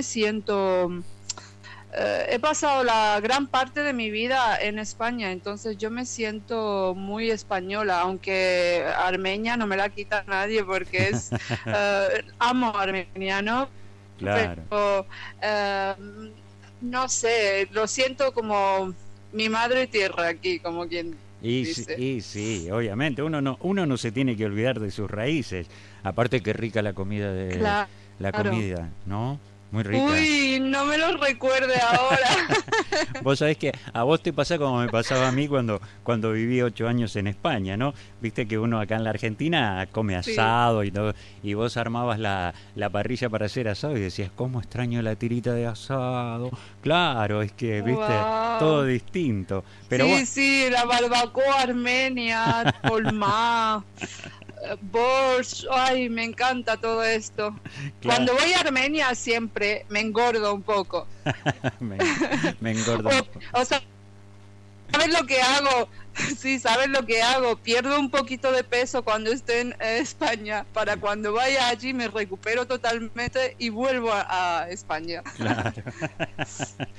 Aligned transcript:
me 0.00 0.04
siento 0.04 0.90
eh, 1.92 2.26
he 2.30 2.38
pasado 2.38 2.84
la 2.84 3.20
gran 3.20 3.46
parte 3.48 3.82
de 3.82 3.92
mi 3.92 4.10
vida 4.10 4.56
en 4.58 4.78
España, 4.78 5.30
entonces 5.30 5.76
yo 5.76 5.90
me 5.90 6.06
siento 6.06 6.94
muy 6.96 7.30
española, 7.30 8.00
aunque 8.00 8.82
Armenia 8.96 9.58
no 9.58 9.66
me 9.66 9.76
la 9.76 9.90
quita 9.90 10.24
nadie 10.26 10.64
porque 10.64 11.10
es 11.10 11.30
eh, 11.66 12.24
amo 12.38 12.74
Armenia, 12.74 13.42
¿no? 13.42 13.68
Claro. 14.18 14.62
Pero, 14.70 15.06
eh, 15.42 15.94
no 16.80 17.08
sé, 17.10 17.68
lo 17.72 17.86
siento 17.86 18.32
como 18.32 18.94
mi 19.32 19.50
madre 19.50 19.86
tierra 19.86 20.28
aquí, 20.28 20.60
como 20.60 20.88
quien 20.88 21.14
y, 21.42 21.66
y 21.98 22.20
sí, 22.22 22.70
obviamente, 22.70 23.22
uno 23.22 23.42
no, 23.42 23.58
uno 23.60 23.84
no 23.84 23.96
se 23.98 24.12
tiene 24.12 24.34
que 24.36 24.46
olvidar 24.46 24.78
de 24.80 24.90
sus 24.90 25.10
raíces. 25.10 25.66
Aparte 26.02 26.42
que 26.42 26.52
rica 26.52 26.82
la 26.82 26.92
comida 26.92 27.32
de 27.32 27.58
Claro. 27.58 27.88
la 28.18 28.32
comida, 28.32 28.88
¿no? 29.06 29.38
Muy 29.70 29.82
rica. 29.84 30.04
Uy, 30.04 30.58
no 30.60 30.84
me 30.84 30.98
lo 30.98 31.16
recuerde 31.16 31.74
ahora. 31.80 32.28
Vos 33.22 33.38
sabés 33.38 33.56
que 33.56 33.72
a 33.92 34.02
vos 34.02 34.20
te 34.22 34.32
pasa 34.32 34.58
como 34.58 34.80
me 34.80 34.88
pasaba 34.88 35.28
a 35.28 35.32
mí 35.32 35.46
cuando, 35.46 35.80
cuando 36.02 36.32
viví 36.32 36.60
ocho 36.60 36.88
años 36.88 37.14
en 37.16 37.26
España, 37.28 37.76
¿no? 37.76 37.94
Viste 38.20 38.46
que 38.48 38.58
uno 38.58 38.80
acá 38.80 38.96
en 38.96 39.04
la 39.04 39.10
Argentina 39.10 39.86
come 39.92 40.20
Sí. 40.22 40.32
asado 40.32 40.82
y 40.84 40.90
todo, 40.90 41.14
y 41.42 41.54
vos 41.54 41.76
armabas 41.76 42.18
la, 42.18 42.52
la 42.74 42.90
parrilla 42.90 43.28
para 43.30 43.46
hacer 43.46 43.68
asado 43.68 43.96
y 43.96 44.00
decías, 44.00 44.30
¿cómo 44.34 44.58
extraño 44.60 45.02
la 45.02 45.14
tirita 45.14 45.52
de 45.52 45.66
asado? 45.66 46.50
Claro, 46.82 47.42
es 47.42 47.52
que, 47.52 47.80
viste, 47.82 48.12
todo 48.58 48.84
distinto. 48.84 49.64
Pero 49.88 50.06
sí, 50.06 50.26
sí, 50.26 50.64
la 50.70 50.84
barbacoa 50.84 51.60
armenia, 51.62 52.74
polmá, 52.88 53.84
borscht, 54.80 55.66
ay, 55.70 56.08
me 56.08 56.24
encanta 56.24 56.76
todo 56.76 57.02
esto. 57.02 57.54
Claro. 58.00 58.26
Cuando 58.26 58.34
voy 58.34 58.52
a 58.52 58.60
Armenia 58.60 59.14
siempre 59.14 59.86
me 59.88 60.00
engordo 60.00 60.54
un 60.54 60.62
poco. 60.62 61.06
me, 61.80 61.98
me 62.60 62.72
engordo. 62.72 63.08
O, 63.08 63.60
o 63.60 63.64
sea, 63.64 63.82
¿sabes 64.92 65.08
lo 65.08 65.26
que 65.26 65.40
hago? 65.40 65.88
Sí, 66.36 66.58
¿sabes 66.58 66.88
lo 66.88 67.06
que 67.06 67.22
hago? 67.22 67.56
Pierdo 67.56 67.98
un 67.98 68.10
poquito 68.10 68.52
de 68.52 68.64
peso 68.64 69.02
cuando 69.02 69.30
esté 69.30 69.60
en 69.60 69.76
España 69.80 70.66
para 70.74 70.96
cuando 70.96 71.32
vaya 71.32 71.68
allí 71.68 71.94
me 71.94 72.08
recupero 72.08 72.66
totalmente 72.66 73.54
y 73.58 73.70
vuelvo 73.70 74.12
a, 74.12 74.58
a 74.62 74.68
España. 74.70 75.22
Claro. 75.36 75.72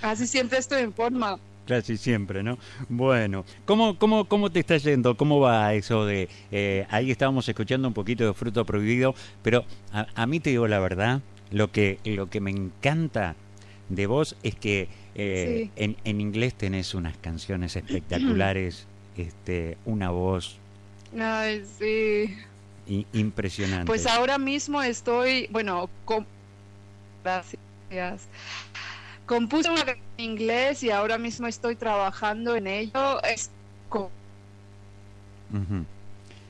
Así 0.02 0.26
siempre 0.26 0.60
estoy 0.60 0.84
en 0.84 0.94
forma. 0.94 1.38
Casi 1.68 1.96
siempre, 1.98 2.44
¿no? 2.44 2.58
Bueno, 2.90 3.46
¿cómo, 3.66 3.98
cómo, 3.98 4.26
cómo 4.26 4.50
te 4.52 4.60
está 4.60 4.78
yendo? 4.78 5.16
¿Cómo 5.16 5.40
va 5.40 5.74
eso 5.74 6.06
de... 6.06 6.28
eh, 6.52 6.86
ahí 6.90 7.12
estábamos 7.12 7.48
escuchando 7.48 7.88
un 7.88 7.94
poquito 7.94 8.26
de 8.26 8.34
Fruto 8.34 8.66
Prohibido, 8.66 9.14
pero 9.44 9.64
a, 9.94 10.08
a 10.16 10.26
mí 10.28 10.40
te 10.40 10.50
digo 10.50 10.68
la 10.68 10.80
verdad, 10.80 11.22
lo 11.52 11.72
que, 11.72 12.00
lo 12.04 12.30
que 12.30 12.42
me 12.42 12.52
encanta 12.52 13.36
de 13.90 14.08
vos 14.08 14.36
es 14.44 14.56
que 14.56 14.90
eh, 15.16 15.66
Sí. 15.66 15.72
en, 15.84 15.98
en 16.04 16.20
inglés 16.22 16.54
tenés 16.56 16.94
unas 16.96 17.16
canciones 17.18 17.76
espectaculares, 17.76 18.88
este, 19.18 19.78
una 19.86 20.10
voz 20.10 20.58
Ay, 21.18 21.64
sí. 21.78 22.36
i- 22.88 23.06
impresionante. 23.14 23.86
Pues 23.86 24.08
ahora 24.08 24.38
mismo 24.38 24.82
estoy, 24.82 25.48
bueno, 25.52 25.90
com- 26.06 26.26
gracias. 27.24 27.60
Compuse 29.32 29.70
una 29.70 29.86
canción 29.86 30.06
en 30.18 30.26
inglés 30.26 30.84
y 30.84 30.90
ahora 30.92 31.18
mismo 31.18 31.48
estoy 31.48 31.78
trabajando 31.78 32.54
en 32.58 32.68
ello. 32.68 33.24
Es 33.24 33.50
co- 33.88 34.12
Ujú. 35.54 35.86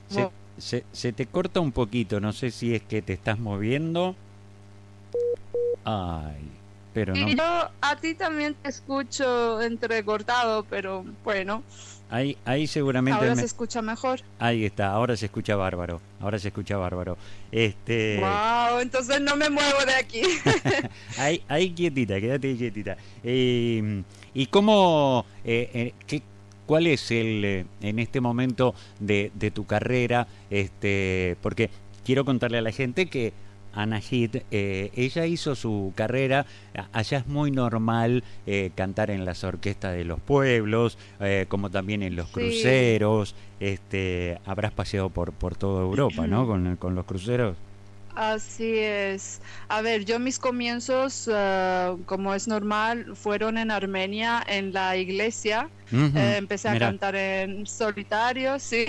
se, 0.10 0.22
Mo- 0.22 0.32
se- 0.58 0.84
se 0.92 1.14
te 1.14 1.28
corta 1.28 1.59
un 1.59 1.72
poquito, 1.74 2.20
no 2.20 2.34
sé 2.34 2.50
si 2.50 2.74
es 2.74 2.82
que 2.82 3.04
te 3.04 3.14
estás 3.14 3.38
moviendo. 3.38 4.16
Ay, 5.84 6.42
pero 6.94 7.14
no. 7.16 7.28
Y 7.30 7.36
yo 7.36 7.70
a 7.81 7.95
ti 7.95 8.14
también 8.16 8.56
te 8.56 8.70
escucho 8.70 9.61
entrecortado, 9.61 10.64
pero 10.70 11.06
bueno, 11.23 11.64
Ahí, 12.14 12.38
ahí 12.44 12.67
seguramente 12.67 13.17
ahora 13.17 13.36
me- 13.36 13.39
se 13.39 13.45
escucha 13.45 13.81
mejor. 13.81 14.20
ahí 14.38 14.66
está, 14.66 14.88
ahora 14.91 15.16
se 15.16 15.28
escucha 15.28 15.56
bárbaro, 15.56 16.01
ahora 16.19 16.38
se 16.40 16.50
escucha 16.50 16.75
bárbaro. 16.75 17.18
Este, 17.53 18.19
Wow, 18.19 18.80
entonces 18.81 19.22
no 19.22 19.38
me 19.38 19.50
muevo 19.50 19.85
de 19.85 19.94
aquí. 19.96 20.22
ahí, 21.18 21.41
ahí 21.47 21.72
quietita, 21.72 22.19
quédate 22.19 22.57
quietita. 22.57 22.97
Eh, 23.24 24.03
¿Y 24.34 24.46
cómo, 24.47 25.25
eh, 25.46 25.69
eh, 25.74 25.94
qué, 26.06 26.22
cuál 26.66 26.88
es 26.88 27.12
el, 27.12 27.46
eh, 27.46 27.66
en 27.81 28.00
este 28.00 28.19
momento 28.19 28.75
de, 29.00 29.31
de 29.35 29.50
tu 29.51 29.66
carrera? 29.66 30.28
Este, 30.50 31.38
porque 31.41 31.69
quiero 32.03 32.25
contarle 32.25 32.57
a 32.57 32.62
la 32.62 32.72
gente 32.74 33.06
que 33.06 33.31
Ana 33.74 34.00
Hit, 34.00 34.38
eh, 34.52 34.92
ella 34.96 35.26
hizo 35.26 35.56
su 35.56 35.94
carrera, 35.96 36.46
allá 36.92 37.20
es 37.20 37.28
muy 37.28 37.52
normal 37.52 38.24
eh, 38.46 38.72
cantar 38.76 39.12
en 39.12 39.26
las 39.26 39.44
orquestas 39.44 39.94
de 39.94 40.04
los 40.06 40.20
pueblos, 40.20 40.98
eh, 41.20 41.46
como 41.48 41.70
también 41.70 42.04
en 42.04 42.16
los 42.16 42.28
Sí. 42.28 42.34
cruceros, 42.34 43.36
este, 43.60 44.40
habrás 44.46 44.72
paseado 44.74 45.10
por, 45.10 45.31
por 45.34 45.56
toda 45.56 45.81
Europa, 45.84 46.28
¿no? 46.28 46.46
Con, 46.48 46.76
con 46.78 46.96
los 46.96 47.06
cruceros. 47.06 47.56
Así 48.14 48.78
es. 48.78 49.40
A 49.70 49.81
ver, 49.81 50.04
yo 50.04 50.20
mis 50.20 50.38
comienzos, 50.38 51.30
eh, 51.34 51.96
como 52.06 52.34
es 52.36 52.46
normal, 52.48 53.16
fueron 53.16 53.58
en 53.58 53.72
Armenia, 53.72 54.44
en 54.48 54.74
la 54.74 54.98
iglesia. 54.98 55.70
Eh, 55.94 56.36
empecé 56.38 56.68
a 56.68 56.74
cantar 56.78 57.16
en 57.16 57.66
solitario, 57.66 58.60
sí. 58.60 58.86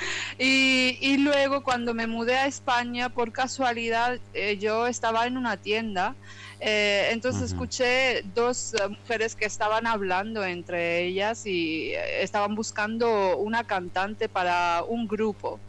Y, 0.38 0.96
y 1.00 1.18
luego 1.18 1.62
cuando 1.62 1.92
me 1.94 2.06
mudé 2.06 2.36
a 2.36 2.46
España, 2.46 3.10
por 3.10 3.30
casualidad, 3.32 4.18
eh, 4.32 4.56
yo 4.58 4.86
estaba 4.86 5.26
en 5.26 5.36
una 5.36 5.56
tienda. 5.58 6.16
eh, 6.60 7.08
entonces 7.12 7.50
escuché 7.52 8.22
dos 8.24 8.72
eh, 8.74 8.88
mujeres 8.88 9.34
que 9.34 9.44
estaban 9.46 9.86
hablando 9.86 10.44
entre 10.44 11.04
ellas 11.04 11.44
y 11.44 11.92
estaban 12.20 12.54
buscando 12.54 13.36
una 13.38 13.64
cantante 13.64 14.28
para 14.28 14.82
un 14.88 15.06
grupo. 15.06 15.60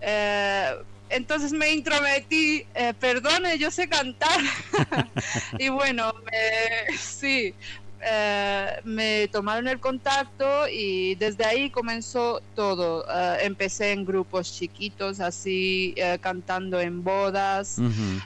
Eh, 0.00 0.74
entonces 1.08 1.52
me 1.52 1.70
intrometí, 1.72 2.62
eh, 2.74 2.94
perdone, 2.94 3.58
yo 3.58 3.70
sé 3.70 3.88
cantar. 3.88 4.38
y 5.58 5.68
bueno, 5.68 6.12
me- 6.30 6.96
sí, 6.96 7.56
eh, 8.02 8.80
me 8.84 9.28
tomaron 9.28 9.68
el 9.68 9.80
contacto 9.80 10.68
y 10.68 11.14
desde 11.16 11.44
ahí 11.44 11.70
comenzó 11.70 12.40
todo. 12.54 13.04
Eh, 13.08 13.38
empecé 13.42 13.92
en 13.92 14.04
grupos 14.04 14.52
chiquitos, 14.52 15.20
así 15.20 15.94
eh, 15.96 16.18
cantando 16.20 16.80
en 16.80 17.02
bodas, 17.04 17.76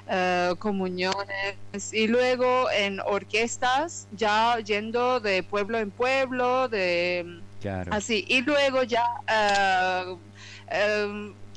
eh, 0.09 0.53
comuniones 0.59 1.93
y 1.93 2.07
luego 2.07 2.71
en 2.71 3.01
orquestas, 3.01 4.07
ya 4.11 4.59
yendo 4.59 5.21
de 5.21 5.43
pueblo 5.43 5.79
en 5.79 5.91
pueblo, 5.91 6.69
de 6.69 7.43
claro. 7.61 7.93
Así, 7.93 8.25
y 8.29 8.43
luego 8.43 8.83
ya 8.85 9.05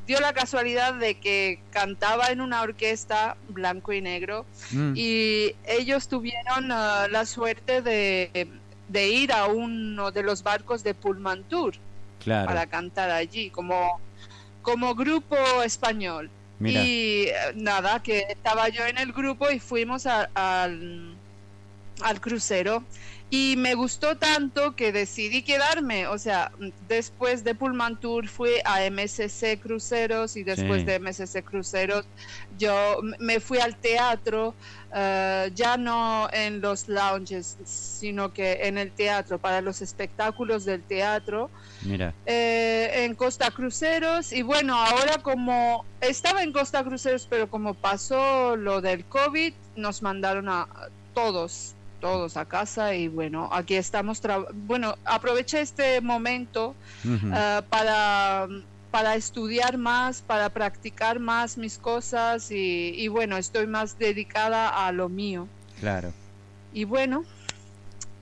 dio 0.08 0.20
la 0.22 0.34
casualidad 0.34 0.94
de 0.96 1.16
que 1.20 1.60
cantaba 1.70 2.28
en 2.30 2.42
una 2.42 2.62
orquesta 2.62 3.36
blanco 3.50 3.92
y 3.94 4.02
negro 4.02 4.46
Mm, 4.72 4.94
y 4.96 5.54
ellos 5.68 6.08
tuvieron 6.08 6.72
eh, 6.72 7.10
la 7.12 7.26
suerte 7.26 7.82
de, 7.82 8.48
de 8.88 9.10
ir 9.10 9.32
a 9.34 9.46
uno 9.48 10.12
de 10.12 10.24
los 10.24 10.42
barcos 10.44 10.84
de 10.84 10.94
Pullman 10.94 11.44
Tour 11.44 11.74
claro. 12.24 12.48
para 12.48 12.66
cantar 12.68 13.12
allí 13.12 13.50
como, 13.50 14.00
como 14.62 14.96
grupo 14.96 15.36
español. 15.64 16.30
Mira. 16.60 16.84
Y 16.84 17.26
eh, 17.28 17.34
nada, 17.56 18.02
que 18.02 18.26
estaba 18.30 18.70
yo 18.70 18.86
en 18.86 18.98
el 18.98 19.12
grupo 19.14 19.52
y 19.52 19.60
fuimos 19.60 20.06
a- 20.08 20.30
al, 20.34 21.14
al 22.02 22.22
crucero. 22.22 22.84
Y 23.30 23.56
me 23.58 23.74
gustó 23.76 24.18
tanto 24.18 24.74
que 24.76 24.94
decidí 24.94 25.44
quedarme. 25.44 26.08
O 26.08 26.18
sea, 26.18 26.50
después 26.88 27.44
de 27.44 27.56
Pullman 27.56 28.00
Tour 28.00 28.30
fui 28.30 28.52
a 28.64 28.86
MSC 28.90 29.60
Cruceros 29.60 30.38
y 30.38 30.44
después 30.44 30.80
Sí. 30.82 30.86
de 30.86 30.96
MSC 31.00 31.44
Cruceros 31.44 32.06
yo 32.58 33.02
me 33.20 33.42
fui 33.42 33.58
al 33.60 33.76
teatro, 33.76 34.56
eh, 34.96 35.52
ya 35.54 35.76
no 35.76 36.30
en 36.32 36.62
los 36.62 36.88
lounges, 36.88 37.58
sino 37.66 38.32
que 38.34 38.60
en 38.64 38.78
el 38.78 38.92
teatro, 38.94 39.38
para 39.40 39.60
los 39.60 39.82
espectáculos 39.82 40.64
del 40.64 40.82
teatro 40.82 41.50
Mira. 41.82 42.14
eh, 42.26 43.04
en 43.04 43.14
Costa 43.14 43.52
Cruceros 43.52 44.32
y 44.32 44.42
bueno, 44.42 44.74
ahora 44.76 45.18
como 45.22 45.84
estaba 46.00 46.44
en 46.44 46.54
Costa 46.54 46.82
Cruceros, 46.86 47.28
pero 47.30 47.50
como 47.50 47.74
pasó 47.74 48.56
lo 48.56 48.80
del 48.80 49.04
COVID, 49.04 49.54
nos 49.76 50.02
mandaron 50.02 50.48
a 50.48 50.68
todos, 51.14 51.74
todos 52.00 52.38
a 52.38 52.46
casa 52.46 52.96
y 52.96 53.08
bueno, 53.08 53.50
aquí 53.52 53.76
estamos, 53.76 54.22
bueno, 54.54 54.96
aproveché 55.06 55.62
este 55.62 56.02
momento 56.02 56.76
eh, 57.06 57.62
para, 57.70 58.48
para 58.92 59.16
estudiar 59.16 59.78
más, 59.78 60.22
para 60.22 60.50
practicar 60.50 61.20
más 61.20 61.58
mis 61.58 61.78
cosas 61.78 62.52
y, 62.52 62.94
y 62.96 63.08
bueno, 63.08 63.38
estoy 63.38 63.68
más 63.68 63.98
dedicada 64.00 64.88
a 64.88 64.92
lo 64.92 65.10
mío. 65.10 65.48
Claro. 65.80 66.12
Y 66.74 66.84
bueno, 66.84 67.24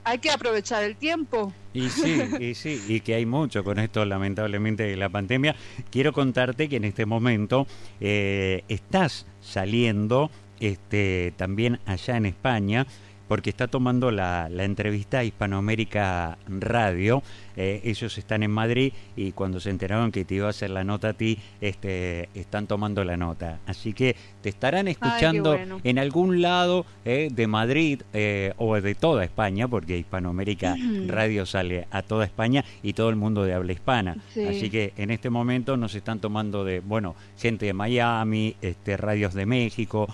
hay 0.05 0.19
que 0.19 0.29
aprovechar 0.29 0.83
el 0.83 0.95
tiempo. 0.95 1.51
Y 1.73 1.89
sí, 1.89 2.21
y 2.39 2.55
sí, 2.55 2.81
y 2.87 3.01
que 3.01 3.15
hay 3.15 3.25
mucho 3.25 3.63
con 3.63 3.79
esto, 3.79 4.05
lamentablemente, 4.05 4.83
de 4.83 4.95
la 4.95 5.09
pandemia. 5.09 5.55
Quiero 5.89 6.13
contarte 6.13 6.69
que 6.69 6.77
en 6.77 6.85
este 6.85 7.05
momento 7.05 7.67
eh, 7.99 8.63
estás 8.69 9.25
saliendo 9.41 10.29
este, 10.59 11.33
también 11.35 11.79
allá 11.85 12.17
en 12.17 12.27
España 12.27 12.87
porque 13.27 13.49
está 13.49 13.67
tomando 13.67 14.11
la, 14.11 14.49
la 14.49 14.63
entrevista 14.63 15.23
Hispanoamérica 15.23 16.37
Radio. 16.47 17.23
Eh, 17.57 17.81
ellos 17.83 18.17
están 18.17 18.43
en 18.43 18.51
Madrid 18.51 18.93
y 19.15 19.31
cuando 19.31 19.59
se 19.59 19.69
enteraron 19.69 20.11
que 20.11 20.25
te 20.25 20.35
iba 20.35 20.47
a 20.47 20.49
hacer 20.49 20.69
la 20.69 20.83
nota 20.83 21.09
a 21.09 21.13
ti, 21.13 21.39
este, 21.61 22.29
están 22.33 22.67
tomando 22.67 23.03
la 23.03 23.17
nota. 23.17 23.59
Así 23.65 23.93
que 23.93 24.15
te 24.41 24.49
estarán 24.49 24.87
escuchando 24.87 25.57
en 25.83 25.99
algún 25.99 26.41
lado 26.41 26.85
eh, 27.05 27.29
de 27.31 27.47
Madrid 27.47 28.01
eh, 28.13 28.53
o 28.57 28.79
de 28.79 28.95
toda 28.95 29.23
España, 29.23 29.67
porque 29.67 29.97
Hispanoamérica 29.97 30.75
Radio 31.07 31.45
sale 31.45 31.87
a 31.91 32.01
toda 32.01 32.25
España 32.25 32.63
y 32.83 32.93
todo 32.93 33.09
el 33.09 33.15
mundo 33.15 33.43
de 33.43 33.53
habla 33.53 33.71
hispana. 33.71 34.17
Así 34.47 34.69
que 34.69 34.93
en 34.97 35.11
este 35.11 35.29
momento 35.29 35.77
nos 35.77 35.95
están 35.95 36.19
tomando 36.19 36.63
de, 36.63 36.79
bueno, 36.79 37.15
gente 37.37 37.65
de 37.65 37.73
Miami, 37.73 38.55
este, 38.61 38.97
radios 38.97 39.33
de 39.33 39.45
México, 39.45 40.07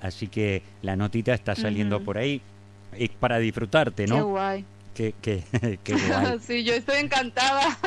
así 0.00 0.28
que 0.28 0.62
la 0.82 0.96
notita 0.96 1.34
está 1.34 1.54
saliendo 1.54 2.00
por 2.00 2.18
ahí 2.18 2.40
y 2.98 3.08
para 3.08 3.38
disfrutarte, 3.38 4.06
¿no? 4.06 4.16
Qué 4.16 4.22
guay. 4.22 4.64
Qué, 5.00 5.14
qué, 5.22 5.94
guay. 5.94 6.38
sí, 6.46 6.62
yo 6.62 6.74
estoy 6.74 6.98
encantada. 6.98 7.78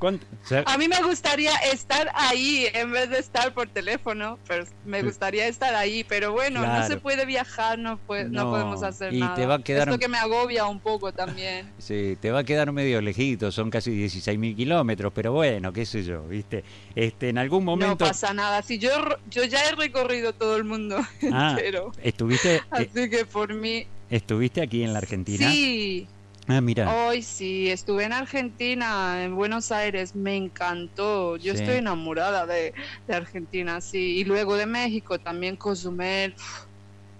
a 0.66 0.78
mí 0.78 0.88
me 0.88 1.02
gustaría 1.02 1.54
estar 1.70 2.10
ahí 2.14 2.66
en 2.72 2.92
vez 2.92 3.10
de 3.10 3.18
estar 3.18 3.52
por 3.52 3.68
teléfono, 3.68 4.38
pero 4.48 4.64
me 4.86 5.02
gustaría 5.02 5.46
estar 5.48 5.74
ahí, 5.74 6.02
pero 6.04 6.32
bueno, 6.32 6.64
no 6.64 6.86
se 6.86 6.96
puede 6.96 7.26
viajar, 7.26 7.78
no, 7.78 8.00
no, 8.30 8.50
podemos 8.50 8.82
hacer 8.82 9.12
nada. 9.12 9.34
Te 9.34 9.44
va 9.44 9.56
a 9.56 9.58
quedar... 9.62 9.88
Esto 9.88 9.98
que 9.98 10.08
me 10.08 10.16
agobia 10.16 10.64
un 10.64 10.80
poco 10.80 11.12
también. 11.12 11.70
Sí, 11.76 12.16
te 12.20 12.30
va 12.30 12.38
a 12.40 12.44
quedar 12.44 12.72
medio 12.72 13.02
lejito, 13.02 13.52
son 13.52 13.68
casi 13.68 13.90
16 13.90 14.38
mil 14.38 14.56
kilómetros, 14.56 15.12
pero 15.14 15.32
bueno, 15.32 15.74
qué 15.74 15.84
sé 15.84 16.04
yo, 16.04 16.26
¿viste? 16.26 16.64
Este, 16.94 17.28
en 17.28 17.36
algún 17.36 17.66
momento... 17.66 18.04
No 18.04 18.10
pasa 18.10 18.32
nada, 18.32 18.62
si 18.62 18.78
yo, 18.78 18.90
yo 19.28 19.44
ya 19.44 19.62
he 19.68 19.74
recorrido 19.74 20.32
todo 20.32 20.56
el 20.56 20.64
mundo 20.64 20.96
ah, 21.30 21.50
entero. 21.50 21.92
Estuviste... 22.02 22.56
Eh, 22.56 22.62
Así 22.70 23.10
que 23.10 23.26
por 23.26 23.52
mí... 23.52 23.86
¿Estuviste 24.12 24.60
aquí 24.60 24.82
en 24.82 24.92
la 24.92 24.98
Argentina? 24.98 25.50
Sí. 25.50 26.06
Ah, 26.46 26.60
mira. 26.60 26.94
Hoy 27.06 27.22
sí, 27.22 27.70
estuve 27.70 28.04
en 28.04 28.12
Argentina, 28.12 29.24
en 29.24 29.34
Buenos 29.34 29.72
Aires, 29.72 30.14
me 30.14 30.36
encantó. 30.36 31.38
Yo 31.38 31.54
estoy 31.54 31.76
enamorada 31.76 32.44
de, 32.44 32.74
Argentina, 33.08 33.80
sí. 33.80 34.18
Y 34.18 34.24
luego 34.24 34.56
de 34.56 34.66
México 34.66 35.18
también, 35.18 35.56
Cozumel. 35.56 36.34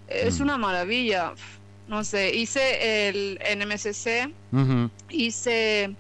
Es 0.07 0.39
mm. 0.39 0.43
una 0.43 0.59
maravilla. 0.59 1.33
No 1.89 2.05
sé, 2.05 2.35
hice 2.35 3.09
el 3.09 3.41
NMCC, 3.57 4.31
hice 5.09 5.97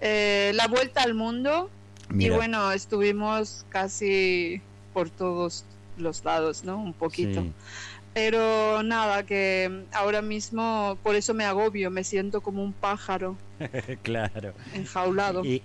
eh, 0.00 0.52
la 0.54 0.68
vuelta 0.68 1.02
al 1.02 1.14
mundo 1.14 1.70
y 2.16 2.30
bueno, 2.30 2.70
estuvimos 2.70 3.66
casi 3.68 4.60
por 4.94 5.10
todos 5.10 5.64
los 5.98 6.24
lados, 6.24 6.62
¿no? 6.62 6.78
Un 6.78 6.92
poquito. 6.92 7.44
Pero 8.16 8.82
nada, 8.82 9.26
que 9.26 9.84
ahora 9.92 10.22
mismo 10.22 10.96
por 11.02 11.16
eso 11.16 11.34
me 11.34 11.44
agobio, 11.44 11.90
me 11.90 12.02
siento 12.02 12.40
como 12.40 12.64
un 12.64 12.72
pájaro. 12.72 13.36
claro. 14.02 14.54
Enjaulado. 14.72 15.44
Y, 15.44 15.62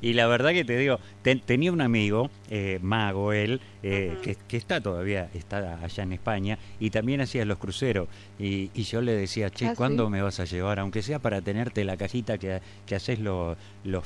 y, 0.00 0.14
la 0.14 0.26
verdad 0.26 0.52
que 0.52 0.64
te 0.64 0.78
digo, 0.78 1.00
tenía 1.44 1.70
un 1.70 1.82
amigo, 1.82 2.30
eh, 2.48 2.78
mago 2.80 3.34
él, 3.34 3.60
eh, 3.82 4.16
que, 4.48 4.56
está 4.56 4.80
todavía, 4.80 5.28
está 5.34 5.84
allá 5.84 6.02
en 6.02 6.14
España, 6.14 6.58
y 6.80 6.88
también 6.88 7.20
hacía 7.20 7.44
los 7.44 7.58
cruceros. 7.58 8.08
Y, 8.38 8.70
yo 8.84 9.02
le 9.02 9.12
decía, 9.12 9.50
che, 9.50 9.66
ah, 9.66 9.74
¿cuándo 9.76 10.08
me 10.08 10.22
vas 10.22 10.40
a 10.40 10.46
llevar? 10.46 10.78
Aunque 10.78 11.02
sea 11.02 11.18
para 11.18 11.42
tenerte 11.42 11.84
la 11.84 11.98
cajita 11.98 12.38
que, 12.38 12.62
que 12.86 12.94
haces 12.94 13.18
los 13.18 13.58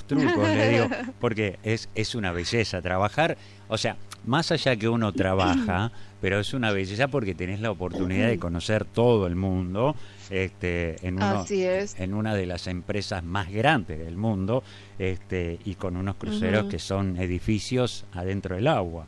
trucos, 0.08 0.48
le 0.48 0.70
digo, 0.70 0.88
porque 1.20 1.60
es, 1.62 1.88
es 1.94 2.16
una 2.16 2.32
belleza 2.32 2.82
trabajar. 2.82 3.38
O 3.68 3.78
sea, 3.78 3.96
más 4.26 4.52
allá 4.52 4.76
que 4.76 4.88
uno 4.88 5.12
trabaja, 5.12 5.92
pero 6.20 6.40
es 6.40 6.52
una 6.54 6.72
belleza 6.72 7.08
porque 7.08 7.34
tenés 7.34 7.60
la 7.60 7.70
oportunidad 7.70 8.28
de 8.28 8.38
conocer 8.38 8.84
todo 8.84 9.26
el 9.26 9.36
mundo 9.36 9.94
este, 10.30 10.96
en, 11.06 11.18
en 11.20 12.14
una 12.14 12.34
de 12.34 12.46
las 12.46 12.66
empresas 12.66 13.22
más 13.22 13.50
grandes 13.50 13.98
del 13.98 14.16
mundo 14.16 14.62
este, 14.98 15.58
y 15.64 15.76
con 15.76 15.96
unos 15.96 16.16
cruceros 16.16 16.66
que 16.66 16.78
son 16.78 17.16
edificios 17.16 18.04
adentro 18.12 18.56
del 18.56 18.66
agua. 18.66 19.06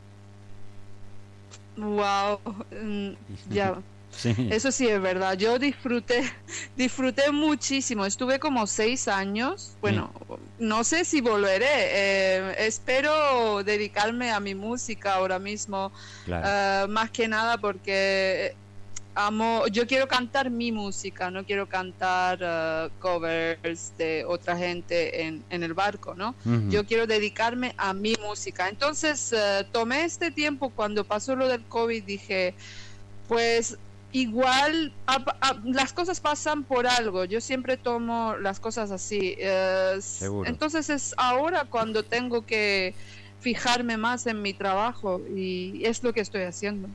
Wow, 1.77 2.41
mm, 2.83 3.11
Eso 4.51 4.73
sí 4.73 4.89
es 4.89 5.01
verdad. 5.01 5.37
Yo 5.37 5.59
disfruté, 5.59 6.23
disfruté 6.77 7.31
muchísimo. 7.31 8.05
Estuve 8.05 8.39
como 8.39 8.67
seis 8.67 9.09
años. 9.09 9.77
Bueno, 9.81 10.11
no 10.59 10.85
sé 10.85 11.05
si 11.05 11.21
volveré. 11.21 11.67
Eh, 11.69 12.55
espero 12.67 13.63
dedicarme 13.63 14.31
a 14.31 14.41
mi 14.41 14.55
música 14.55 15.15
ahora 15.15 15.39
mismo. 15.39 15.93
Eh, 16.27 16.87
más 16.89 17.11
que 17.11 17.29
nada 17.29 17.59
porque 17.59 18.57
amo. 19.15 19.67
Yo 19.69 19.87
quiero 19.87 20.09
cantar 20.09 20.51
mi 20.51 20.73
música. 20.73 21.31
No 21.31 21.45
quiero 21.45 21.69
cantar 21.69 22.41
eh, 22.43 22.91
covers 22.99 23.93
de 23.99 24.25
otra 24.25 24.57
gente 24.57 25.23
en, 25.23 25.45
en 25.49 25.63
el 25.63 25.75
barco, 25.75 26.15
¿no? 26.15 26.35
Yo 26.71 26.85
quiero 26.87 27.07
dedicarme 27.07 27.73
a 27.77 27.93
mi 27.93 28.15
música. 28.17 28.69
Entonces 28.69 29.33
tomé 29.71 30.05
este 30.05 30.33
tiempo 30.33 30.71
cuando 30.71 31.05
pasó 31.05 31.37
lo 31.37 31.47
del 31.47 31.63
COVID. 31.63 32.03
Dije, 32.03 32.55
pues 33.29 33.79
igual 34.13 34.93
las 35.65 35.93
cosas 35.93 36.21
pasan 36.21 36.65
por 36.65 36.87
algo. 36.87 37.25
Yo 37.25 37.41
siempre 37.41 37.77
tomo 37.77 38.37
las 38.37 38.61
cosas 38.61 38.91
así. 38.91 39.37
entonces 40.47 40.91
es 40.91 41.15
ahora 41.17 41.65
cuando 41.65 42.03
tengo 42.03 42.45
que 42.45 42.95
fijarme 43.41 43.97
más 43.97 44.27
en 44.27 44.43
mi 44.43 44.53
trabajo 44.53 45.21
y 45.35 45.85
es 45.85 46.03
lo 46.03 46.13
que 46.13 46.21
estoy 46.21 46.43
haciendo. 46.43 46.89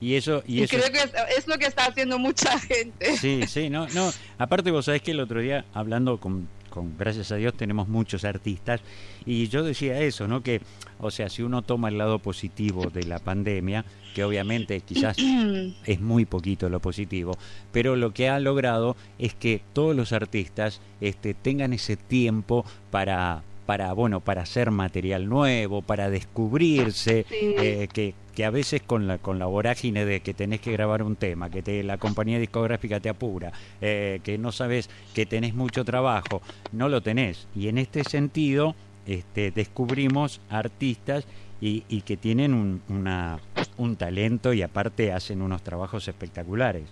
Y 0.00 0.16
eso, 0.16 0.42
y, 0.46 0.66
creo 0.66 0.90
que 0.92 0.98
es, 1.36 1.46
lo 1.46 1.56
que 1.56 1.66
está 1.66 1.86
haciendo 1.86 2.18
mucha 2.18 2.58
gente. 2.60 3.16
Sí, 3.16 3.42
sí, 3.46 3.70
no, 3.70 3.88
no. 3.88 4.12
Aparte 4.38 4.70
vos 4.70 4.84
sabés 4.84 5.02
que 5.02 5.12
el 5.12 5.20
otro 5.20 5.40
día 5.40 5.64
hablando 5.72 6.18
con, 6.18 6.48
con 6.74 6.98
gracias 6.98 7.30
a 7.30 7.36
Dios 7.36 7.54
tenemos 7.54 7.86
muchos 7.86 8.24
artistas 8.24 8.80
y 9.24 9.46
yo 9.46 9.62
decía 9.62 10.00
eso, 10.00 10.26
¿no? 10.26 10.42
Que, 10.42 10.60
o 10.98 11.12
sea, 11.12 11.28
si 11.28 11.44
uno 11.44 11.62
toma 11.62 11.88
el 11.88 11.98
lado 11.98 12.18
positivo 12.18 12.90
de 12.90 13.04
la 13.04 13.20
pandemia, 13.20 13.84
que 14.12 14.24
obviamente 14.24 14.80
quizás 14.80 15.16
es 15.86 16.00
muy 16.00 16.24
poquito 16.24 16.68
lo 16.68 16.80
positivo, 16.80 17.38
pero 17.70 17.94
lo 17.94 18.12
que 18.12 18.28
ha 18.28 18.40
logrado 18.40 18.96
es 19.20 19.34
que 19.34 19.62
todos 19.72 19.94
los 19.94 20.12
artistas 20.12 20.80
este, 21.00 21.32
tengan 21.32 21.72
ese 21.72 21.96
tiempo 21.96 22.64
para 22.90 23.44
para 23.66 23.94
bueno 23.94 24.20
para 24.20 24.42
hacer 24.42 24.70
material 24.70 25.26
nuevo 25.26 25.80
para 25.80 26.10
descubrirse 26.10 27.24
eh, 27.30 27.88
que, 27.90 28.12
que 28.34 28.44
a 28.44 28.50
veces 28.50 28.82
con 28.82 29.06
la 29.06 29.18
con 29.18 29.38
la 29.38 29.46
vorágine 29.46 30.04
de 30.04 30.20
que 30.20 30.34
tenés 30.34 30.60
que 30.60 30.72
grabar 30.72 31.02
un 31.02 31.16
tema 31.16 31.50
que 31.50 31.62
te, 31.62 31.82
la 31.82 31.98
compañía 31.98 32.38
discográfica 32.38 33.00
te 33.00 33.08
apura 33.08 33.52
eh, 33.80 34.20
que 34.22 34.38
no 34.38 34.52
sabes 34.52 34.90
que 35.14 35.26
tenés 35.26 35.54
mucho 35.54 35.84
trabajo 35.84 36.42
no 36.72 36.88
lo 36.88 37.00
tenés 37.02 37.46
y 37.54 37.68
en 37.68 37.78
este 37.78 38.04
sentido 38.04 38.74
este, 39.06 39.50
descubrimos 39.50 40.40
artistas 40.48 41.26
y, 41.60 41.84
y 41.88 42.02
que 42.02 42.16
tienen 42.16 42.54
un, 42.54 42.82
una, 42.88 43.38
un 43.76 43.96
talento 43.96 44.52
y 44.52 44.62
aparte 44.62 45.12
hacen 45.12 45.42
unos 45.42 45.62
trabajos 45.62 46.08
espectaculares. 46.08 46.84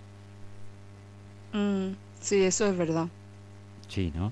Mm, 1.53 1.89
sí, 2.19 2.43
eso 2.43 2.67
es 2.67 2.77
verdad. 2.77 3.07
Sí, 3.87 4.11
¿no? 4.15 4.31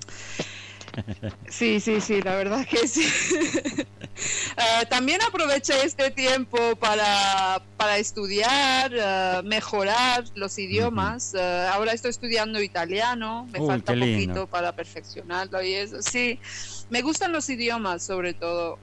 Sí, 1.48 1.80
sí, 1.80 2.00
sí, 2.00 2.22
la 2.22 2.34
verdad 2.36 2.66
que 2.66 2.86
sí. 2.88 3.06
Eh, 4.14 4.86
también 4.90 5.20
aproveché 5.22 5.84
este 5.84 6.10
tiempo 6.10 6.76
para, 6.76 7.62
para 7.78 7.96
estudiar, 7.96 8.92
eh, 8.94 9.40
mejorar 9.42 10.24
los 10.34 10.58
idiomas. 10.58 11.32
Eh, 11.34 11.68
ahora 11.72 11.92
estoy 11.92 12.10
estudiando 12.10 12.60
italiano, 12.60 13.48
me 13.50 13.66
falta 13.66 13.92
un 13.92 14.00
poquito 14.00 14.46
para 14.46 14.72
perfeccionarlo 14.72 15.62
y 15.62 15.72
eso. 15.72 16.02
Sí, 16.02 16.38
me 16.90 17.00
gustan 17.00 17.32
los 17.32 17.48
idiomas 17.48 18.04
sobre 18.04 18.34
todo. 18.34 18.78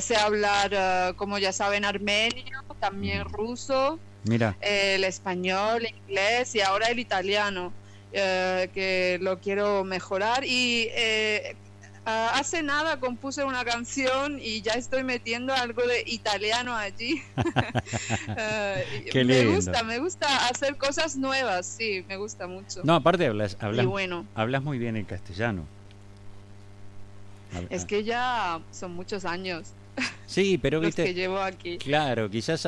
sé 0.00 0.16
hablar, 0.16 1.16
como 1.16 1.38
ya 1.38 1.52
saben, 1.52 1.86
armenio, 1.86 2.62
también 2.78 3.24
ruso, 3.24 3.98
Mira. 4.24 4.56
el 4.60 5.04
español, 5.04 5.86
el 5.86 5.94
inglés 5.96 6.54
y 6.54 6.60
ahora 6.60 6.88
el 6.88 6.98
italiano. 6.98 7.72
Eh, 8.18 8.70
que 8.72 9.18
lo 9.20 9.40
quiero 9.40 9.84
mejorar 9.84 10.42
y 10.42 10.88
eh, 10.92 11.54
hace 12.06 12.62
nada 12.62 12.98
compuse 12.98 13.44
una 13.44 13.62
canción 13.62 14.38
y 14.40 14.62
ya 14.62 14.72
estoy 14.72 15.04
metiendo 15.04 15.52
algo 15.52 15.86
de 15.86 16.02
italiano 16.06 16.74
allí. 16.74 17.22
Eh, 18.38 19.24
me 19.24 19.46
gusta, 19.46 19.82
me 19.82 19.98
gusta 19.98 20.48
hacer 20.48 20.76
cosas 20.76 21.16
nuevas, 21.16 21.66
sí, 21.66 22.04
me 22.08 22.16
gusta 22.16 22.46
mucho. 22.46 22.80
No, 22.84 22.94
aparte 22.94 23.26
hablas, 23.26 23.56
hablas, 23.60 23.86
hablas 24.34 24.62
muy 24.62 24.78
bien 24.78 24.96
en 24.96 25.04
castellano. 25.04 25.64
Es 27.70 27.84
que 27.84 28.04
ya 28.04 28.60
son 28.72 28.94
muchos 28.94 29.24
años. 29.24 29.72
Sí, 30.26 30.58
pero 30.58 30.80
los 30.82 30.94
que 30.94 31.14
llevo 31.14 31.38
aquí. 31.38 31.78
Claro, 31.78 32.28
quizás 32.28 32.66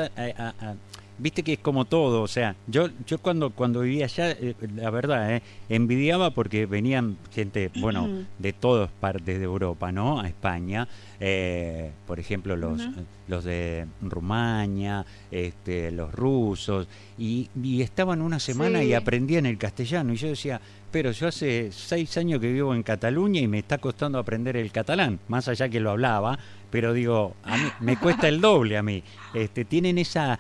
viste 1.19 1.43
que 1.43 1.55
es 1.55 1.59
como 1.59 1.85
todo, 1.85 2.23
o 2.23 2.29
sea, 2.29 2.57
yo 2.67 2.89
yo 3.07 3.19
cuando 3.19 3.51
cuando 3.51 3.81
vivía 3.81 4.05
allá, 4.07 4.31
eh, 4.31 4.55
la 4.77 4.91
verdad, 4.91 5.35
eh, 5.35 5.43
envidiaba 5.69 6.31
porque 6.31 6.67
venían 6.67 7.17
gente, 7.33 7.71
bueno, 7.81 8.27
de 8.39 8.53
todas 8.53 8.91
partes 8.91 9.39
de 9.39 9.45
Europa, 9.45 9.93
¿no? 9.93 10.21
A 10.21 10.29
España, 10.29 10.89
eh, 11.21 11.93
por 12.07 12.21
ejemplo, 12.21 12.57
los 12.57 12.81
los 13.27 13.45
de 13.45 13.87
Rumania, 14.01 15.05
este, 15.31 15.91
los 15.91 16.13
rusos, 16.13 16.89
y, 17.19 17.51
y 17.63 17.83
estaban 17.83 18.23
una 18.23 18.39
semana 18.39 18.83
y 18.83 18.95
aprendían 18.95 19.45
el 19.45 19.59
castellano, 19.59 20.15
y 20.15 20.17
yo 20.17 20.29
decía, 20.29 20.61
pero 20.91 21.13
yo 21.13 21.29
hace 21.29 21.71
seis 21.71 22.17
años 22.17 22.41
que 22.41 22.51
vivo 22.51 22.75
en 22.75 22.83
Cataluña 22.83 23.41
y 23.41 23.47
me 23.47 23.59
está 23.59 23.77
costando 23.77 24.19
aprender 24.19 24.57
el 24.57 24.73
catalán, 24.73 25.21
más 25.29 25.47
allá 25.49 25.69
que 25.69 25.81
lo 25.81 25.91
hablaba, 25.91 26.39
pero 26.71 26.95
digo, 26.95 27.35
a 27.45 27.57
mí 27.57 27.65
me 27.81 27.97
cuesta 27.99 28.29
el 28.29 28.41
doble 28.41 28.79
a 28.79 28.83
mí. 28.83 29.03
Este, 29.35 29.65
tienen 29.65 29.99
esa 29.99 30.39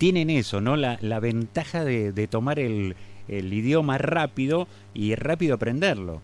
tienen 0.00 0.30
eso, 0.30 0.62
¿no? 0.62 0.76
La, 0.76 0.96
la 1.02 1.20
ventaja 1.20 1.84
de, 1.84 2.10
de 2.10 2.26
tomar 2.26 2.58
el, 2.58 2.96
el, 3.28 3.52
idioma 3.52 3.98
rápido 3.98 4.66
y 4.94 5.14
rápido 5.14 5.56
aprenderlo. 5.56 6.22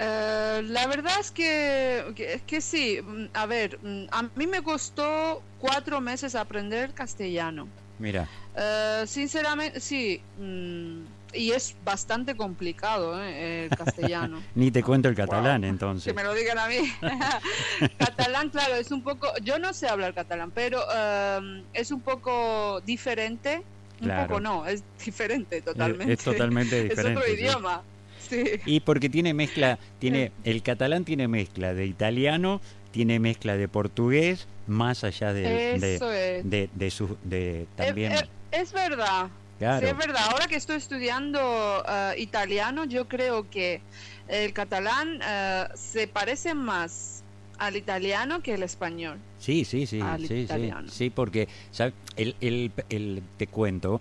Uh, 0.00 0.62
la 0.62 0.86
verdad 0.88 1.14
es 1.20 1.30
que, 1.30 2.12
que, 2.16 2.42
que, 2.44 2.60
sí, 2.60 2.98
a 3.34 3.46
ver, 3.46 3.78
a 4.10 4.22
mí 4.34 4.48
me 4.48 4.62
costó 4.62 5.40
cuatro 5.60 6.00
meses 6.00 6.34
aprender 6.34 6.92
castellano. 6.92 7.68
Mira. 8.00 8.28
Uh, 8.56 9.06
sinceramente, 9.06 9.78
sí. 9.78 10.20
Mm, 10.40 11.02
y 11.32 11.52
es 11.52 11.76
bastante 11.84 12.36
complicado 12.36 13.22
¿eh? 13.22 13.64
el 13.64 13.76
castellano. 13.76 14.42
Ni 14.54 14.70
te 14.70 14.82
cuento 14.82 15.08
el 15.08 15.14
catalán 15.14 15.64
entonces. 15.64 16.12
Que 16.12 16.14
me 16.14 16.24
lo 16.24 16.34
digan 16.34 16.58
a 16.58 16.68
mí. 16.68 16.78
catalán, 17.98 18.50
claro, 18.50 18.76
es 18.76 18.90
un 18.90 19.02
poco, 19.02 19.28
yo 19.42 19.58
no 19.58 19.72
sé 19.72 19.88
hablar 19.88 20.14
catalán, 20.14 20.50
pero 20.50 20.80
um, 20.80 21.62
es 21.72 21.90
un 21.90 22.00
poco 22.00 22.80
diferente. 22.82 23.62
Un 24.00 24.10
poco 24.16 24.38
no, 24.40 24.64
es 24.66 24.84
diferente 25.04 25.60
totalmente. 25.60 26.12
Es, 26.12 26.20
es 26.20 26.24
totalmente 26.24 26.82
diferente. 26.84 27.12
Es 27.12 27.16
otro 27.16 27.34
sí. 27.34 27.40
idioma. 27.40 27.82
Sí. 28.28 28.44
Y 28.66 28.80
porque 28.80 29.08
tiene 29.08 29.34
mezcla, 29.34 29.78
tiene 29.98 30.32
el 30.44 30.62
catalán 30.62 31.04
tiene 31.04 31.28
mezcla 31.28 31.74
de 31.74 31.86
italiano, 31.86 32.60
tiene 32.90 33.18
mezcla 33.18 33.56
de 33.56 33.68
portugués, 33.68 34.46
más 34.66 35.02
allá 35.02 35.32
de, 35.32 35.78
de, 35.78 36.42
de, 36.44 36.70
de, 36.72 36.90
su, 36.90 37.16
de 37.24 37.66
también. 37.74 38.12
Es, 38.12 38.24
es 38.52 38.72
verdad, 38.72 39.28
Claro. 39.58 39.86
Sí, 39.86 39.90
es 39.92 39.96
verdad. 39.96 40.22
Ahora 40.30 40.46
que 40.46 40.56
estoy 40.56 40.76
estudiando 40.76 41.82
uh, 41.82 42.18
italiano, 42.18 42.84
yo 42.84 43.08
creo 43.08 43.50
que 43.50 43.80
el 44.28 44.52
catalán 44.52 45.20
uh, 45.20 45.76
se 45.76 46.06
parece 46.06 46.54
más 46.54 47.24
al 47.58 47.76
italiano 47.76 48.40
que 48.40 48.54
el 48.54 48.62
español. 48.62 49.18
Sí, 49.38 49.64
sí, 49.64 49.86
sí, 49.86 50.00
sí, 50.26 50.46
sí, 50.46 50.70
sí, 50.88 51.10
porque 51.10 51.48
¿sabes? 51.70 51.94
El, 52.16 52.36
el, 52.40 52.72
el, 52.88 53.22
te 53.36 53.46
cuento, 53.46 54.00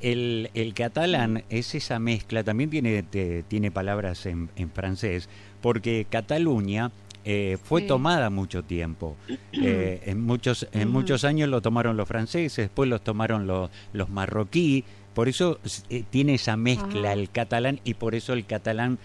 el, 0.00 0.50
el 0.54 0.74
catalán 0.74 1.34
mm. 1.34 1.42
es 1.50 1.74
esa 1.74 1.98
mezcla, 1.98 2.44
también 2.44 2.70
tiene, 2.70 3.02
te, 3.02 3.42
tiene 3.44 3.70
palabras 3.70 4.26
en, 4.26 4.50
en, 4.56 4.70
francés, 4.70 5.28
porque 5.60 6.06
Cataluña 6.08 6.90
eh, 7.24 7.58
fue 7.62 7.82
sí. 7.82 7.86
tomada 7.86 8.30
mucho 8.30 8.62
tiempo. 8.62 9.16
Eh, 9.60 10.02
en, 10.06 10.20
muchos, 10.20 10.68
en 10.72 10.88
muchos 10.88 11.24
años 11.24 11.48
lo 11.48 11.60
tomaron 11.60 11.96
los 11.96 12.06
franceses, 12.06 12.56
después 12.68 12.88
los 12.88 13.02
tomaron 13.02 13.48
los, 13.48 13.70
los 13.92 14.08
marroquíes 14.08 14.84
por 15.18 15.28
eso 15.28 15.58
eh, 15.90 16.04
tiene 16.08 16.34
esa 16.34 16.56
mezcla 16.56 17.08
Ajá. 17.08 17.12
el 17.14 17.28
catalán 17.28 17.80
y 17.82 17.94
por 17.94 18.14
eso 18.14 18.34
el 18.34 18.46
catalán 18.46 19.00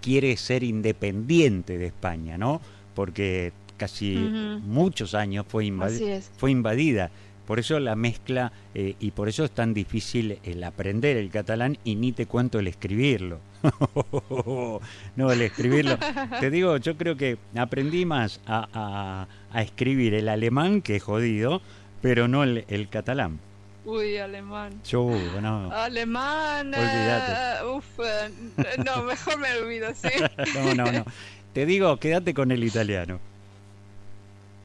quiere 0.00 0.36
ser 0.36 0.62
independiente 0.62 1.78
de 1.78 1.86
España, 1.86 2.38
¿no? 2.38 2.60
Porque 2.94 3.52
casi 3.76 4.18
uh 4.18 4.20
-huh. 4.20 4.60
muchos 4.60 5.16
años 5.16 5.44
fue, 5.48 5.64
invadi 5.64 6.04
es. 6.04 6.30
fue 6.36 6.52
invadida. 6.52 7.10
Por 7.44 7.58
eso 7.58 7.80
la 7.80 7.96
mezcla 7.96 8.52
eh, 8.76 8.94
y 9.00 9.10
por 9.10 9.28
eso 9.28 9.44
es 9.44 9.50
tan 9.50 9.74
difícil 9.74 10.38
el 10.44 10.62
aprender 10.62 11.16
el 11.16 11.28
catalán 11.30 11.76
y 11.82 11.96
ni 11.96 12.12
te 12.12 12.26
cuento 12.26 12.60
el 12.60 12.68
escribirlo. 12.68 13.40
no, 15.16 15.32
el 15.32 15.42
escribirlo. 15.42 15.98
te 16.40 16.52
digo, 16.52 16.76
yo 16.76 16.96
creo 16.96 17.16
que 17.16 17.36
aprendí 17.56 18.06
más 18.06 18.40
a, 18.46 18.68
a, 18.72 19.26
a 19.50 19.62
escribir 19.62 20.14
el 20.14 20.28
alemán 20.28 20.82
que 20.82 21.00
jodido, 21.00 21.62
pero 22.00 22.28
no 22.28 22.44
el, 22.44 22.64
el 22.68 22.88
catalán. 22.88 23.40
Uy, 23.86 24.18
alemán. 24.18 24.80
Yo, 24.84 25.08
no. 25.40 25.70
Alemán. 25.72 26.74
Uh, 26.74 27.76
uf, 27.76 27.98
uh, 28.00 28.82
no, 28.84 29.04
mejor 29.04 29.38
me 29.38 29.52
olvido, 29.58 29.88
sí. 29.94 30.10
no, 30.54 30.74
no, 30.74 30.90
no. 30.90 31.04
Te 31.52 31.66
digo, 31.66 31.96
quédate 31.98 32.34
con 32.34 32.50
el 32.50 32.64
italiano. 32.64 33.20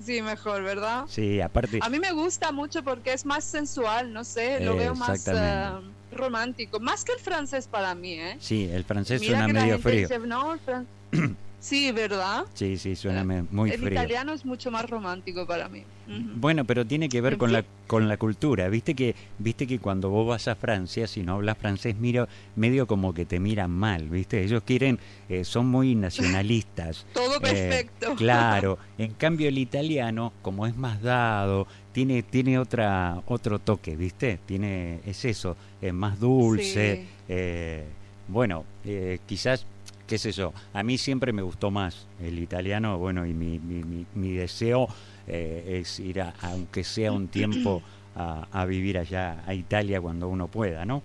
Sí, 0.04 0.24
mejor, 0.24 0.63
¿verdad? 0.63 1.06
Sí, 1.08 1.40
aparte. 1.40 1.78
A 1.84 1.90
mí 1.90 2.00
me 2.00 2.12
gusta 2.12 2.51
mucho 2.51 2.84
porque 2.84 3.13
es 3.13 3.24
más 3.24 3.44
sensual, 3.44 4.12
no 4.12 4.24
sé, 4.24 4.60
lo 4.60 4.75
veo 4.75 4.96
más 4.96 5.28
uh, 5.28 6.16
romántico. 6.16 6.80
Más 6.80 7.06
que 7.06 7.13
el 7.13 7.20
francés 7.20 7.68
para 7.68 7.94
mí, 7.94 8.13
¿eh? 8.13 8.38
Sí, 8.40 8.68
el 8.74 8.84
francés 8.84 9.22
Mira 9.22 9.38
suena 9.38 9.54
medio 9.54 9.78
frío. 9.78 10.08
Dice, 10.08 10.18
no, 10.18 10.54
el. 10.56 10.88
Sí, 11.62 11.91
¿verdad? 11.91 12.46
Sí, 12.56 12.75
sí, 12.75 12.96
suena 12.96 13.24
muy 13.24 13.70
el 13.70 13.77
frío. 13.77 13.88
El 13.89 13.94
italiano 13.94 14.34
es 14.34 14.46
mucho 14.46 14.72
más 14.72 14.89
romántico 14.89 15.46
para 15.46 15.70
mí. 15.70 15.84
Uh 16.08 16.12
-huh. 16.12 16.32
Bueno, 16.38 16.65
pero 16.65 16.86
tiene 16.88 17.08
que 17.08 17.22
ver 17.22 17.38
con 17.38 17.53
la 17.53 17.63
con 17.86 18.08
la 18.08 18.18
cultura. 18.18 18.68
Viste 18.68 18.96
que 18.96 19.15
viste 19.38 19.68
que 19.68 19.77
cuando 19.77 20.10
vos 20.10 20.27
vas 20.27 20.48
a 20.48 20.56
Francia, 20.56 21.06
si 21.06 21.22
no 21.22 21.36
hablas 21.36 21.60
francés, 21.60 21.96
miro 21.98 22.27
medio 22.56 22.88
como 22.88 23.13
que 23.13 23.27
te 23.27 23.39
miran 23.39 23.70
mal, 23.70 24.10
¿viste? 24.10 24.44
Ellos 24.44 24.63
quieren 24.65 24.98
eh, 25.30 25.44
son 25.44 25.68
muy 25.68 25.94
nacionalistas. 25.94 27.06
Todo 27.13 27.39
perfecto. 27.39 28.13
Eh, 28.13 28.15
claro. 28.18 28.80
En 28.98 29.13
cambio 29.13 29.48
el 29.48 29.60
italiano, 29.60 30.34
como 30.41 30.65
es 30.65 30.75
más 30.75 31.00
dado, 31.03 31.68
tiene 31.91 32.24
tiene 32.24 32.58
otra 32.58 33.22
otro 33.27 33.60
toque, 33.60 33.96
¿viste? 33.96 34.39
Tiene 34.48 35.01
es 35.06 35.25
eso, 35.25 35.56
es 35.80 35.94
más 35.94 36.20
dulce. 36.20 36.96
Sí. 36.96 37.10
Eh, 37.30 37.86
bueno, 38.27 38.65
eh, 38.86 39.20
quizás 39.27 39.68
qué 40.12 40.18
sé 40.18 40.34
yo, 40.34 40.51
a 40.74 40.84
mí 40.84 40.98
siempre 40.98 41.32
me 41.32 41.41
gustó 41.41 41.72
más 41.72 42.06
el 42.22 42.38
italiano, 42.39 42.98
bueno, 42.98 43.25
y 43.25 43.34
mi, 43.34 43.60
mi, 43.60 43.82
mi, 43.82 44.06
mi 44.13 44.34
deseo 44.34 44.89
eh, 45.25 45.80
es 45.80 46.01
ir, 46.01 46.20
a, 46.20 46.34
aunque 46.41 46.84
sea 46.84 47.13
un 47.13 47.30
tiempo, 47.30 47.82
a, 48.18 48.46
a, 48.51 48.65
vivir 48.65 48.98
allá 48.98 49.41
a 49.48 49.53
Italia 49.53 50.01
cuando 50.01 50.27
uno 50.27 50.50
pueda, 50.50 50.84
¿no? 50.84 51.01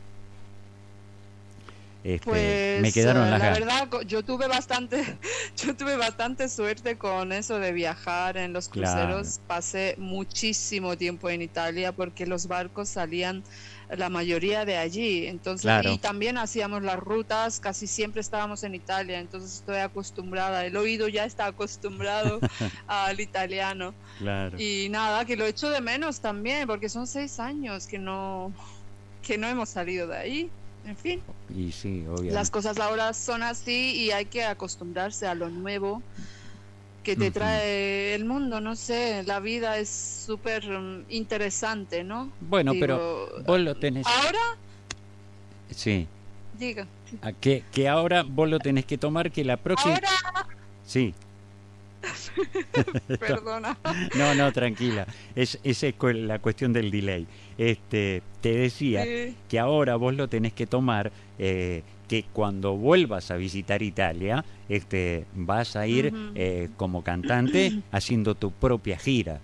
Este, 2.02 2.24
pues 2.24 2.82
me 2.82 2.90
quedaron 2.92 3.30
las 3.30 3.38
la 3.38 3.38
ganas. 3.38 3.58
verdad 3.60 4.00
yo 4.06 4.24
tuve 4.24 4.48
bastante 4.48 5.04
yo 5.56 5.76
tuve 5.76 5.96
bastante 5.96 6.48
suerte 6.48 6.98
con 6.98 7.32
eso 7.32 7.58
de 7.58 7.72
viajar 7.72 8.36
en 8.36 8.52
los 8.52 8.68
cruceros 8.68 9.28
claro. 9.28 9.46
pasé 9.48 9.94
muchísimo 9.98 10.96
tiempo 10.96 11.30
en 11.30 11.42
Italia 11.42 11.90
porque 11.90 12.26
los 12.26 12.46
barcos 12.46 12.88
salían 12.88 13.42
la 13.88 14.08
mayoría 14.08 14.64
de 14.64 14.76
allí 14.76 15.26
entonces 15.26 15.62
claro. 15.62 15.92
y 15.92 15.98
también 15.98 16.38
hacíamos 16.38 16.82
las 16.82 16.98
rutas 16.98 17.60
casi 17.60 17.86
siempre 17.86 18.20
estábamos 18.20 18.64
en 18.64 18.74
Italia 18.74 19.20
entonces 19.20 19.54
estoy 19.54 19.76
acostumbrada 19.76 20.64
el 20.66 20.76
oído 20.76 21.08
ya 21.08 21.24
está 21.24 21.46
acostumbrado 21.46 22.40
al 22.86 23.20
italiano 23.20 23.94
claro. 24.18 24.60
y 24.60 24.88
nada 24.90 25.24
que 25.24 25.36
lo 25.36 25.44
echo 25.44 25.70
de 25.70 25.80
menos 25.80 26.20
también 26.20 26.66
porque 26.66 26.88
son 26.88 27.06
seis 27.06 27.38
años 27.38 27.86
que 27.86 27.98
no 27.98 28.52
que 29.22 29.38
no 29.38 29.46
hemos 29.46 29.68
salido 29.68 30.08
de 30.08 30.16
ahí 30.16 30.50
en 30.86 30.96
fin. 30.96 31.22
Y 31.52 31.72
sí, 31.72 32.04
obviamente. 32.06 32.32
Las 32.32 32.50
cosas 32.50 32.78
ahora 32.78 33.12
son 33.12 33.42
así 33.42 33.96
y 33.96 34.12
hay 34.12 34.26
que 34.26 34.44
acostumbrarse 34.44 35.26
a 35.26 35.34
lo 35.34 35.50
nuevo 35.50 36.00
que 37.06 37.14
te 37.14 37.30
trae 37.30 38.16
el 38.16 38.24
mundo, 38.24 38.60
no 38.60 38.74
sé, 38.74 39.22
la 39.22 39.38
vida 39.38 39.78
es 39.78 39.88
súper 39.88 40.68
um, 40.68 41.04
interesante, 41.08 42.02
¿no? 42.02 42.32
Bueno, 42.40 42.72
Digo, 42.72 42.82
pero 42.82 43.44
vos 43.46 43.60
lo 43.60 43.76
tenés. 43.76 44.04
¿Ahora? 44.08 44.40
Sí. 45.70 46.08
Diga. 46.58 46.88
¿A 47.22 47.30
que, 47.30 47.62
que 47.72 47.88
ahora 47.88 48.24
vos 48.24 48.48
lo 48.48 48.58
tenés 48.58 48.86
que 48.86 48.98
tomar 48.98 49.30
que 49.30 49.44
la 49.44 49.56
próxima... 49.56 49.94
¿Ahora? 49.94 50.48
Sí. 50.84 51.14
Perdona. 53.20 53.78
No, 54.16 54.34
no, 54.34 54.50
tranquila. 54.50 55.06
Es, 55.36 55.60
esa 55.62 55.86
es 55.86 55.94
la 56.00 56.40
cuestión 56.40 56.72
del 56.72 56.90
delay. 56.90 57.28
Este, 57.56 58.24
te 58.40 58.52
decía 58.52 59.04
sí. 59.04 59.36
que 59.48 59.60
ahora 59.60 59.94
vos 59.94 60.12
lo 60.12 60.26
tenés 60.26 60.54
que 60.54 60.66
tomar, 60.66 61.12
eh, 61.38 61.84
que 62.08 62.24
cuando 62.32 62.76
vuelvas 62.76 63.30
a 63.30 63.36
visitar 63.36 63.82
Italia, 63.82 64.44
este, 64.68 65.26
vas 65.34 65.76
a 65.76 65.86
ir 65.86 66.06
uh 66.06 66.16
-huh. 66.16 66.32
eh, 66.34 66.68
como 66.76 67.02
cantante 67.02 67.72
haciendo 67.92 68.34
tu 68.34 68.50
propia 68.50 68.98
gira. 68.98 69.40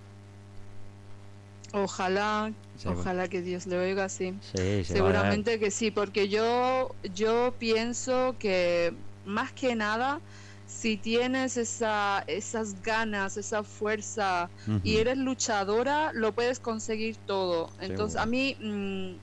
Ojalá, 1.73 2.51
ojalá 2.85 3.27
que 3.27 3.41
Dios 3.41 3.65
le 3.65 3.77
oiga 3.77 4.05
así. 4.05 4.35
Sí, 4.53 4.83
Seguramente 4.83 5.59
que 5.59 5.71
sí, 5.71 5.89
porque 5.89 6.29
yo, 6.29 6.93
yo 7.15 7.53
pienso 7.57 8.35
que 8.37 8.93
más 9.25 9.51
que 9.53 9.75
nada 9.75 10.19
si 10.67 10.97
tienes 10.97 11.57
esa, 11.57 12.23
esas 12.27 12.81
ganas, 12.83 13.37
esa 13.37 13.63
fuerza 13.63 14.49
uh 14.67 14.71
-huh. 14.71 14.81
y 14.83 14.97
eres 14.97 15.17
luchadora, 15.17 16.11
lo 16.13 16.31
puedes 16.33 16.59
conseguir 16.59 17.15
todo. 17.25 17.69
Entonces, 17.79 18.13
Seguro. 18.13 18.21
a 18.21 18.25
mí 18.25 18.55
mmm, 18.59 19.13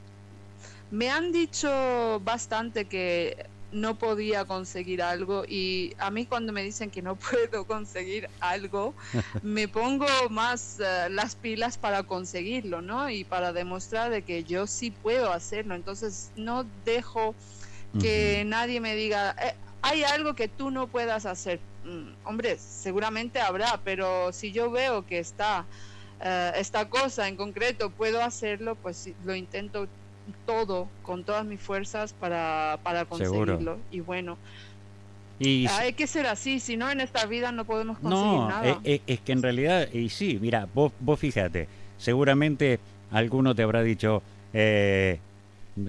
me 0.90 1.10
han 1.10 1.32
dicho 1.32 2.20
bastante 2.24 2.86
que 2.86 3.46
no 3.72 3.94
podía 3.94 4.44
conseguir 4.44 5.00
algo 5.02 5.44
y 5.46 5.94
a 5.98 6.10
mí 6.10 6.26
cuando 6.26 6.52
me 6.52 6.62
dicen 6.62 6.90
que 6.90 7.02
no 7.02 7.16
puedo 7.30 7.64
conseguir 7.66 8.28
algo, 8.40 8.94
me 9.42 9.68
pongo 9.68 10.06
más 10.28 10.80
eh, 10.80 11.08
las 11.10 11.36
pilas 11.36 11.78
para 11.78 12.02
conseguirlo, 12.02 12.82
¿no? 12.82 13.10
Y 13.10 13.24
para 13.24 13.52
demostrar 13.52 14.10
de 14.10 14.22
que 14.22 14.44
yo 14.44 14.66
sí 14.66 14.90
puedo 14.90 15.32
hacerlo. 15.32 15.74
Entonces 15.74 16.30
no 16.36 16.66
dejo 16.84 17.34
que 18.00 18.44
nadie 18.46 18.80
me 18.80 18.94
diga, 18.94 19.34
eh, 19.42 19.54
hay 19.82 20.04
algo 20.04 20.34
que 20.34 20.48
tú 20.48 20.70
no 20.70 20.86
puedas 20.86 21.26
hacer. 21.26 21.60
Mm, 21.84 22.12
hombre, 22.24 22.58
seguramente 22.58 23.40
habrá, 23.40 23.80
pero 23.84 24.32
si 24.32 24.52
yo 24.52 24.70
veo 24.70 25.06
que 25.06 25.18
está 25.18 25.66
eh, 26.20 26.52
esta 26.56 26.88
cosa 26.88 27.28
en 27.28 27.36
concreto, 27.36 27.90
puedo 27.90 28.22
hacerlo, 28.22 28.76
pues 28.76 29.10
lo 29.24 29.34
intento 29.34 29.88
todo, 30.46 30.88
con 31.02 31.24
todas 31.24 31.44
mis 31.44 31.60
fuerzas 31.60 32.12
para, 32.12 32.78
para 32.82 33.04
conseguirlo. 33.04 33.78
Y 33.90 34.00
bueno, 34.00 34.36
y 35.40 35.66
hay 35.68 35.94
que 35.94 36.06
ser 36.06 36.26
así, 36.26 36.60
si 36.60 36.76
no 36.76 36.90
en 36.90 37.00
esta 37.00 37.24
vida 37.24 37.50
no 37.50 37.64
podemos 37.64 37.98
conseguir 37.98 38.26
no, 38.26 38.48
nada. 38.48 38.68
Es, 38.68 38.76
eh, 38.76 38.80
eh, 38.84 39.02
es, 39.06 39.20
que 39.20 39.32
en 39.32 39.42
realidad, 39.42 39.88
y 39.90 40.10
sí, 40.10 40.38
mira, 40.40 40.68
vos, 40.74 40.92
vos 41.00 41.18
fíjate, 41.18 41.66
seguramente 41.96 42.78
alguno 43.10 43.54
te 43.54 43.62
habrá 43.62 43.82
dicho, 43.82 44.22
eh, 44.52 45.18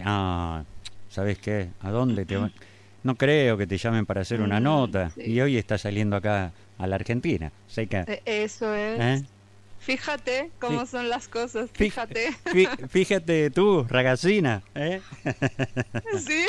ah, 0.05 0.63
¿sabes 1.09 1.37
qué? 1.39 1.67
¿A 1.81 1.91
dónde 1.91 2.25
te 2.25 2.37
No 3.03 3.15
creo 3.15 3.57
que 3.57 3.65
te 3.67 3.77
llamen 3.77 4.05
para 4.05 4.21
hacer 4.21 4.41
una 4.41 4.59
mm, 4.59 4.63
nota. 4.63 5.11
Y 5.17 5.41
hoy 5.41 5.57
está 5.57 5.79
saliendo 5.79 6.15
acá 6.15 6.51
a 6.77 6.87
la 6.87 6.95
Argentina. 6.95 7.51
Sé 7.67 7.87
que, 7.87 7.97
e, 7.97 8.43
Eso 8.43 8.73
es. 8.75 9.23
Fíjate 9.81 10.51
cómo 10.59 10.85
son 10.85 11.09
las 11.09 11.27
cosas, 11.27 11.69
fíjate. 11.73 12.37
Fíjate 12.89 13.49
tú, 13.49 13.83
ragacina, 13.89 14.61
¿eh? 14.75 15.01
Sí. 16.25 16.41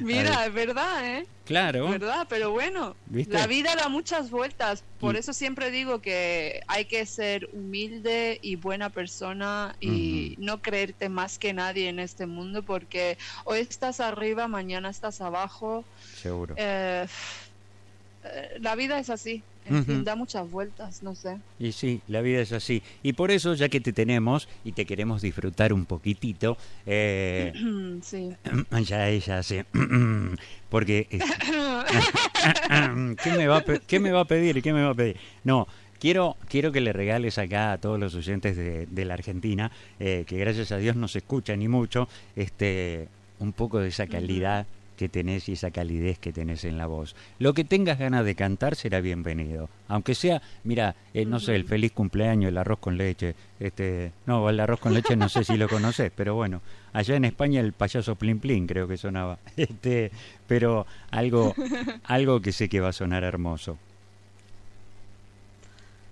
Mira, 0.00 0.44
es 0.44 0.52
verdad, 0.52 1.18
¿eh? 1.18 1.26
Claro. 1.46 1.88
¿Verdad? 1.88 2.26
Pero 2.28 2.50
bueno, 2.50 2.94
la 3.10 3.46
vida 3.46 3.74
da 3.74 3.88
muchas 3.88 4.30
vueltas. 4.30 4.84
Por 5.00 5.16
eso 5.16 5.32
siempre 5.32 5.70
digo 5.70 6.00
que 6.00 6.60
hay 6.68 6.84
que 6.84 7.06
ser 7.06 7.48
humilde 7.52 8.38
y 8.42 8.56
buena 8.56 8.90
persona 8.90 9.74
y 9.80 10.36
no 10.38 10.60
creerte 10.60 11.08
más 11.08 11.38
que 11.38 11.52
nadie 11.52 11.88
en 11.88 11.98
este 11.98 12.26
mundo 12.26 12.62
porque 12.62 13.18
hoy 13.44 13.60
estás 13.60 14.00
arriba, 14.00 14.46
mañana 14.46 14.90
estás 14.90 15.20
abajo. 15.20 15.84
Seguro. 16.14 16.54
Eh, 16.56 17.06
la 18.60 18.74
vida 18.74 18.98
es 18.98 19.10
así. 19.10 19.42
En 19.66 19.84
fin, 19.84 20.04
da 20.04 20.16
muchas 20.16 20.50
vueltas, 20.50 21.02
no 21.02 21.14
sé. 21.14 21.38
Y 21.58 21.72
sí, 21.72 22.00
la 22.08 22.22
vida 22.22 22.40
es 22.40 22.52
así. 22.52 22.82
Y 23.02 23.12
por 23.12 23.30
eso, 23.30 23.54
ya 23.54 23.68
que 23.68 23.80
te 23.80 23.92
tenemos 23.92 24.48
y 24.64 24.72
te 24.72 24.84
queremos 24.84 25.22
disfrutar 25.22 25.72
un 25.72 25.84
poquitito, 25.84 26.56
eh, 26.86 27.52
sí. 28.02 28.34
ya 28.84 29.08
ella 29.08 29.42
sí, 29.42 29.60
porque... 30.70 31.06
¿qué, 33.22 33.30
me 33.32 33.46
va 33.46 33.58
a 33.58 33.64
¿Qué 33.86 34.00
me 34.00 34.10
va 34.10 34.20
a 34.20 34.24
pedir? 34.24 34.60
¿Qué 34.62 34.72
me 34.72 34.82
va 34.82 34.90
a 34.90 34.94
pedir? 34.94 35.16
No, 35.44 35.68
Quiero, 36.00 36.38
quiero 36.48 36.72
que 36.72 36.80
le 36.80 36.94
regales 36.94 37.36
acá 37.36 37.72
a 37.72 37.78
todos 37.78 38.00
los 38.00 38.14
oyentes 38.14 38.56
de, 38.56 38.86
de 38.86 39.04
la 39.04 39.12
Argentina, 39.12 39.70
eh, 39.98 40.24
que 40.26 40.38
gracias 40.38 40.72
a 40.72 40.78
Dios 40.78 40.96
no 40.96 41.08
se 41.08 41.18
escucha 41.18 41.54
ni 41.56 41.68
mucho, 41.68 42.08
este, 42.36 43.08
un 43.38 43.52
poco 43.52 43.80
de 43.80 43.88
esa 43.88 44.06
calidad 44.06 44.66
que 45.00 45.08
tenés 45.08 45.48
y 45.48 45.52
esa 45.52 45.70
calidez 45.70 46.18
que 46.18 46.30
tenés 46.30 46.66
en 46.66 46.76
la 46.76 46.86
voz. 46.86 47.16
Lo 47.38 47.54
que 47.54 47.64
tengas 47.64 47.98
ganas 47.98 48.22
de 48.22 48.34
cantar 48.34 48.76
será 48.76 49.00
bienvenido. 49.00 49.70
Aunque 49.88 50.14
sea, 50.14 50.42
mira, 50.62 50.94
eh, 51.14 51.24
no 51.24 51.40
sé, 51.40 51.56
el 51.56 51.64
feliz 51.64 51.92
cumpleaños, 51.92 52.50
el 52.50 52.58
arroz 52.58 52.80
con 52.80 52.98
leche. 52.98 53.34
Este, 53.58 54.12
no, 54.26 54.50
el 54.50 54.60
arroz 54.60 54.78
con 54.78 54.92
leche 54.92 55.16
no 55.16 55.30
sé 55.30 55.42
si 55.42 55.56
lo 55.56 55.70
conoces, 55.70 56.12
pero 56.14 56.34
bueno, 56.34 56.60
allá 56.92 57.16
en 57.16 57.24
España 57.24 57.62
el 57.62 57.72
payaso 57.72 58.14
Plin 58.16 58.40
Plin 58.40 58.66
creo 58.66 58.86
que 58.86 58.98
sonaba. 58.98 59.38
Este, 59.56 60.10
pero 60.46 60.86
algo, 61.10 61.54
algo 62.04 62.42
que 62.42 62.52
sé 62.52 62.68
que 62.68 62.80
va 62.80 62.88
a 62.88 62.92
sonar 62.92 63.24
hermoso. 63.24 63.78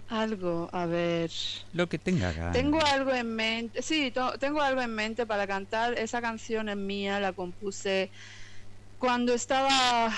Algo, 0.08 0.70
a 0.72 0.86
ver. 0.86 1.30
Lo 1.74 1.90
que 1.90 1.98
tenga 1.98 2.32
ganas. 2.32 2.54
Tengo 2.54 2.82
algo 2.82 3.12
en 3.12 3.36
mente. 3.36 3.82
Sí, 3.82 4.14
tengo 4.40 4.62
algo 4.62 4.80
en 4.80 4.94
mente 4.94 5.26
para 5.26 5.46
cantar. 5.46 5.98
Esa 5.98 6.22
canción 6.22 6.70
es 6.70 6.76
mía, 6.78 7.20
la 7.20 7.34
compuse 7.34 8.10
cuando 8.98 9.32
estaba 9.34 10.12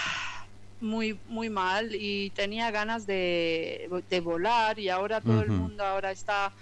muy 0.80 1.18
muy 1.28 1.50
mal 1.50 1.94
y 1.94 2.30
tenía 2.30 2.70
ganas 2.70 3.06
de, 3.06 3.88
volar 4.22 4.78
y 4.78 4.88
ahora 4.88 5.20
todo 5.20 5.42
el 5.42 5.50
mundo 5.50 5.84
ahora 5.84 6.10
está 6.10 6.52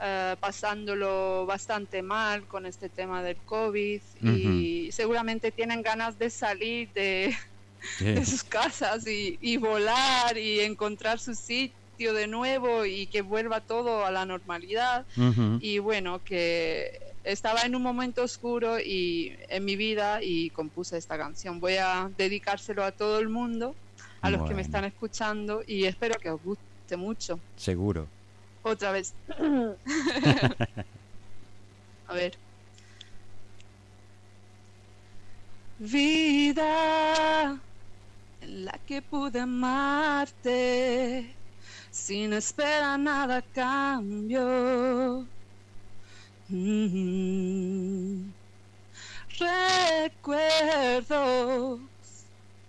eh, 0.00 0.36
pasándolo 0.40 1.46
bastante 1.46 2.02
mal 2.02 2.46
con 2.46 2.66
este 2.66 2.88
tema 2.88 3.22
del 3.22 3.36
COVID 3.36 4.00
y 4.22 4.90
seguramente 4.92 5.50
tienen 5.50 5.82
ganas 5.82 6.18
de 6.18 6.28
salir 6.28 6.90
de, 6.92 7.34
sus 8.24 8.44
casas 8.44 9.06
y, 9.06 9.38
y, 9.40 9.56
volar 9.56 10.36
y 10.36 10.60
encontrar 10.60 11.18
su 11.18 11.34
sitio 11.34 11.81
de 12.10 12.26
nuevo 12.26 12.84
y 12.84 13.06
que 13.06 13.22
vuelva 13.22 13.60
todo 13.60 14.04
a 14.04 14.10
la 14.10 14.26
normalidad 14.26 15.06
y 15.60 15.78
bueno 15.78 16.24
que 16.24 17.00
estaba 17.24 17.62
en 17.62 17.76
un 17.76 17.82
momento 17.82 18.24
oscuro 18.24 18.80
y 18.80 19.36
en 19.48 19.64
mi 19.64 19.76
vida 19.76 20.20
y 20.22 20.50
compuse 20.50 20.98
esta 20.98 21.16
canción. 21.16 21.60
Voy 21.60 21.76
a 21.76 22.10
dedicárselo 22.16 22.82
a 22.84 22.90
todo 22.90 23.20
el 23.20 23.28
mundo, 23.28 23.76
a 24.20 24.30
los 24.30 24.48
que 24.48 24.54
me 24.54 24.62
están 24.62 24.84
escuchando 24.84 25.62
y 25.66 25.84
espero 25.84 26.18
que 26.18 26.30
os 26.30 26.42
guste 26.42 26.96
mucho. 26.96 27.38
Seguro. 27.56 28.08
Otra 28.62 28.90
vez. 28.92 29.14
a 32.08 32.14
ver. 32.14 32.36
Vida 35.78 37.58
en 38.40 38.64
la 38.64 38.78
que 38.86 39.02
pude 39.02 39.40
amarte 39.40 41.34
sin 41.92 42.32
esperar 42.32 42.98
nada 42.98 43.40
cambio 43.54 45.28
Mm. 46.52 48.30
Recuerdos 49.38 50.20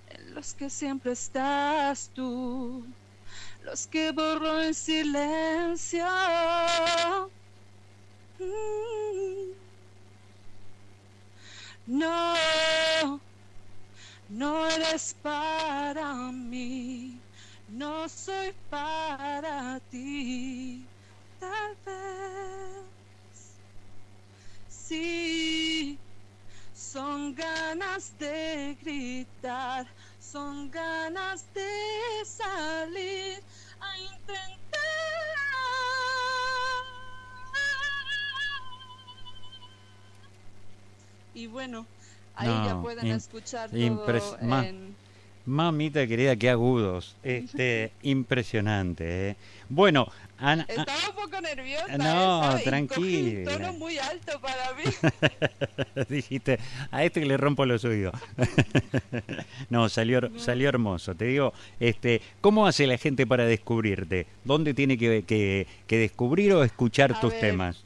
en 0.08 0.36
los 0.36 0.54
que 0.54 0.70
siempre 0.70 1.12
estás 1.12 2.10
tú, 2.14 2.86
los 3.66 3.88
que 3.88 4.12
borro 4.12 4.62
en 4.62 4.74
silencio. 4.74 6.06
Mm. 8.40 9.52
No, 11.88 12.36
no 14.30 14.68
eres 14.68 15.14
para 15.22 16.14
mí, 16.32 17.20
no 17.74 18.08
soy 18.08 18.54
para 18.70 19.80
ti, 19.90 20.86
tal 21.40 21.76
vez 21.86 22.86
sí. 24.70 25.98
Son 26.76 27.34
ganas 27.34 28.14
de 28.20 28.78
gritar, 28.82 29.88
son 30.20 30.70
ganas 30.70 31.46
de 31.54 32.26
salir 32.26 33.42
a 33.80 33.98
intentar. 33.98 34.64
Y 41.34 41.48
bueno, 41.48 41.88
ahí 42.36 42.48
ya 42.48 42.80
pueden 42.82 43.08
escuchar 43.08 43.72
todo 43.72 44.38
en... 44.42 44.96
Mamita 45.46 46.08
querida, 46.08 46.36
qué 46.38 46.50
agudos. 46.50 47.16
Este, 47.24 47.92
impresionante. 48.04 49.30
¿eh? 49.30 49.36
Bueno, 49.68 50.08
Ana. 50.38 50.66
Estaba 50.70 51.10
un 51.10 51.16
poco 51.16 51.42
nerviosa. 51.42 51.98
No, 51.98 52.58
tranquilo. 52.64 53.52
Un 53.52 53.58
tono 53.58 53.74
muy 53.74 53.98
alto 53.98 54.40
para 54.40 54.74
mí. 54.74 56.06
Dijiste, 56.10 56.60
a 56.92 57.04
este 57.04 57.20
que 57.22 57.26
le 57.26 57.38
rompo 57.38 57.66
los 57.66 57.84
oídos. 57.84 58.14
no, 59.70 59.90
salió, 59.90 60.22
salió 60.40 60.70
hermoso. 60.70 61.14
Te 61.16 61.26
digo, 61.26 61.54
este, 61.80 62.22
¿cómo 62.40 62.66
hace 62.66 62.88
la 62.88 62.98
gente 62.98 63.28
para 63.28 63.46
descubrirte? 63.46 64.28
¿Dónde 64.46 64.74
tiene 64.74 64.98
que, 64.98 65.24
que, 65.24 65.68
que 65.88 65.98
descubrir 65.98 66.54
o 66.54 66.64
escuchar 66.64 67.20
tus 67.20 67.38
temas? 67.40 67.84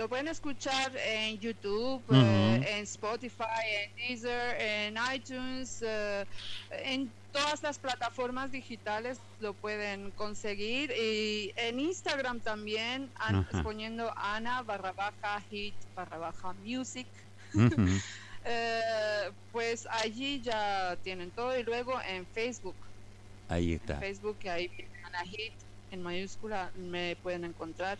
Lo 0.00 0.08
pueden 0.08 0.28
escuchar 0.28 0.96
en 0.96 1.38
YouTube, 1.40 2.02
eh, 2.10 2.64
en 2.66 2.84
Spotify, 2.84 3.44
en 3.84 3.96
Deezer, 3.96 4.58
en 4.58 4.94
iTunes, 5.14 5.84
eh, 5.86 6.24
en 6.70 7.12
todas 7.34 7.62
las 7.62 7.78
plataformas 7.78 8.50
digitales 8.50 9.18
lo 9.40 9.52
pueden 9.52 10.10
conseguir. 10.12 10.90
Y 10.90 11.52
en 11.54 11.80
Instagram 11.80 12.40
también 12.40 13.10
poniendo 13.62 14.10
Ana 14.16 14.62
barra 14.62 14.92
baja 14.92 15.42
hit 15.50 15.74
barra 15.94 16.16
baja 16.16 16.54
music. 16.64 17.06
Eh, 18.42 19.30
pues 19.52 19.86
allí 19.90 20.40
ya 20.40 20.96
tienen 21.04 21.30
todo 21.30 21.58
y 21.58 21.62
luego 21.62 22.00
en 22.08 22.24
Facebook. 22.24 22.74
Ahí 23.50 23.74
está. 23.74 23.98
Facebook 23.98 24.38
ahí 24.48 24.70
Ana 25.04 25.20
hit 25.24 25.52
en 25.90 26.02
mayúscula 26.02 26.70
me 26.74 27.16
pueden 27.16 27.44
encontrar 27.44 27.98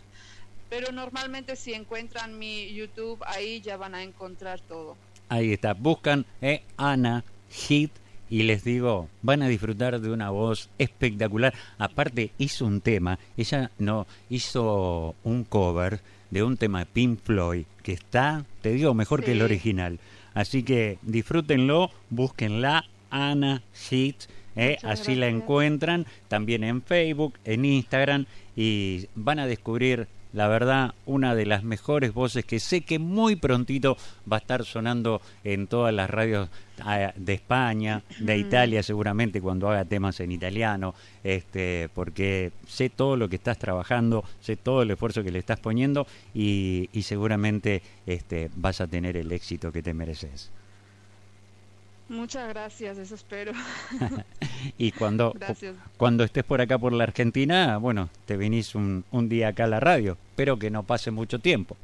Pero 0.71 0.93
normalmente 0.93 1.57
si 1.57 1.73
encuentran 1.73 2.39
mi 2.39 2.73
YouTube, 2.73 3.21
ahí 3.27 3.59
ya 3.59 3.75
van 3.75 3.93
a 3.93 4.03
encontrar 4.03 4.61
todo. 4.61 4.95
Ahí 5.27 5.51
está, 5.51 5.73
buscan 5.73 6.25
eh, 6.41 6.63
Ana 6.77 7.25
Hit 7.49 7.91
y 8.29 8.43
les 8.43 8.63
digo, 8.63 9.09
van 9.21 9.41
a 9.41 9.49
disfrutar 9.49 9.99
de 9.99 10.09
una 10.09 10.29
voz 10.29 10.69
espectacular. 10.77 11.53
Aparte, 11.77 12.31
hizo 12.37 12.65
un 12.65 12.79
tema, 12.79 13.19
ella 13.35 13.69
no 13.79 14.07
hizo 14.29 15.13
un 15.25 15.43
cover 15.43 15.99
de 16.29 16.41
un 16.41 16.55
tema 16.55 16.79
de 16.79 16.85
Pink 16.85 17.19
Floyd 17.21 17.65
que 17.83 17.91
está, 17.91 18.45
te 18.61 18.71
digo, 18.71 18.93
mejor 18.93 19.25
que 19.25 19.33
el 19.33 19.41
original. 19.41 19.99
Así 20.33 20.63
que 20.63 20.99
disfrútenlo, 21.01 21.91
búsquenla, 22.09 22.85
Ana 23.09 23.61
Hit, 23.73 24.15
eh, 24.55 24.77
así 24.83 25.15
la 25.15 25.27
encuentran 25.27 26.05
también 26.29 26.63
en 26.63 26.81
Facebook, 26.81 27.33
en 27.43 27.65
Instagram 27.65 28.25
y 28.55 29.07
van 29.15 29.39
a 29.39 29.47
descubrir 29.47 30.07
la 30.33 30.47
verdad, 30.47 30.93
una 31.05 31.35
de 31.35 31.45
las 31.45 31.63
mejores 31.63 32.13
voces 32.13 32.45
que 32.45 32.59
sé 32.59 32.81
que 32.81 32.99
muy 32.99 33.35
prontito 33.35 33.97
va 34.31 34.37
a 34.37 34.39
estar 34.39 34.65
sonando 34.65 35.21
en 35.43 35.67
todas 35.67 35.93
las 35.93 36.09
radios 36.09 36.49
ah, 36.79 37.13
de 37.15 37.33
España, 37.33 38.03
de 38.19 38.37
Italia 38.37 38.83
seguramente 38.83 39.41
cuando 39.41 39.69
haga 39.69 39.85
temas 39.85 40.19
en 40.19 40.31
italiano, 40.31 40.95
este, 41.23 41.89
porque 41.93 42.51
sé 42.67 42.89
todo 42.89 43.17
lo 43.17 43.27
que 43.29 43.35
estás 43.35 43.57
trabajando, 43.57 44.23
sé 44.39 44.55
todo 44.55 44.83
el 44.83 44.91
esfuerzo 44.91 45.23
que 45.23 45.31
le 45.31 45.39
estás 45.39 45.59
poniendo 45.59 46.07
y, 46.33 46.89
y 46.93 47.03
seguramente 47.03 47.81
este, 48.05 48.49
vas 48.55 48.81
a 48.81 48.87
tener 48.87 49.17
el 49.17 49.31
éxito 49.31 49.71
que 49.71 49.83
te 49.83 49.93
mereces. 49.93 50.51
Muchas 52.11 52.49
gracias, 52.49 52.97
eso 52.97 53.15
espero. 53.15 53.53
Y 54.77 54.91
cuando, 54.91 55.31
Gracias. 55.33 55.75
cuando 55.97 56.23
estés 56.23 56.43
por 56.43 56.61
acá 56.61 56.77
por 56.77 56.93
la 56.93 57.03
Argentina, 57.05 57.77
bueno, 57.77 58.09
te 58.25 58.37
venís 58.37 58.75
un, 58.75 59.03
un 59.09 59.27
día 59.27 59.47
acá 59.47 59.63
a 59.63 59.67
la 59.67 59.79
radio. 59.79 60.17
Espero 60.29 60.59
que 60.59 60.69
no 60.69 60.83
pase 60.83 61.09
mucho 61.09 61.39
tiempo. 61.39 61.75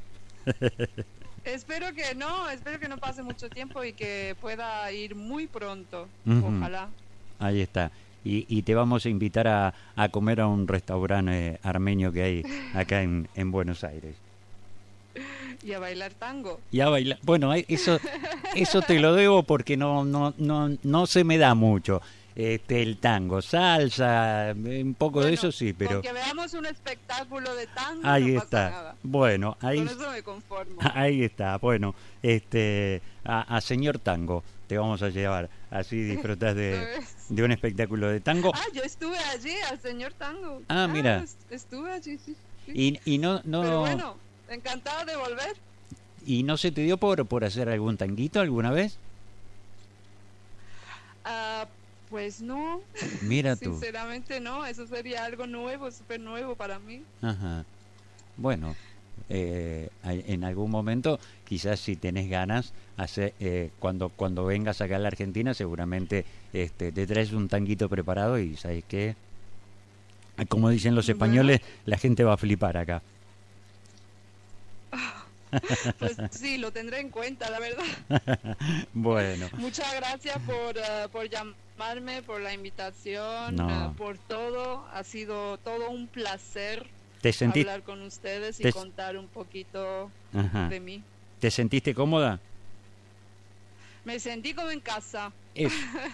Espero 1.44 1.94
que 1.94 2.14
no, 2.14 2.50
espero 2.50 2.78
que 2.78 2.88
no 2.88 2.98
pase 2.98 3.22
mucho 3.22 3.48
tiempo 3.48 3.82
y 3.82 3.94
que 3.94 4.36
pueda 4.40 4.92
ir 4.92 5.14
muy 5.14 5.46
pronto. 5.46 6.06
Ojalá. 6.26 6.90
Ahí 7.38 7.62
está. 7.62 7.90
Y, 8.22 8.44
y 8.48 8.62
te 8.62 8.74
vamos 8.74 9.06
a 9.06 9.08
invitar 9.08 9.48
a, 9.48 9.72
a 9.96 10.08
comer 10.10 10.42
a 10.42 10.46
un 10.46 10.68
restaurante 10.68 11.54
eh, 11.54 11.60
armenio 11.62 12.12
que 12.12 12.22
hay 12.22 12.42
acá 12.74 13.02
en, 13.02 13.28
en 13.34 13.50
Buenos 13.50 13.82
Aires. 13.82 14.14
Y 15.62 15.72
a 15.72 15.78
bailar 15.78 16.12
tango. 16.14 16.60
Y 16.70 16.80
a 16.80 16.88
bailar. 16.88 17.18
Bueno, 17.22 17.52
eso, 17.54 17.98
eso 18.54 18.80
te 18.82 18.98
lo 19.00 19.14
debo 19.14 19.42
porque 19.42 19.76
no, 19.76 20.04
no, 20.04 20.34
no, 20.38 20.76
no 20.82 21.06
se 21.06 21.24
me 21.24 21.36
da 21.38 21.54
mucho. 21.54 22.00
Este, 22.36 22.82
el 22.82 22.98
tango, 22.98 23.42
salsa, 23.42 24.54
un 24.54 24.94
poco 24.96 25.24
de 25.24 25.34
eso 25.34 25.50
sí, 25.50 25.72
pero 25.72 26.00
que 26.00 26.12
veamos 26.12 26.54
un 26.54 26.66
espectáculo 26.66 27.52
de 27.56 27.66
tango, 27.66 28.00
ahí 28.04 28.26
no 28.30 28.34
pasa 28.34 28.44
está. 28.44 28.70
nada. 28.70 28.96
Bueno, 29.02 29.56
ahí, 29.60 29.78
Con 29.78 29.88
eso 29.88 30.10
me 30.12 30.22
conformo. 30.22 30.76
ahí 30.94 31.24
está. 31.24 31.56
Bueno, 31.58 31.96
este, 32.22 33.02
a, 33.24 33.56
a 33.56 33.60
señor 33.60 33.98
tango 33.98 34.44
te 34.68 34.78
vamos 34.78 35.02
a 35.02 35.08
llevar. 35.08 35.50
Así 35.72 35.96
disfrutas 36.04 36.54
de, 36.54 37.00
de 37.28 37.42
un 37.42 37.50
espectáculo 37.50 38.08
de 38.08 38.20
tango. 38.20 38.52
Ah, 38.54 38.62
yo 38.72 38.82
estuve 38.84 39.18
allí 39.18 39.54
al 39.68 39.80
señor 39.80 40.12
tango. 40.12 40.62
Ah, 40.68 40.86
mira. 40.86 41.24
est- 41.24 41.40
Estuve 41.50 41.90
allí, 41.90 42.18
sí. 42.18 42.36
sí. 42.66 42.72
Y, 42.72 43.14
y 43.14 43.18
no, 43.18 43.40
no, 43.44 43.62
Pero 43.62 43.80
bueno, 43.80 44.16
encantada 44.50 45.04
de 45.04 45.16
volver. 45.16 45.56
¿Y 46.26 46.42
no 46.42 46.56
se 46.56 46.70
te 46.72 46.82
dio 46.82 46.96
por, 46.98 47.24
por 47.26 47.44
hacer 47.44 47.68
algún 47.68 47.96
tanguito 47.96 48.40
alguna 48.40 48.70
vez? 48.70 48.98
Ah, 51.24 51.66
pues 52.10 52.40
no, 52.40 52.80
Mira 53.22 53.54
tú. 53.56 53.72
sinceramente 53.72 54.40
no, 54.40 54.64
eso 54.64 54.86
sería 54.86 55.24
algo 55.24 55.46
nuevo, 55.46 55.90
súper 55.90 56.20
nuevo 56.20 56.54
para 56.54 56.78
mí. 56.78 57.02
Ajá. 57.20 57.64
Bueno, 58.38 58.74
eh, 59.28 59.88
en 60.04 60.44
algún 60.44 60.70
momento, 60.70 61.18
quizás 61.46 61.80
si 61.80 61.96
tenés 61.96 62.30
ganas, 62.30 62.72
hace, 62.96 63.34
eh, 63.40 63.70
cuando, 63.78 64.08
cuando 64.08 64.44
vengas 64.46 64.80
acá 64.80 64.96
a 64.96 65.00
la 65.00 65.08
Argentina, 65.08 65.52
seguramente 65.52 66.24
este, 66.54 66.92
te 66.92 67.06
traes 67.06 67.32
un 67.32 67.48
tanguito 67.48 67.88
preparado 67.88 68.38
y 68.38 68.56
¿sabes 68.56 68.84
qué? 68.88 69.14
Como 70.48 70.70
dicen 70.70 70.94
los 70.94 71.06
Bueno. 71.06 71.16
españoles, 71.24 71.60
la 71.84 71.98
gente 71.98 72.24
va 72.24 72.34
a 72.34 72.36
flipar 72.38 72.76
acá. 72.78 73.02
Pues 75.98 76.16
sí, 76.30 76.58
lo 76.58 76.70
tendré 76.72 77.00
en 77.00 77.10
cuenta, 77.10 77.48
la 77.50 77.58
verdad. 77.58 77.84
Bueno, 78.92 79.48
Muchas 79.56 79.94
gracias 79.94 80.38
por, 80.42 80.76
eh, 80.76 81.08
por 81.10 81.28
llamarme, 81.28 82.22
por 82.22 82.40
la 82.40 82.52
invitación, 82.52 83.56
No. 83.56 83.68
eh, 83.70 83.94
por 83.96 84.18
todo. 84.18 84.86
Ha 84.92 85.02
sido 85.04 85.56
todo 85.58 85.88
un 85.90 86.08
placer 86.08 86.90
¿te, 87.22 87.32
sentí, 87.32 87.60
hablar 87.60 87.82
con 87.82 88.02
ustedes 88.02 88.60
y 88.60 88.64
te- 88.64 88.72
contar 88.72 89.16
un 89.16 89.28
poquito 89.28 90.12
Ajá. 90.34 90.68
de 90.68 90.80
mí. 90.80 91.02
¿Te 91.38 91.50
sentiste 91.50 91.94
cómoda? 91.94 92.40
Me 94.04 94.18
sentí 94.20 94.54
como 94.54 94.70
en 94.70 94.80
casa. 94.80 95.32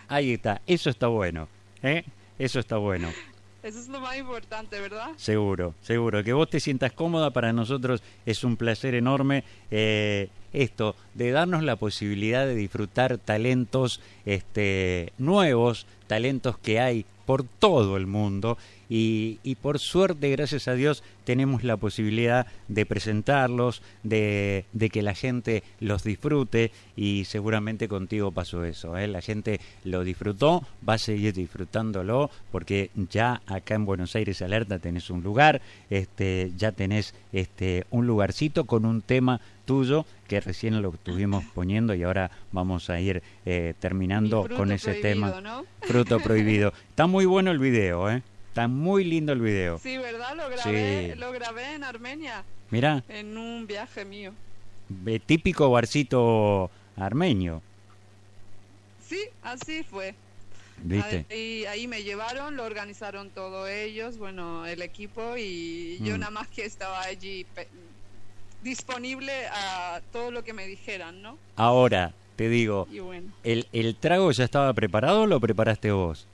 Ahí 0.08 0.34
está, 0.34 0.62
eso 0.66 0.90
está 0.90 1.08
bueno. 1.08 1.48
¿eh? 1.82 2.04
Eso 2.38 2.60
está 2.60 2.76
bueno. 2.76 3.10
Eso 3.64 3.80
es 3.80 3.88
lo 3.88 3.98
más 3.98 4.16
importante, 4.18 4.78
¿verdad? 4.78 5.08
Seguro, 5.16 5.74
seguro. 5.80 6.22
Que 6.22 6.34
vos 6.34 6.50
te 6.50 6.60
sientas 6.60 6.92
cómoda 6.92 7.30
para 7.30 7.52
nosotros 7.54 8.02
es 8.26 8.44
un 8.44 8.56
placer 8.58 8.94
enorme. 8.94 9.42
eh, 9.70 10.28
esto, 10.52 10.94
de 11.14 11.32
darnos 11.32 11.64
la 11.64 11.76
posibilidad 11.76 12.46
de 12.46 12.54
disfrutar 12.54 13.18
talentos 13.18 14.00
este, 14.24 15.12
nuevos, 15.18 15.86
talentos 16.06 16.56
que 16.58 16.78
hay 16.78 17.06
por 17.26 17.44
todo 17.44 17.96
el 17.96 18.06
mundo. 18.06 18.58
Y, 18.88 19.38
y 19.42 19.54
por 19.54 19.78
suerte, 19.78 20.30
gracias 20.30 20.68
a 20.68 20.74
Dios, 20.74 21.02
tenemos 21.24 21.64
la 21.64 21.76
posibilidad 21.76 22.46
de 22.68 22.84
presentarlos, 22.86 23.82
de, 24.02 24.66
de 24.72 24.90
que 24.90 25.02
la 25.02 25.14
gente 25.14 25.62
los 25.80 26.04
disfrute 26.04 26.70
y 26.94 27.24
seguramente 27.24 27.88
contigo 27.88 28.30
pasó 28.30 28.64
eso. 28.64 28.96
¿eh? 28.98 29.08
La 29.08 29.22
gente 29.22 29.60
lo 29.84 30.04
disfrutó, 30.04 30.66
va 30.86 30.94
a 30.94 30.98
seguir 30.98 31.32
disfrutándolo 31.32 32.30
porque 32.52 32.90
ya 33.10 33.40
acá 33.46 33.74
en 33.74 33.86
Buenos 33.86 34.14
Aires 34.16 34.42
Alerta 34.42 34.78
tenés 34.78 35.10
un 35.10 35.22
lugar, 35.22 35.62
este, 35.90 36.52
ya 36.56 36.72
tenés 36.72 37.14
este, 37.32 37.86
un 37.90 38.06
lugarcito 38.06 38.64
con 38.64 38.84
un 38.84 39.00
tema 39.00 39.40
tuyo 39.64 40.06
que 40.28 40.40
recién 40.40 40.80
lo 40.82 40.92
estuvimos 40.94 41.44
poniendo 41.54 41.94
y 41.94 42.02
ahora 42.02 42.30
vamos 42.52 42.90
a 42.90 43.00
ir 43.00 43.22
eh, 43.44 43.74
terminando 43.78 44.48
con 44.56 44.72
ese 44.72 44.94
tema. 44.94 45.40
¿no? 45.40 45.64
Fruto 45.82 46.18
prohibido. 46.22 46.72
Está 46.90 47.06
muy 47.06 47.24
bueno 47.26 47.50
el 47.50 47.58
video, 47.58 48.10
¿eh? 48.10 48.22
Está 48.48 48.68
muy 48.68 49.04
lindo 49.04 49.32
el 49.32 49.40
video. 49.40 49.78
Sí, 49.78 49.98
¿verdad? 49.98 50.36
Lo 50.36 50.48
grabé, 50.48 51.12
Sí. 51.14 51.18
lo 51.18 51.32
grabé 51.32 51.74
en 51.74 51.82
Armenia, 51.84 52.44
Mira, 52.70 53.02
en 53.08 53.36
un 53.36 53.66
viaje 53.66 54.04
mío. 54.04 54.32
eh, 55.06 55.18
típico 55.18 55.70
barcito 55.70 56.70
armenio, 56.96 57.62
Sí, 59.06 59.20
así 59.42 59.82
fue. 59.82 60.14
¿viste? 60.82 61.26
Ahí, 61.30 61.64
ahí 61.66 61.86
me 61.88 62.02
llevaron, 62.02 62.56
lo 62.56 62.64
organizaron 62.64 63.30
todo 63.30 63.66
ellos, 63.68 64.18
bueno, 64.18 64.66
el 64.66 64.82
equipo 64.82 65.36
y 65.36 65.98
yo 66.00 66.16
Mm. 66.16 66.20
nada 66.20 66.30
más 66.30 66.48
que 66.48 66.64
estaba 66.64 67.02
allí 67.02 67.46
disponible 68.64 69.46
a 69.52 70.00
todo 70.12 70.30
lo 70.32 70.42
que 70.42 70.52
me 70.52 70.66
dijeran, 70.66 71.22
¿no? 71.22 71.38
Ahora, 71.56 72.12
te 72.36 72.48
digo, 72.48 72.88
Y 72.90 72.98
bueno. 72.98 73.30
¿el, 73.44 73.68
¿el 73.72 73.94
trago 73.94 74.32
ya 74.32 74.44
estaba 74.44 74.72
preparado 74.72 75.22
o 75.22 75.26
lo 75.26 75.38
preparaste 75.38 75.92
vos? 75.92 76.26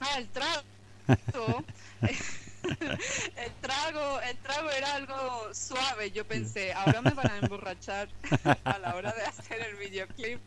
Ah, 0.00 0.18
el 0.18 0.26
trago. 0.28 0.62
el 3.36 3.52
trago, 3.60 4.20
el 4.20 4.36
trago 4.38 4.70
era 4.70 4.94
algo 4.94 5.48
suave. 5.52 6.10
Yo 6.10 6.24
pensé, 6.26 6.72
ahora 6.72 7.02
me 7.02 7.10
van 7.10 7.30
a 7.30 7.38
emborrachar 7.38 8.08
a 8.64 8.78
la 8.78 8.94
hora 8.94 9.12
de 9.12 9.22
hacer 9.22 9.60
el 9.60 9.76
videoclip. 9.76 10.40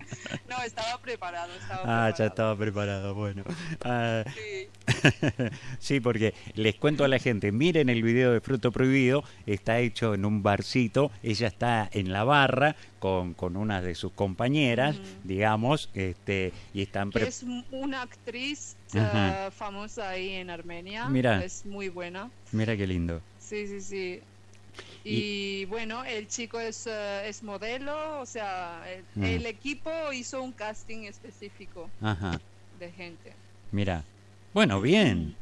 No, 0.50 0.62
estaba 0.62 0.98
preparado, 1.02 1.54
estaba 1.54 1.82
Ah, 1.82 1.84
preparado. 1.84 2.18
ya 2.18 2.26
estaba 2.26 2.58
preparado, 2.58 3.16
bueno. 3.16 3.44
Ah, 3.84 4.24
Sí. 4.36 4.70
sí, 5.80 6.00
porque 6.00 6.34
les 6.56 6.76
cuento 6.76 7.04
a 7.04 7.08
la 7.08 7.20
gente, 7.20 7.52
miren 7.52 7.90
el 7.90 8.04
video 8.04 8.32
de 8.32 8.42
Fruto 8.42 8.72
Prohibido, 8.72 9.24
está 9.46 9.80
hecho 9.80 10.14
en 10.14 10.26
un 10.26 10.44
barcito, 10.44 11.12
ella 11.24 11.48
está 11.48 11.90
en 11.92 12.12
la 12.12 12.24
barra 12.24 12.76
con, 13.00 13.34
con 13.34 13.58
una 13.58 13.82
de 13.82 13.96
sus 13.96 14.12
compañeras, 14.12 14.98
digamos, 15.24 15.90
este, 15.94 16.54
y 16.74 16.82
están 16.84 17.12
es 17.16 17.44
una 17.72 18.04
actriz 18.04 18.76
Ajá. 19.00 19.48
eh, 19.48 19.52
famosa 19.52 20.10
ahí 20.10 20.32
en 20.32 20.50
Armenia. 20.50 21.08
Mira. 21.08 21.44
Es 21.44 21.66
muy 21.66 21.90
buena. 21.90 22.30
Mira 22.52 22.76
qué 22.76 22.86
lindo. 22.88 23.22
Sí, 23.40 23.68
sí, 23.68 23.82
sí. 23.82 24.22
Y- 25.04 25.62
Y, 25.62 25.66
bueno, 25.66 26.04
el 26.06 26.28
chico 26.28 26.60
es, 26.60 26.88
eh, 26.88 27.28
es 27.28 27.44
modelo, 27.44 28.20
o 28.22 28.26
sea, 28.26 28.84
el, 29.16 29.24
el 29.24 29.46
equipo 29.46 29.90
hizo 30.14 30.42
un 30.42 30.52
casting 30.54 31.04
específico 31.04 31.90
Ajá, 32.02 32.40
de 32.80 32.92
gente. 32.92 33.34
mira. 33.72 34.04
Bueno, 34.54 34.80
bien. 34.82 35.36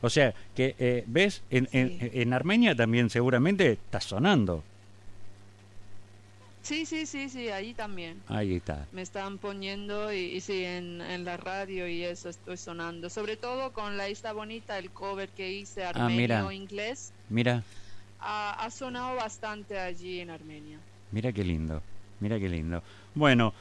O 0.00 0.10
sea, 0.10 0.34
que, 0.56 0.74
eh, 0.78 1.04
¿ves? 1.06 1.42
En, 1.50 1.68
en- 1.72 1.98
en 2.12 2.32
Armenia 2.32 2.74
también 2.74 3.08
seguramente 3.10 3.72
está 3.72 4.00
sonando. 4.00 4.64
Sí, 6.62 6.86
sí, 6.86 7.06
sí, 7.06 7.28
sí, 7.28 7.48
ahí 7.48 7.74
también. 7.74 8.22
Ahí 8.28 8.54
está. 8.54 8.86
Me 8.92 9.02
están 9.02 9.38
poniendo 9.38 10.12
y, 10.12 10.18
y 10.18 10.40
sí, 10.40 10.64
en, 10.64 11.00
en 11.00 11.24
la 11.24 11.36
radio 11.36 11.88
y 11.88 12.04
eso 12.04 12.28
estoy 12.28 12.56
sonando. 12.56 13.10
Sobre 13.10 13.36
todo 13.36 13.72
con 13.72 13.96
la 13.96 14.08
Isla 14.08 14.32
Bonita, 14.32 14.78
el 14.78 14.90
cover 14.92 15.28
que 15.30 15.50
hice 15.50 15.84
Ah, 15.84 16.08
mira. 16.08 16.38
armenio 16.38 16.52
inglés. 16.52 17.12
Mira, 17.28 17.62
ha, 18.20 18.70
sonado 18.70 19.16
bastante 19.16 19.78
allí 19.78 20.20
en 20.20 20.30
Armenia. 20.30 20.80
Mira 21.10 21.32
qué 21.32 21.44
lindo, 21.44 21.82
mira 22.20 22.38
qué 22.38 22.48
lindo. 22.48 22.82
Bueno, 23.14 23.52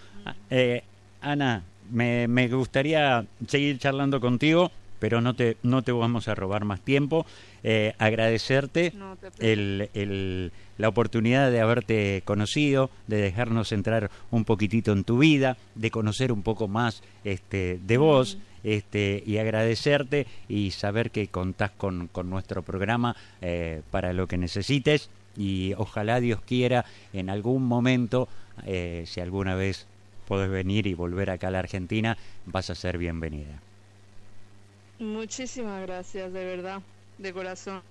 eh, 0.50 0.84
Ana, 1.20 1.64
me, 1.90 2.28
me 2.28 2.48
gustaría 2.48 3.26
seguir 3.48 3.80
charlando 3.80 4.22
contigo, 4.22 4.72
pero 5.02 5.20
no 5.20 5.34
te, 5.34 5.58
no 5.64 5.82
te 5.82 5.92
vamos 5.92 6.28
a 6.28 6.36
robar 6.36 6.64
más 6.64 6.80
tiempo. 6.80 7.26
Eh, 7.64 7.94
agradecerte 7.98 8.94
el, 9.40 9.90
el, 9.96 10.52
la 10.78 10.90
oportunidad 10.90 11.50
de 11.50 11.60
haberte 11.60 12.22
conocido, 12.24 12.92
de 13.08 13.18
dejarnos 13.18 13.72
entrar 13.72 14.12
un 14.30 14.46
poquitito 14.46 14.92
en 14.92 15.04
tu 15.04 15.18
vida, 15.18 15.58
de 15.74 15.90
conocer 15.90 16.32
un 16.32 16.44
poco 16.44 16.68
más 16.68 17.02
este, 17.26 17.80
de 17.84 17.98
vos. 17.98 18.38
Este, 18.64 19.24
y 19.26 19.40
agradecerte 19.40 20.28
y 20.48 20.70
saber 20.70 21.10
que 21.10 21.28
contás 21.30 21.72
con, 21.72 22.06
con 22.06 22.30
nuestro 22.30 22.62
programa 22.62 23.16
eh, 23.42 23.82
para 23.90 24.14
lo 24.14 24.28
que 24.28 24.38
necesites 24.38 25.10
y 25.36 25.74
ojalá 25.78 26.20
Dios 26.20 26.42
quiera 26.42 26.86
en 27.12 27.32
algún 27.32 27.64
momento, 27.64 28.30
eh, 28.68 29.06
si 29.08 29.20
alguna 29.20 29.56
vez 29.56 29.88
podés 30.28 30.52
venir 30.52 30.86
y 30.86 30.94
volver 30.94 31.32
acá 31.32 31.48
a 31.48 31.52
la 31.52 31.58
Argentina, 31.58 32.20
vas 32.46 32.70
a 32.70 32.76
ser 32.76 33.00
bienvenida. 33.00 33.60
Muchísimas 35.02 35.82
gracias, 35.82 36.32
de 36.32 36.46
verdad, 36.46 36.80
de 37.18 37.34
corazón, 37.34 37.82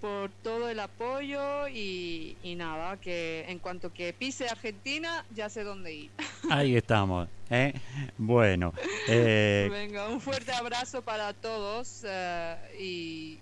por 0.00 0.30
todo 0.44 0.68
el 0.68 0.78
apoyo 0.78 1.66
y, 1.66 2.36
nada, 2.56 2.96
que 2.98 3.44
en 3.48 3.58
cuanto 3.58 3.92
que 3.92 4.12
pise 4.12 4.48
Argentina, 4.48 5.26
ya 5.34 5.48
sé 5.48 5.64
dónde 5.64 5.92
ir. 5.92 6.10
Ahí 6.48 6.76
estamos. 6.76 7.28
¿eh? 7.50 7.74
Bueno. 8.16 8.72
Eh... 9.08 9.66
Venga, 9.72 10.06
un 10.08 10.20
fuerte 10.20 10.52
abrazo 10.52 11.02
para 11.02 11.32
todos 11.32 12.04
eh, 12.06 12.56
y, 12.78 13.40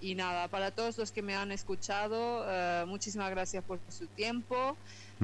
y, 0.00 0.16
nada, 0.16 0.48
para 0.48 0.72
todos 0.72 0.98
los 0.98 1.12
que 1.12 1.22
me 1.22 1.36
han 1.36 1.52
escuchado, 1.52 2.44
eh, 2.48 2.84
muchísimas 2.88 3.30
gracias 3.30 3.62
por 3.62 3.78
su 3.88 4.08
tiempo. 4.08 4.76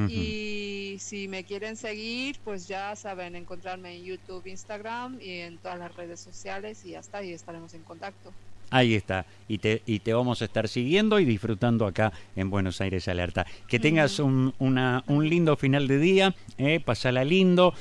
Y 0.06 0.96
si 1.00 1.26
me 1.28 1.44
quieren 1.44 1.76
seguir, 1.76 2.36
pues 2.44 2.68
ya 2.68 2.94
saben, 2.94 3.34
encontrarme 3.34 3.96
en 3.96 4.04
YouTube, 4.04 4.46
Instagram 4.46 5.18
y 5.20 5.38
en 5.38 5.58
todas 5.58 5.78
las 5.78 5.94
redes 5.96 6.20
sociales 6.20 6.84
y 6.84 6.94
hasta 6.94 7.18
ahí 7.18 7.32
estaremos 7.32 7.74
en 7.74 7.82
contacto. 7.82 8.32
Ahí 8.70 8.94
está, 8.94 9.24
y 9.48 9.58
te, 9.58 9.80
y 9.86 10.00
te 10.00 10.12
vamos 10.12 10.42
a 10.42 10.44
estar 10.44 10.68
siguiendo 10.68 11.18
y 11.18 11.24
disfrutando 11.24 11.86
acá 11.86 12.12
en 12.36 12.50
Buenos 12.50 12.82
Aires 12.82 13.08
Alerta. 13.08 13.46
Que 13.66 13.78
tengas 13.78 14.18
un, 14.18 14.52
una, 14.58 15.04
un 15.06 15.26
lindo 15.26 15.56
final 15.56 15.88
de 15.88 15.98
día, 15.98 16.34
eh, 16.58 16.78
pasala 16.78 17.24
lindo, 17.24 17.72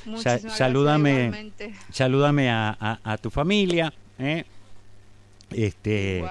saludame, 0.47 1.51
saludame 1.91 2.49
a, 2.49 2.99
a, 3.03 3.17
tu 3.17 3.29
familia, 3.29 3.93
eh, 4.17 4.45
este 5.51 6.23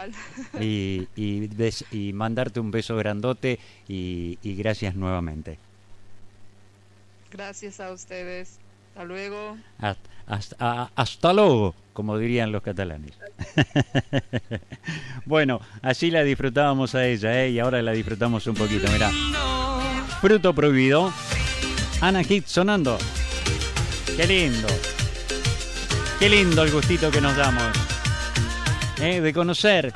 y, 0.58 1.06
y, 1.16 1.50
y, 1.90 2.12
mandarte 2.14 2.58
un 2.58 2.70
beso 2.70 2.96
grandote 2.96 3.58
y, 3.88 4.38
y 4.42 4.54
gracias 4.54 4.94
nuevamente. 4.94 5.58
Gracias 7.36 7.80
a 7.80 7.92
ustedes. 7.92 8.58
Hasta 8.88 9.04
luego. 9.04 9.58
Hasta, 10.26 11.32
luego, 11.34 11.74
como 11.92 12.16
dirían 12.16 12.50
los 12.50 12.62
catalanes. 12.62 13.12
bueno, 15.26 15.60
así 15.82 16.10
la 16.10 16.22
disfrutábamos 16.22 16.94
a 16.94 17.06
ella, 17.06 17.44
¿eh? 17.44 17.50
y 17.50 17.58
ahora 17.58 17.82
la 17.82 17.92
disfrutamos 17.92 18.46
un 18.46 18.54
poquito. 18.54 18.90
Mira, 18.90 19.10
fruto 20.22 20.54
prohibido. 20.54 21.12
Ana 22.00 22.24
Hit 22.24 22.46
sonando. 22.46 22.96
Qué 24.16 24.26
lindo. 24.26 24.68
Qué 26.18 26.30
lindo 26.30 26.62
el 26.62 26.70
gustito 26.72 27.10
que 27.10 27.20
nos 27.20 27.36
damos. 27.36 27.70
¿eh? 28.98 29.20
De 29.20 29.34
conocer 29.34 29.92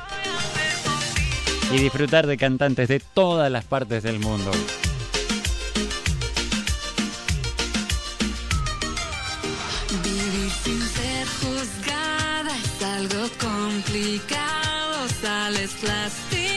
y 1.71 1.77
disfrutar 1.77 2.27
de 2.27 2.37
cantantes 2.37 2.87
de 2.87 2.99
todas 2.99 3.51
las 3.51 3.65
partes 3.65 4.03
del 4.03 4.19
mundo. 4.19 4.51
complicados, 13.91 15.11
tales 15.21 15.71
plásticos. 15.81 16.50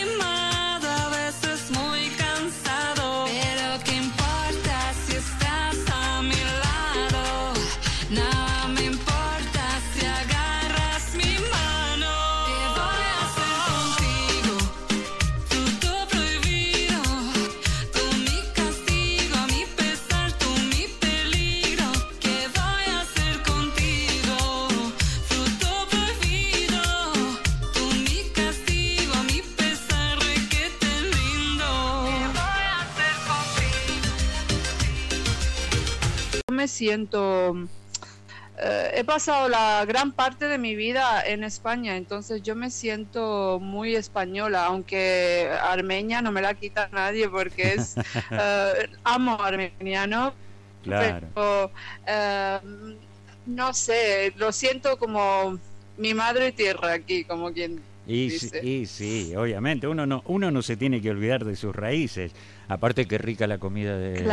Siento... 36.69 37.57
Eh, 38.57 38.91
he 38.95 39.05
pasado 39.05 39.49
la 39.49 39.85
gran 39.85 40.13
parte 40.13 40.47
de 40.47 40.59
mi 40.59 40.77
vida 40.77 41.21
en 41.27 41.43
España, 41.43 41.97
entonces 41.97 42.41
yo 42.43 42.55
me 42.55 42.71
siento 42.71 43.59
muy 43.61 43.97
española, 43.97 44.67
aunque 44.67 45.51
Armenia 45.61 46.23
no 46.23 46.31
me 46.31 46.41
la 46.41 46.55
quita 46.55 46.89
nadie 46.93 47.29
porque 47.29 47.75
es 47.75 47.97
eh, 48.31 48.89
amo 49.03 49.43
Armenia, 49.43 50.07
¿no? 50.07 50.33
Pero 50.85 51.73
eh, 52.07 52.59
no 53.47 53.75
sé, 53.75 54.33
lo 54.37 54.53
siento 54.53 54.99
como 54.99 55.59
mi 55.97 56.15
madre 56.15 56.53
tierra 56.53 56.93
aquí, 56.93 57.25
como 57.25 57.53
quien 57.53 57.83
y 58.07 58.29
dice. 58.29 58.61
Sí, 58.61 58.87
sí, 58.87 59.35
obviamente, 59.37 59.87
uno 59.89 60.07
no, 60.07 60.23
uno 60.27 60.51
no 60.51 60.63
se 60.63 60.77
tiene 60.77 61.01
que 61.01 61.11
olvidar 61.11 61.45
de 61.45 61.57
sus 61.57 61.75
raíces. 61.75 62.33
Aparte 62.69 63.07
que 63.07 63.19
rica 63.19 63.47
la 63.47 63.59
comida 63.59 63.97
de 63.97 64.25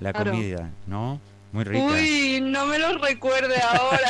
la 0.00 0.12
comida, 0.12 0.70
¿no? 0.86 1.20
Muy 1.52 1.64
rica. 1.64 1.84
Uy, 1.84 2.40
no 2.40 2.66
me 2.66 2.78
lo 2.78 2.96
recuerde 2.98 3.56
ahora. 3.60 4.08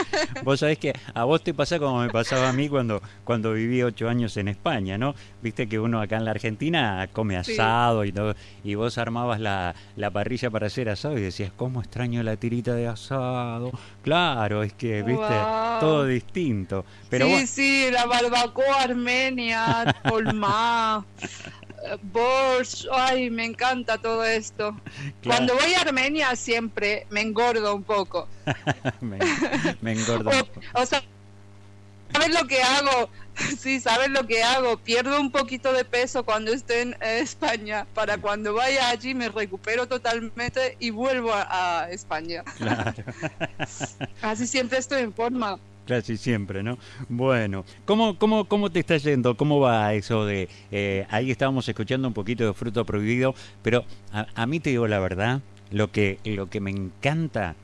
vos 0.42 0.58
sabés 0.58 0.78
que 0.78 0.92
a 1.14 1.24
vos 1.24 1.42
te 1.42 1.54
pasa 1.54 1.78
como 1.78 2.00
me 2.00 2.08
pasaba 2.08 2.48
a 2.48 2.52
mí 2.52 2.68
cuando, 2.68 3.00
cuando 3.24 3.52
viví 3.52 3.82
ocho 3.82 4.08
años 4.08 4.36
en 4.36 4.48
España, 4.48 4.98
¿no? 4.98 5.14
Viste 5.40 5.68
que 5.68 5.78
uno 5.78 6.00
acá 6.00 6.16
en 6.16 6.24
la 6.24 6.32
Argentina 6.32 7.08
come 7.12 7.36
asado 7.36 8.04
y 8.04 8.12
todo, 8.12 8.34
y 8.64 8.74
vos 8.74 8.98
armabas 8.98 9.40
la, 9.40 9.74
la, 9.96 10.10
parrilla 10.10 10.50
para 10.50 10.66
hacer 10.66 10.88
asado 10.88 11.16
y 11.16 11.20
decías, 11.20 11.52
¿cómo 11.56 11.80
extraño 11.80 12.22
la 12.22 12.36
tirita 12.36 12.74
de 12.74 12.88
asado? 12.88 13.70
Claro, 14.02 14.62
es 14.62 14.72
que, 14.72 15.02
viste, 15.02 15.34
todo 15.78 16.06
distinto. 16.06 16.84
Pero 17.08 17.26
sí, 17.26 17.46
sí, 17.46 17.88
la 17.92 18.06
barbacoa 18.06 18.82
armenia, 18.82 19.96
polma. 20.08 21.04
Borscht, 22.02 22.86
ay, 22.92 23.30
me 23.30 23.44
encanta 23.44 23.98
todo 23.98 24.24
esto. 24.24 24.76
Cuando 25.24 25.54
voy 25.54 25.74
a 25.74 25.80
Armenia 25.80 26.36
siempre 26.36 27.06
me 27.10 27.20
engordo 27.20 27.74
un 27.74 27.82
poco. 27.82 28.28
me, 29.00 29.92
engordo. 29.92 30.30
o, 30.74 30.86
sea, 30.86 31.02
¿sabes 32.12 32.34
lo 32.40 32.46
que 32.46 32.62
hago? 32.62 33.08
Sí, 33.58 33.80
¿sabes 33.80 34.10
lo 34.10 34.26
que 34.26 34.42
hago? 34.42 34.76
Pierdo 34.76 35.18
un 35.18 35.30
poquito 35.30 35.72
de 35.72 35.86
peso 35.86 36.24
cuando 36.24 36.52
estoy 36.52 36.78
en 36.78 36.96
España 37.00 37.86
para 37.94 38.18
cuando 38.18 38.52
vaya 38.52 38.90
allí 38.90 39.14
me 39.14 39.30
recupero 39.30 39.88
totalmente 39.88 40.76
y 40.78 40.90
vuelvo 40.90 41.32
a, 41.32 41.84
a 41.84 41.90
España. 41.90 42.44
Claro. 42.58 42.92
Así 44.20 44.46
siempre 44.46 44.78
estoy 44.78 45.02
en 45.02 45.14
forma 45.14 45.58
casi 45.90 46.16
siempre, 46.16 46.62
¿no? 46.62 46.78
Bueno, 47.08 47.64
¿cómo, 47.84 48.16
cómo, 48.16 48.44
cómo 48.44 48.70
te 48.70 48.78
está 48.78 48.96
yendo? 48.96 49.36
¿Cómo 49.36 49.58
va 49.58 49.92
eso 49.92 50.24
de... 50.24 50.48
Eh, 50.70 51.04
ahí 51.10 51.32
estábamos 51.32 51.68
escuchando 51.68 52.06
un 52.06 52.14
poquito 52.14 52.46
de 52.46 52.54
Fruto 52.54 52.86
Prohibido, 52.86 53.34
pero 53.60 53.84
a, 54.12 54.46
mí 54.46 54.60
te 54.60 54.70
digo 54.70 54.86
la 54.86 55.00
verdad, 55.00 55.40
lo 55.72 55.90
que, 55.90 56.20
lo 56.24 56.48
que 56.48 56.60
me 56.60 56.70
encanta 56.70 57.56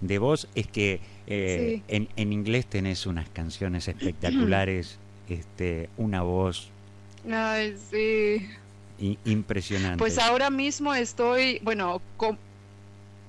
de 0.00 0.18
vos 0.18 0.46
es 0.54 0.68
que 0.68 1.00
eh, 1.26 1.82
en, 1.88 2.08
en, 2.14 2.32
inglés 2.32 2.66
tenés 2.66 3.04
unas 3.04 3.28
canciones 3.30 3.88
espectaculares, 3.88 5.00
este, 5.28 5.88
una 5.96 6.22
voz... 6.22 6.70
Ay, 7.28 7.76
sí. 7.90 8.48
impresionante. 9.24 9.98
Pues 9.98 10.20
ahora 10.20 10.50
mismo 10.50 10.94
estoy, 10.94 11.58
bueno, 11.64 12.00
con... 12.16 12.38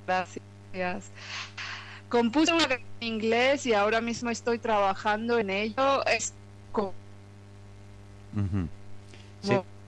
Gracias 0.05 1.09
compuse 2.13 2.53
una 2.53 2.67
canción 2.67 2.89
en 3.01 3.07
inglés 3.07 3.65
y 3.65 3.73
ahora 3.73 3.99
mismo 3.99 4.29
estoy 4.29 4.59
trabajando 4.59 5.39
en 5.39 5.49
ello. 5.49 6.05
Es 6.05 6.31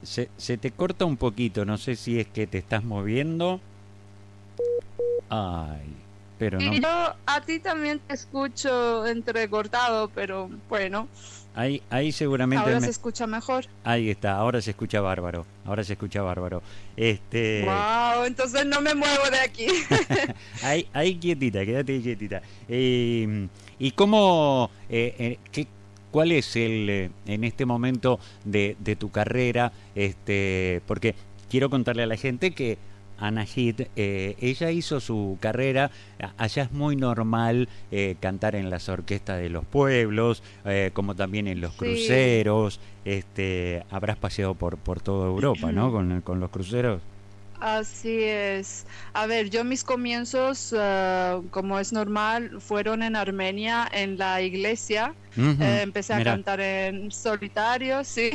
se, 0.01 0.29
se, 0.35 0.57
te 0.57 0.71
corta 0.71 1.05
un 1.05 1.17
poquito, 1.17 1.65
no 1.65 1.77
sé 1.77 1.95
si 1.95 2.19
es 2.19 2.27
que 2.27 2.47
te 2.47 2.57
estás 2.57 2.83
moviendo. 2.83 3.59
Ay, 5.29 5.85
pero 6.39 6.59
no. 6.59 6.73
Y 6.73 6.81
yo 6.81 7.15
a 7.25 7.41
ti 7.41 7.59
también 7.59 7.99
te 7.99 8.15
escucho 8.15 9.05
entrecortado, 9.05 10.09
pero 10.09 10.49
bueno, 10.67 11.07
Ahí, 11.55 11.81
ahí 11.89 12.11
seguramente... 12.11 12.63
ahora 12.63 12.79
me- 12.79 12.85
se 12.85 12.91
escucha 12.91 13.25
mejor. 13.27 13.65
Ahí 13.83 14.09
está, 14.09 14.33
ahora 14.35 14.61
se 14.61 14.71
escucha 14.71 14.99
bárbaro. 15.01 15.45
Ahora 15.65 15.83
se 15.83 15.93
escucha 15.93 16.21
bárbaro. 16.21 16.61
Este, 16.97 17.63
Wow, 17.65 18.25
entonces 18.25 18.65
no 18.65 18.81
me 18.81 18.93
muevo 18.93 19.29
de 19.31 19.39
aquí. 19.39 19.67
ahí, 20.63 20.87
ahí 20.93 21.15
quietita, 21.15 21.65
quédate 21.65 22.01
quietita. 22.01 22.41
Eh, 22.67 23.47
¿Y 23.79 23.91
cómo, 23.91 24.69
eh, 24.89 25.15
eh, 25.17 25.39
qué, 25.51 25.67
cuál 26.11 26.31
es 26.33 26.55
el, 26.55 26.89
eh, 26.89 27.09
en 27.25 27.43
este 27.43 27.65
momento 27.65 28.19
de, 28.43 28.75
de 28.79 28.95
tu 28.95 29.09
carrera? 29.11 29.71
Este, 29.95 30.81
porque 30.87 31.15
quiero 31.49 31.69
contarle 31.69 32.03
a 32.03 32.07
la 32.07 32.17
gente 32.17 32.51
que 32.51 32.77
Ana 33.17 33.45
Hit, 33.45 33.81
eh, 33.95 34.35
ella 34.39 34.71
hizo 34.71 34.99
su 34.99 35.37
carrera, 35.39 35.91
allá 36.37 36.63
es 36.63 36.71
muy 36.71 36.95
normal 36.95 37.69
eh, 37.91 38.15
cantar 38.19 38.55
en 38.55 38.69
las 38.69 38.89
orquestas 38.89 39.39
de 39.39 39.49
los 39.49 39.65
pueblos, 39.65 40.43
eh, 40.65 40.91
como 40.93 41.15
también 41.15 41.47
en 41.47 41.61
los 41.61 41.71
Sí. 41.73 41.79
cruceros, 41.79 42.79
este, 43.05 43.83
habrás 43.89 44.17
paseado 44.17 44.55
por, 44.55 44.77
por 44.77 45.01
toda 45.01 45.27
Europa, 45.27 45.71
¿no? 45.71 45.91
Con, 45.91 46.21
con 46.21 46.39
los 46.39 46.49
cruceros. 46.49 47.01
Así 47.59 48.23
es. 48.23 48.85
A 49.13 49.27
ver, 49.27 49.49
yo 49.49 49.63
mis 49.63 49.83
comienzos, 49.83 50.73
eh, 50.77 51.41
como 51.51 51.79
es 51.79 51.93
normal, 51.93 52.59
fueron 52.59 53.01
en 53.01 53.15
Armenia, 53.15 53.87
en 53.91 54.17
la 54.17 54.41
iglesia. 54.41 55.15
Eh, 55.37 55.79
empecé 55.83 56.13
a 56.13 56.23
cantar 56.23 56.59
en 56.59 57.11
solitario, 57.11 58.03
sí. 58.03 58.31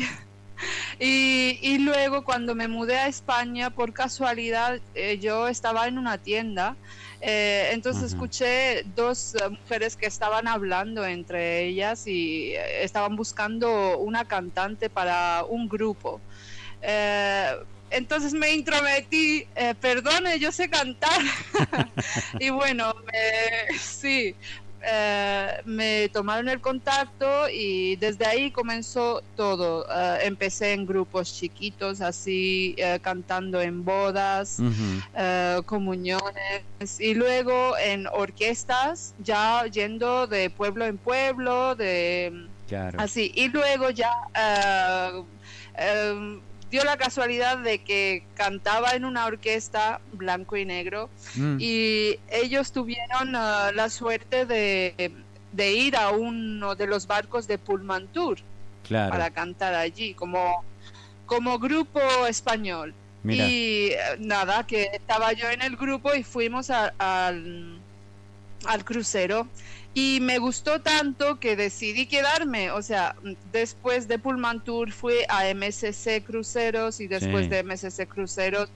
Y, 0.99 1.59
y 1.63 1.79
luego 1.79 2.25
cuando 2.25 2.55
me 2.55 2.69
mudé 2.69 2.97
a 2.99 3.07
España, 3.07 3.71
por 3.71 3.93
casualidad, 3.93 4.81
eh, 4.95 5.19
yo 5.19 5.49
estaba 5.49 5.87
en 5.89 5.99
una 5.99 6.19
tienda. 6.19 6.79
eh, 7.21 7.71
entonces 7.73 8.13
escuché 8.13 8.83
dos 8.85 9.35
eh, 9.35 9.49
mujeres 9.49 9.97
que 9.97 10.07
estaban 10.07 10.47
hablando 10.49 11.05
entre 11.05 11.65
ellas 11.67 12.07
y 12.07 12.53
estaban 12.81 13.17
buscando 13.17 13.99
una 13.99 14.25
cantante 14.27 14.91
para 14.91 15.45
un 15.49 15.69
grupo. 15.69 16.23
Eh, 16.83 17.55
entonces 17.91 18.33
me 18.33 18.53
intrometí, 18.53 19.45
eh, 19.55 19.75
perdone, 19.81 20.39
yo 20.39 20.53
sé 20.53 20.69
cantar. 20.69 21.21
y 22.39 22.51
bueno, 22.51 22.93
me- 23.13 23.79
sí, 23.79 24.37
eh, 24.87 25.61
me 25.65 26.09
tomaron 26.09 26.49
el 26.49 26.61
contacto 26.61 27.49
y 27.53 27.97
desde 27.97 28.27
ahí 28.27 28.51
comenzó 28.51 29.23
todo. 29.35 29.87
Eh, 29.91 30.19
empecé 30.23 30.73
en 30.73 30.87
grupos 30.87 31.33
chiquitos, 31.33 32.01
así 32.01 32.75
eh, 32.79 32.99
cantando 33.03 33.61
en 33.61 33.85
bodas, 33.85 34.59
eh, 35.15 35.61
comuniones 35.67 36.21
y 36.99 37.15
luego 37.15 37.77
en 37.79 38.07
orquestas, 38.13 39.15
ya 39.19 39.67
yendo 39.67 40.27
de 40.27 40.51
pueblo 40.51 40.87
en 40.87 40.99
pueblo, 40.99 41.75
de 41.75 42.49
claro. 42.67 43.01
Así, 43.01 43.31
y 43.35 43.49
luego 43.49 43.91
ya 43.91 44.13
dio 46.71 46.85
la 46.85 46.97
casualidad 46.97 47.59
de 47.59 47.79
que 47.83 48.23
cantaba 48.35 48.93
en 48.93 49.05
una 49.05 49.27
orquesta 49.27 50.01
blanco 50.13 50.57
y 50.57 50.65
negro 50.65 51.09
Mm, 51.35 51.57
y 51.61 52.19
ellos 52.31 52.73
tuvieron 52.73 53.35
eh, 53.35 53.73
la 53.75 53.89
suerte 53.91 54.47
de, 54.47 55.13
de 55.53 55.73
ir 55.73 55.97
a 55.97 56.11
uno 56.11 56.75
de 56.75 56.87
los 56.87 57.07
barcos 57.07 57.47
de 57.47 57.59
Pullman 57.59 58.07
Tour 58.09 58.39
claro. 58.87 59.11
para 59.11 59.31
cantar 59.31 59.75
allí 59.75 60.15
como, 60.15 60.65
como 61.27 61.59
grupo 61.59 62.01
español. 62.29 62.95
Mira. 63.23 63.47
Y 63.47 63.91
eh, 63.91 63.99
nada, 64.19 64.67
que 64.67 64.89
estaba 64.93 65.33
yo 65.33 65.51
en 65.51 65.61
el 65.63 65.77
grupo 65.77 66.15
y 66.15 66.23
fuimos 66.23 66.71
a- 66.71 66.95
al, 66.99 67.79
al 68.67 68.85
crucero. 68.85 69.47
Y 69.93 70.21
me 70.21 70.39
gustó 70.39 70.81
tanto 70.81 71.41
que 71.41 71.57
decidí 71.57 72.07
quedarme. 72.07 72.71
O 72.71 72.81
sea, 72.81 73.17
después 73.51 74.07
de 74.07 74.21
Pullman 74.21 74.63
Tour 74.63 74.93
fui 74.93 75.15
a 75.29 75.49
MSC 75.53 76.23
Cruceros 76.25 77.01
y 77.01 77.09
después 77.09 77.47
Sí. 77.47 77.49
de 77.51 77.59
MSC 77.65 78.07
Cruceros 78.07 78.69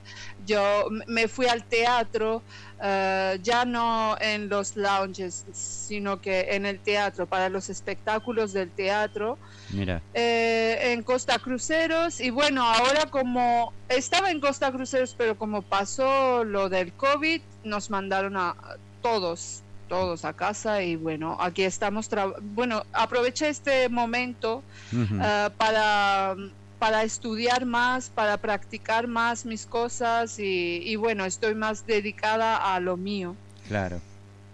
yo 0.44 0.88
me 1.06 1.28
fui 1.28 1.46
al 1.46 1.64
teatro, 1.64 2.42
eh, 2.82 3.38
ya 3.44 3.64
no 3.64 4.16
en 4.20 4.48
los 4.48 4.74
lounges, 4.76 5.44
sino 5.52 6.20
que 6.20 6.48
en 6.50 6.66
el 6.66 6.80
teatro, 6.80 7.26
para 7.26 7.48
los 7.48 7.70
espectáculos 7.70 8.52
del 8.52 8.70
teatro 8.70 9.38
Mira. 9.70 10.02
eh, 10.14 10.92
en 10.92 11.02
Costa 11.04 11.38
Cruceros 11.38 12.20
y 12.20 12.30
bueno, 12.30 12.62
ahora 12.64 13.06
como 13.10 13.72
estaba 13.88 14.30
en 14.32 14.40
Costa 14.40 14.72
Cruceros, 14.72 15.14
pero 15.16 15.38
como 15.38 15.62
pasó 15.62 16.42
lo 16.44 16.68
del 16.68 16.92
COVID, 16.92 17.40
nos 17.62 17.88
mandaron 17.88 18.36
a 18.36 18.56
todos, 19.00 19.62
todos 19.88 20.24
a 20.24 20.32
casa 20.32 20.82
y 20.82 20.96
bueno, 20.96 21.36
aquí 21.40 21.62
estamos, 21.62 22.08
bueno, 22.54 22.84
aproveché 22.92 23.48
este 23.48 23.88
momento 23.88 24.62
eh, 24.92 25.50
para, 25.56 26.36
para 26.78 27.02
estudiar 27.02 27.64
más, 27.64 28.10
para 28.10 28.36
practicar 28.36 29.06
más 29.06 29.44
mis 29.44 29.66
cosas 29.66 30.38
y, 30.38 30.82
y 30.84 30.96
bueno, 30.96 31.24
estoy 31.24 31.54
más 31.54 31.86
dedicada 31.86 32.74
a 32.74 32.80
lo 32.80 32.96
mío. 32.96 33.36
Claro. 33.68 34.00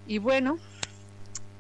Y 0.07 0.19
bueno, 0.19 0.59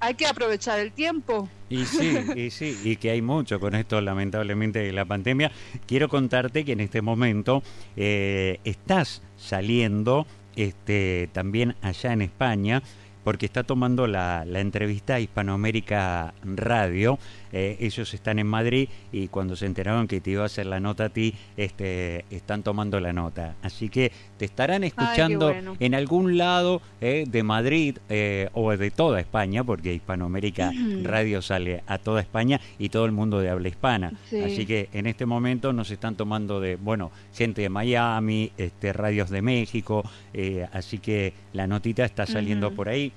hay 0.00 0.14
que 0.14 0.26
aprovechar 0.26 0.80
el 0.80 0.92
tiempo. 0.92 1.48
Y 1.68 1.85
sí, 1.85 2.16
y 2.35 2.50
sí, 2.50 2.76
y 2.83 2.96
que 2.96 3.11
hay 3.11 3.22
mucho 3.22 3.61
con 3.61 3.74
esto, 3.74 4.00
lamentablemente, 4.00 4.80
de 4.80 4.92
la 4.92 5.04
pandemia. 5.04 5.52
Quiero 5.87 6.09
contarte 6.09 6.64
que 6.64 6.72
en 6.72 6.80
este 6.80 7.02
momento 7.02 7.62
eh, 7.96 8.59
estás 8.64 9.22
saliendo 9.37 10.26
este, 10.56 11.28
también 11.33 11.76
allá 11.83 12.12
en 12.12 12.22
España, 12.22 12.83
porque 13.24 13.46
está 13.46 13.62
tomando 13.62 14.06
la, 14.06 14.44
la 14.46 14.61
entrevista 14.61 15.14
a 15.14 15.20
Hispanoamérica 15.20 16.35
Radio. 16.44 17.18
Eh, 17.52 17.76
ellos 17.80 18.14
están 18.14 18.38
en 18.38 18.46
Madrid 18.46 18.88
y 19.11 19.28
cuando 19.28 19.56
se 19.56 19.66
enteraron 19.66 20.06
que 20.06 20.20
te 20.20 20.30
iba 20.30 20.44
a 20.44 20.46
hacer 20.46 20.66
la 20.66 20.78
nota 20.80 21.06
a 21.06 21.09
ti, 21.09 21.35
este, 21.56 22.24
están 22.30 22.62
tomando 22.62 23.00
la 23.00 23.12
nota. 23.12 23.56
Así 23.62 23.88
que 23.88 24.12
te 24.38 24.44
estarán 24.44 24.85
escuchando 24.85 25.46
bueno. 25.52 25.76
en 25.80 25.94
algún 25.94 26.38
lado 26.38 26.80
eh, 27.00 27.24
de 27.28 27.42
Madrid 27.42 27.98
eh, 28.09 28.48
o 28.52 28.76
de 28.76 28.90
toda 28.90 29.20
España, 29.20 29.64
porque 29.64 29.94
Hispanoamérica. 29.94 30.72
Radio 31.02 31.42
sale 31.42 31.83
a 31.87 31.98
toda 31.98 32.20
España 32.20 32.61
y 32.78 32.88
todo 32.88 33.04
el 33.04 33.12
mundo 33.12 33.40
de 33.40 33.50
habla 33.50 33.68
hispana. 33.68 34.12
Sí. 34.28 34.40
Así 34.40 34.66
que 34.66 34.88
en 34.92 35.06
este 35.06 35.26
momento 35.26 35.72
nos 35.72 35.90
están 35.90 36.14
tomando 36.14 36.61
de, 36.61 36.76
bueno, 36.76 37.11
gente 37.35 37.62
de 37.62 37.68
Miami, 37.68 38.52
este, 38.56 38.92
radios 38.92 39.30
de 39.30 39.42
México, 39.42 40.04
eh, 40.33 40.66
así 40.72 40.98
que 40.98 41.33
la 41.52 41.66
notita 41.66 42.04
está 42.04 42.26
saliendo 42.26 42.72
por 42.72 42.88
ahí 42.88 43.12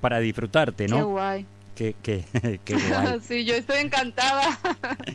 para 0.00 0.18
disfrutarte, 0.20 0.86
Qué 0.86 0.90
¿no? 0.92 1.06
guay. 1.08 1.46
Qué, 1.80 1.94
qué, 2.02 2.22
qué 2.62 2.74
guay. 2.74 3.20
Sí, 3.26 3.46
yo 3.46 3.54
estoy 3.54 3.78
encantada. 3.80 4.58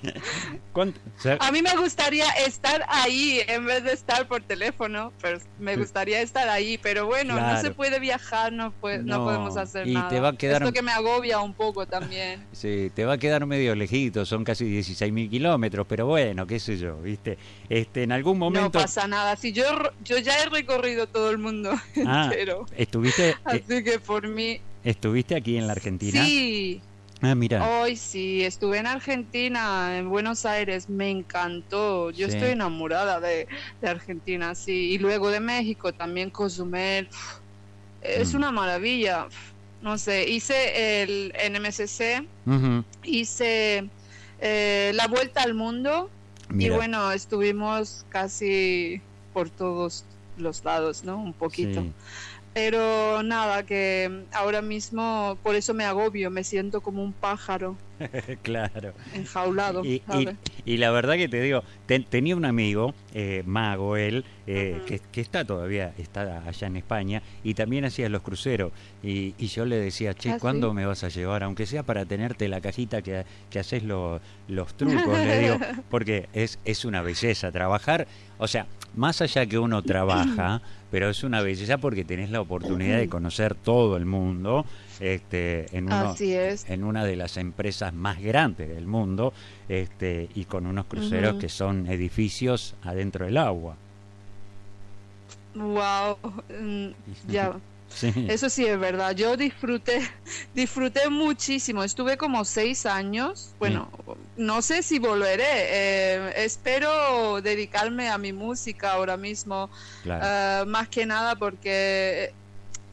¿Cuánto- 0.73 0.99
o 1.15 1.21
sea, 1.21 1.37
A 1.39 1.51
mí 1.51 1.61
me 1.61 1.75
gustaría 1.77 2.27
estar 2.45 2.83
ahí 2.89 3.39
en 3.47 3.67
vez 3.67 3.83
de 3.83 3.93
estar 3.93 4.27
por 4.27 4.41
teléfono, 4.41 5.13
pero 5.21 5.37
me 5.59 5.75
gustaría 5.77 6.21
estar 6.21 6.49
ahí, 6.49 6.79
pero 6.79 7.05
bueno, 7.05 7.35
Claro. 7.35 7.53
no 7.53 7.61
se 7.61 7.69
puede 7.69 7.99
viajar, 7.99 8.51
no, 8.51 8.71
puede, 8.71 8.97
no, 9.03 9.19
No, 9.19 9.25
podemos 9.25 9.57
hacer 9.57 9.87
y 9.87 9.93
nada. 9.93 10.09
te 10.09 10.19
va 10.19 10.29
a 10.29 10.33
quedar- 10.33 10.63
Esto 10.63 10.73
que 10.73 10.81
me 10.81 10.91
agobia 10.91 11.39
un 11.39 11.53
poco 11.53 11.85
también. 11.85 12.43
Sí, 12.51 12.91
te 12.95 13.05
va 13.05 13.13
a 13.13 13.17
quedar 13.19 13.45
medio 13.45 13.75
lejito, 13.75 14.25
son 14.25 14.43
casi 14.43 14.65
16.000 14.65 15.29
kilómetros, 15.29 15.85
pero 15.87 16.07
bueno, 16.07 16.47
qué 16.47 16.59
sé 16.59 16.77
yo, 16.79 16.97
¿viste? 16.99 17.37
Este, 17.69 18.01
en 18.01 18.11
algún 18.11 18.39
No 18.39 18.45
momento... 18.45 18.79
pasa 18.79 19.07
nada. 19.07 19.35
Si 19.35 19.51
yo, 19.51 19.65
yo 20.03 20.17
ya 20.17 20.33
he 20.41 20.49
recorrido 20.49 21.05
todo 21.07 21.29
el 21.29 21.37
mundo 21.37 21.73
Ah, 22.07 22.23
entero, 22.31 22.65
¿estuviste, 22.75 23.29
eh, 23.29 23.35
así 23.45 23.83
que 23.83 23.99
por 23.99 24.27
mí 24.27 24.61
¿estuviste 24.85 25.35
aquí 25.35 25.57
en 25.57 25.67
la 25.67 25.73
Argentina? 25.73 26.21
sí. 26.23 26.81
Ah, 27.21 27.33
mira. 27.35 27.81
Hoy 27.81 27.95
sí, 27.95 28.43
estuve 28.43 28.77
en 28.79 28.87
Argentina, 28.87 29.97
en 29.97 30.09
Buenos 30.09 30.45
Aires, 30.45 30.89
me 30.89 31.09
encantó. 31.09 32.11
Yo 32.11 32.27
Sí. 32.27 32.33
estoy 32.35 32.49
enamorada 32.49 33.19
de, 33.21 33.47
de 33.81 33.89
Argentina, 33.89 34.53
sí. 34.55 34.91
Y 34.93 34.97
luego 34.97 35.29
de 35.31 35.39
México 35.39 35.93
también 35.93 36.29
Cozumel. 36.29 37.09
Es 38.01 38.33
Mm. 38.33 38.37
una 38.37 38.51
maravilla. 38.51 39.27
No 39.79 39.97
sé, 39.97 40.27
hice 40.29 41.01
el 41.03 41.33
NMSC, 41.35 42.21
Ujú, 42.45 42.85
hice 43.03 43.91
eh, 44.39 44.91
la 44.95 45.07
vuelta 45.07 45.43
al 45.43 45.53
mundo 45.53 46.11
Mira. 46.49 46.73
y 46.73 46.77
bueno, 46.77 47.11
estuvimos 47.11 48.05
casi 48.09 49.01
por 49.31 49.49
todos 49.51 50.05
los 50.35 50.63
lados, 50.65 51.03
¿no? 51.03 51.17
Un 51.17 51.33
poquito. 51.35 51.81
Sí. 51.81 51.93
Pero 52.55 53.21
nada, 53.23 53.65
que 53.65 54.27
ahora 54.31 54.61
mismo 54.61 55.37
por 55.43 55.55
eso 55.55 55.73
me 55.73 55.83
agobio, 55.83 56.31
me 56.31 56.45
siento 56.45 56.81
como 56.81 57.03
un 57.03 57.13
pájaro 57.13 57.81
claro. 58.41 58.93
Enjaulado. 59.13 59.83
Y, 59.85 60.01
y, 60.65 60.77
la 60.77 60.91
verdad 60.91 61.15
que 61.15 61.27
te 61.27 61.41
digo, 61.41 61.63
tenía 62.09 62.35
un 62.35 62.45
amigo, 62.45 62.93
eh, 63.13 63.43
mago 63.45 63.97
él, 63.97 64.25
eh, 64.47 64.81
que, 65.11 65.21
está 65.21 65.45
todavía, 65.45 65.93
está 65.97 66.43
allá 66.47 66.67
en 66.67 66.77
España, 66.77 67.21
y 67.43 67.53
también 67.53 67.85
hacía 67.85 68.09
los 68.09 68.21
cruceros. 68.21 68.71
Y, 69.03 69.33
yo 69.47 69.65
le 69.65 69.77
decía, 69.77 70.13
che, 70.13 70.31
ah, 70.31 70.37
¿cuándo 70.39 70.73
me 70.73 70.85
vas 70.85 71.03
a 71.03 71.09
llevar? 71.09 71.43
Aunque 71.43 71.65
sea 71.65 71.83
para 71.83 72.05
tenerte 72.05 72.47
la 72.49 72.61
cajita 72.61 73.01
que, 73.01 73.25
que 73.49 73.59
haces 73.59 73.83
los 73.83 74.21
trucos, 74.75 75.17
le 75.19 75.39
digo, 75.39 75.57
porque 75.89 76.27
es, 76.33 76.59
es 76.65 76.85
una 76.85 77.01
belleza 77.01 77.51
trabajar. 77.51 78.07
O 78.37 78.47
sea, 78.47 78.67
más 78.95 79.21
allá 79.21 79.45
que 79.45 79.57
uno 79.59 79.81
trabaja, 79.81 80.61
pero 80.91 81.09
es 81.09 81.23
una 81.23 81.41
belleza 81.41 81.77
porque 81.77 82.03
tenés 82.03 82.29
la 82.29 82.41
oportunidad 82.41 82.97
de 82.97 83.07
conocer 83.07 83.55
todo 83.55 83.97
el 83.97 84.05
mundo 84.05 84.65
este, 84.99 85.65
en, 85.75 85.85
uno, 85.85 86.15
en 86.19 86.83
una 86.83 87.05
de 87.05 87.15
las 87.15 87.37
empresas 87.37 87.93
más 87.93 88.21
grandes 88.21 88.69
del 88.69 88.87
mundo 88.87 89.33
este, 89.69 90.29
y 90.35 90.45
con 90.45 90.65
unos 90.65 90.85
cruceros 90.85 91.35
que 91.35 91.49
son 91.49 91.87
edificios 91.87 92.75
adentro 92.83 93.25
del 93.25 93.37
agua. 93.37 93.75
Wow, 95.55 96.17
mm, 96.49 96.87
ya. 97.27 97.55
Eso 98.27 98.49
sí 98.49 98.65
es 98.65 98.77
verdad. 98.77 99.15
Yo 99.15 99.37
disfruté, 99.37 100.01
disfruté 100.53 101.09
muchísimo. 101.09 101.83
Estuve 101.83 102.17
como 102.17 102.43
seis 102.43 102.85
años. 102.85 103.53
Bueno, 103.57 103.89
no 104.35 104.61
sé 104.61 104.83
si 104.83 104.99
volveré. 104.99 105.45
Eh, 105.45 106.33
espero 106.43 107.41
dedicarme 107.41 108.09
a 108.09 108.17
mi 108.17 108.33
música 108.33 108.91
ahora 108.91 109.15
mismo. 109.15 109.69
Eh, 110.03 110.63
más 110.67 110.89
que 110.89 111.05
nada 111.05 111.35
porque 111.35 112.33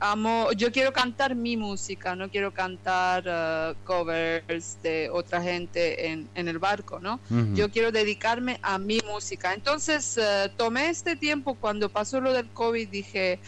amo, 0.03 0.51
yo 0.53 0.73
quiero 0.73 0.93
cantar 0.93 1.37
mi 1.37 1.57
música, 1.57 2.17
no 2.17 2.29
quiero 2.29 2.53
cantar 2.53 3.25
uh, 3.25 3.85
covers 3.85 4.77
de 4.83 5.09
otra 5.09 5.41
gente 5.41 6.09
en, 6.09 6.29
en 6.35 6.49
el 6.49 6.59
barco, 6.59 6.99
¿no? 6.99 7.21
Yo 7.55 7.71
quiero 7.71 7.93
dedicarme 7.93 8.59
a 8.63 8.79
mi 8.79 8.99
música. 9.07 9.55
Entonces 9.55 10.19
uh, 10.19 10.49
tomé 10.57 10.89
este 10.89 11.15
tiempo 11.15 11.55
cuando 11.55 11.89
pasó 11.89 12.21
lo 12.21 12.33
del 12.33 12.49
COVID, 12.49 12.89
dije, 12.89 13.39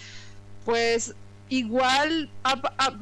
pues 0.64 1.14
igual 1.48 2.30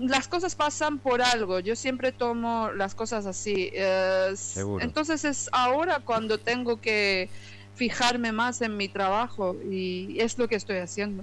las 0.01 0.29
cosas 0.29 0.55
pasan 0.55 0.99
por 0.99 1.21
algo. 1.21 1.61
Yo 1.61 1.77
siempre 1.77 2.11
tomo 2.11 2.71
las 2.73 2.95
cosas 2.95 3.27
así. 3.27 3.71
Uh, 3.77 4.79
entonces 4.81 5.25
es 5.25 5.51
ahora 5.53 6.01
cuando 6.01 6.39
tengo 6.39 6.81
que 6.81 7.29
fijarme 7.75 8.33
más 8.33 8.63
en 8.63 8.77
mi 8.77 8.89
trabajo 8.89 9.57
y 9.71 10.17
es 10.21 10.39
lo 10.39 10.49
que 10.49 10.57
estoy 10.57 10.79
haciendo. 10.79 11.23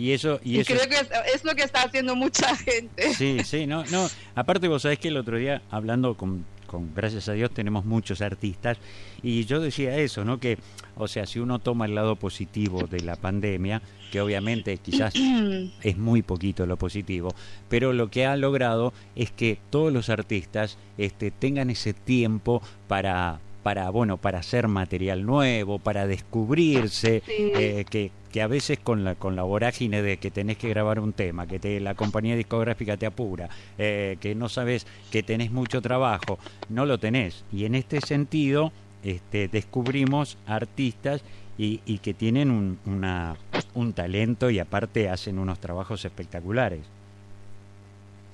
Y 0.00 0.12
eso, 0.12 0.40
y, 0.42 0.64
creo 0.64 0.88
que 0.88 0.96
es, 1.34 1.44
lo 1.44 1.54
que 1.54 1.62
está 1.62 1.82
haciendo 1.82 2.16
mucha 2.16 2.56
gente. 2.56 3.12
Sí, 3.12 3.40
sí, 3.44 3.66
no, 3.66 3.84
no. 3.90 4.08
Aparte 4.34 4.66
vos 4.66 4.80
sabés 4.80 4.98
que 4.98 5.08
el 5.08 5.18
otro 5.18 5.36
día 5.36 5.60
hablando 5.70 6.16
con, 6.16 6.46
con, 6.66 6.94
gracias 6.94 7.28
a 7.28 7.34
Dios 7.34 7.50
tenemos 7.50 7.84
muchos 7.84 8.22
artistas 8.22 8.78
y 9.22 9.44
yo 9.44 9.60
decía 9.60 9.94
eso, 9.98 10.24
¿no? 10.24 10.40
Que, 10.40 10.56
o 10.96 11.06
sea, 11.06 11.26
si 11.26 11.38
uno 11.38 11.58
toma 11.58 11.84
el 11.84 11.94
lado 11.94 12.16
positivo 12.16 12.86
de 12.86 13.00
la 13.00 13.16
pandemia, 13.16 13.82
que 14.10 14.22
obviamente 14.22 14.78
quizás 14.78 15.12
es 15.82 15.98
muy 15.98 16.22
poquito 16.22 16.64
lo 16.64 16.78
positivo, 16.78 17.34
pero 17.68 17.92
lo 17.92 18.10
que 18.10 18.24
ha 18.24 18.38
logrado 18.38 18.94
es 19.16 19.30
que 19.30 19.58
todos 19.68 19.92
los 19.92 20.08
artistas 20.08 20.78
este, 20.96 21.30
tengan 21.30 21.68
ese 21.68 21.92
tiempo 21.92 22.62
para 22.88 23.38
para 23.62 23.90
bueno 23.90 24.16
para 24.16 24.38
hacer 24.38 24.68
material 24.68 25.24
nuevo 25.24 25.78
para 25.78 26.06
descubrirse 26.06 27.22
eh, 27.28 27.84
que, 27.88 28.10
que 28.30 28.42
a 28.42 28.46
veces 28.46 28.78
con 28.78 29.04
la, 29.04 29.14
con 29.14 29.36
la 29.36 29.42
vorágine 29.42 30.02
de 30.02 30.18
que 30.18 30.30
tenés 30.30 30.56
que 30.56 30.68
grabar 30.68 31.00
un 31.00 31.12
tema, 31.12 31.46
que 31.46 31.58
te, 31.58 31.80
la 31.80 31.94
compañía 31.94 32.36
discográfica 32.36 32.96
te 32.96 33.06
apura, 33.06 33.50
eh, 33.78 34.16
que 34.20 34.34
no 34.34 34.48
sabes 34.48 34.86
que 35.10 35.22
tenés 35.22 35.50
mucho 35.50 35.82
trabajo, 35.82 36.38
no 36.68 36.86
lo 36.86 36.98
tenés. 36.98 37.44
Y 37.52 37.64
en 37.64 37.74
este 37.74 38.00
sentido 38.00 38.72
este, 39.02 39.48
descubrimos 39.48 40.38
artistas 40.46 41.22
y, 41.58 41.80
y 41.84 41.98
que 41.98 42.14
tienen 42.14 42.50
un, 42.50 42.78
una, 42.86 43.36
un 43.74 43.92
talento 43.92 44.50
y 44.50 44.58
aparte 44.58 45.08
hacen 45.08 45.38
unos 45.38 45.58
trabajos 45.58 46.04
espectaculares. 46.04 46.80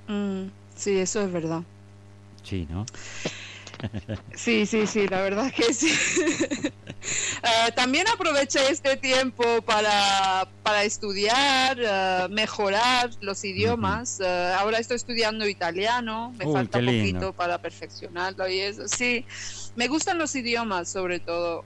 Mm, 0.07 0.43
sí, 0.75 0.97
eso 0.97 1.21
es 1.21 1.31
verdad. 1.31 1.63
Sí, 2.43 2.67
¿no? 2.69 2.85
Sí, 4.35 4.65
sí, 4.65 4.87
sí, 4.87 5.07
la 5.07 5.21
verdad 5.21 5.51
que 5.51 5.73
sí. 5.73 5.91
Eh, 7.43 7.71
también 7.75 8.07
aproveché 8.07 8.69
este 8.69 8.97
tiempo 8.97 9.61
para, 9.61 10.47
para 10.63 10.83
estudiar, 10.83 11.77
eh, 11.79 12.27
mejorar 12.29 13.09
los 13.21 13.43
idiomas. 13.43 14.19
Eh, 14.19 14.53
ahora 14.57 14.79
estoy 14.79 14.97
estudiando 14.97 15.47
italiano, 15.47 16.33
me 16.37 16.51
falta 16.51 16.79
un 16.79 16.85
poquito 16.85 17.33
para 17.33 17.57
perfeccionarlo 17.57 18.47
y 18.47 18.59
eso. 18.59 18.87
Sí, 18.87 19.25
me 19.75 19.87
gustan 19.87 20.17
los 20.17 20.35
idiomas 20.35 20.89
sobre 20.89 21.19
todo. 21.19 21.65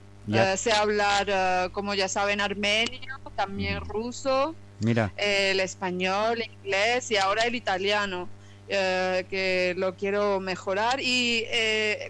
sé 0.58 0.72
hablar, 0.72 1.72
como 1.72 1.94
ya 1.94 2.08
saben, 2.08 2.42
armenio, 2.42 3.20
también 3.36 3.82
ruso, 3.82 4.56
Mira. 4.80 5.14
el 5.18 5.60
español, 5.60 6.42
el 6.42 6.52
inglés 6.52 7.12
y 7.12 7.18
ahora 7.18 7.44
el 7.44 7.56
italiano. 7.56 8.30
Eh, 8.74 9.26
que 9.30 9.74
lo 9.78 9.96
quiero 9.96 10.40
mejorar 10.40 11.02
y 11.02 11.44
eh, 11.48 12.10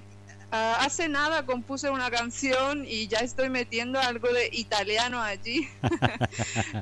hace 0.51 1.09
nada 1.09 1.43
compuse 1.43 1.89
una 1.89 2.11
canción 2.11 2.85
y 2.85 3.07
ya 3.07 3.17
estoy 3.17 3.49
metiendo 3.49 3.99
algo 3.99 4.31
de 4.31 4.47
italiano 4.51 5.19
allí. 5.21 5.67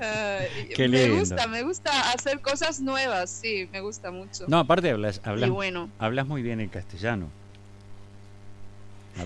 Eh, 0.02 0.88
me 0.88 1.10
gusta, 1.12 1.48
me 1.48 1.64
gusta 1.64 2.12
hacer 2.12 2.42
cosas 2.42 2.80
nuevas, 2.80 3.30
sí, 3.30 3.68
me 3.72 3.82
gusta 3.82 4.12
mucho. 4.12 4.46
No, 4.48 4.60
aparte 4.60 4.90
hablas, 4.90 5.22
hablas, 5.24 5.50
bueno. 5.50 5.90
hablas 5.98 6.28
muy 6.28 6.42
bien 6.42 6.60
en 6.60 6.70
castellano. 6.70 7.30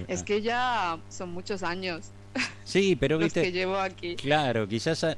Es 0.08 0.24
que 0.24 0.41
ya 0.41 0.97
son 1.10 1.34
muchos 1.34 1.64
años. 1.64 2.10
Sí, 2.64 2.95
pero 2.95 3.18
viste. 3.20 3.41
que 3.41 3.51
llevo 3.51 3.78
aquí. 3.78 4.16
Claro, 4.16 4.68
quizás 4.68 5.04
a, 5.04 5.16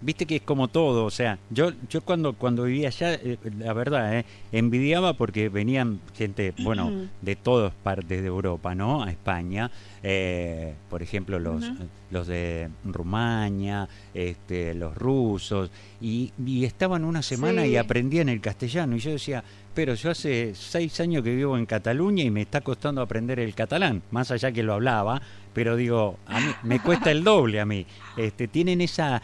viste 0.00 0.26
que 0.26 0.36
es 0.36 0.42
como 0.42 0.68
todo, 0.68 1.04
o 1.04 1.10
sea, 1.10 1.38
yo 1.50 1.72
yo 1.88 2.00
cuando 2.00 2.34
cuando 2.34 2.64
vivía 2.64 2.88
allá, 2.88 3.14
eh, 3.14 3.38
la 3.58 3.72
verdad, 3.72 4.18
eh, 4.18 4.24
envidiaba 4.52 5.14
porque 5.14 5.48
venían 5.48 6.00
gente, 6.14 6.54
bueno, 6.62 7.08
de 7.20 7.36
todas 7.36 7.72
partes 7.72 8.22
de 8.22 8.26
Europa, 8.26 8.74
¿no? 8.74 9.02
A 9.02 9.10
España, 9.10 9.70
eh, 10.02 10.74
por 10.88 11.02
ejemplo, 11.02 11.38
los 11.38 11.64
los 12.10 12.26
de 12.26 12.68
Rumania, 12.84 13.88
este, 14.14 14.74
los 14.74 14.96
rusos, 14.96 15.70
y, 16.00 16.32
estaban 16.64 17.04
una 17.04 17.22
semana 17.22 17.66
y 17.66 17.76
aprendían 17.76 18.28
el 18.28 18.40
castellano, 18.40 18.96
y 18.96 18.98
yo 18.98 19.12
decía, 19.12 19.44
pero 19.74 19.94
yo 19.94 20.10
hace 20.10 20.52
seis 20.54 20.98
años 21.00 21.22
que 21.22 21.34
vivo 21.34 21.56
en 21.56 21.66
Cataluña 21.66 22.24
y 22.24 22.30
me 22.30 22.42
está 22.42 22.60
costando 22.60 23.00
aprender 23.00 23.38
el 23.38 23.54
catalán, 23.54 24.02
más 24.10 24.30
allá 24.30 24.50
que 24.50 24.62
lo 24.62 24.74
hablaba, 24.74 25.22
pero 25.52 25.76
digo, 25.76 26.18
a 26.26 26.40
mí, 26.40 26.52
me 26.64 26.80
cuesta 26.80 27.10
el 27.10 27.22
doble 27.22 27.60
a 27.60 27.66
mí. 27.66 27.86
Este, 28.16 28.48
tienen 28.48 28.80
esa 28.80 29.22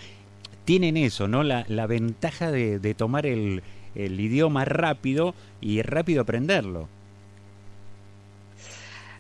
tienen 0.67 0.99
eso, 0.99 1.29
¿no? 1.29 1.43
La, 1.43 1.65
la 1.69 1.87
ventaja 1.87 2.51
de, 2.51 2.79
de 2.79 2.95
tomar 2.95 3.25
el, 3.25 3.63
el, 3.95 4.21
idioma 4.21 4.67
rápido 4.67 5.35
y 5.63 5.81
rápido 5.81 6.21
aprenderlo. 6.23 6.89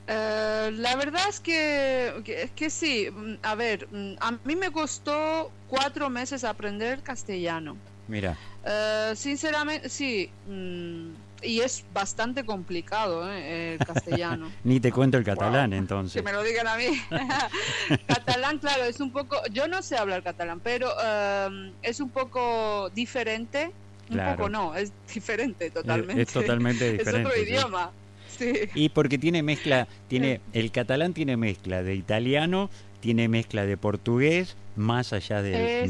Eh, 0.08 0.70
la 0.74 0.96
verdad 0.96 1.22
es 1.28 1.40
que, 1.40 2.50
que, 2.54 2.68
sí, 2.68 3.08
a 3.42 3.54
ver, 3.54 3.88
a 4.20 4.32
mí 4.44 4.56
me 4.56 4.70
costó 4.70 5.50
cuatro 5.68 6.10
meses 6.10 6.44
aprender 6.44 7.00
castellano. 7.02 7.76
Mira. 8.08 8.36
Uh, 8.64 9.16
sinceramente, 9.16 9.88
sí. 9.88 10.30
Mm, 10.48 11.10
y 11.42 11.60
es 11.60 11.84
bastante 11.92 12.44
complicado 12.44 13.30
¿eh? 13.30 13.74
el 13.74 13.86
castellano. 13.86 14.50
Ni 14.64 14.80
te 14.80 14.92
cuento 14.92 15.18
el 15.18 15.24
catalán 15.24 15.72
entonces. 15.72 16.14
Que 16.14 16.22
me 16.22 16.32
lo 16.32 16.42
digan 16.42 16.66
a 16.66 16.76
mí. 16.76 16.86
catalán, 18.06 18.58
claro, 18.58 18.84
es 18.84 19.00
un 19.00 19.10
poco, 19.10 19.36
yo 19.52 19.68
no 19.68 19.82
sé 19.82 19.96
hablar 19.96 20.22
catalán, 20.22 20.60
pero 20.60 20.88
um, 20.90 21.72
es 21.82 22.00
un 22.00 22.10
poco 22.10 22.90
diferente. 22.90 23.70
Un 24.08 24.20
poco 24.24 24.48
no, 24.48 24.76
es 24.76 24.92
diferente 25.12 25.70
totalmente. 25.70 26.22
Es, 26.22 26.32
totalmente 26.32 26.92
diferente. 26.92 27.20
es 27.20 27.26
otro 27.26 27.42
idioma. 27.42 27.90
Sí. 28.38 28.52
Y 28.74 28.90
porque 28.90 29.18
tiene 29.18 29.42
mezcla, 29.42 29.88
tiene 30.08 30.40
el 30.52 30.70
catalán 30.70 31.14
tiene 31.14 31.36
mezcla 31.36 31.82
de 31.82 31.94
italiano, 31.94 32.70
tiene 33.00 33.28
mezcla 33.28 33.64
de 33.64 33.76
portugués, 33.76 34.56
más 34.76 35.12
allá 35.12 35.42
de, 35.42 35.88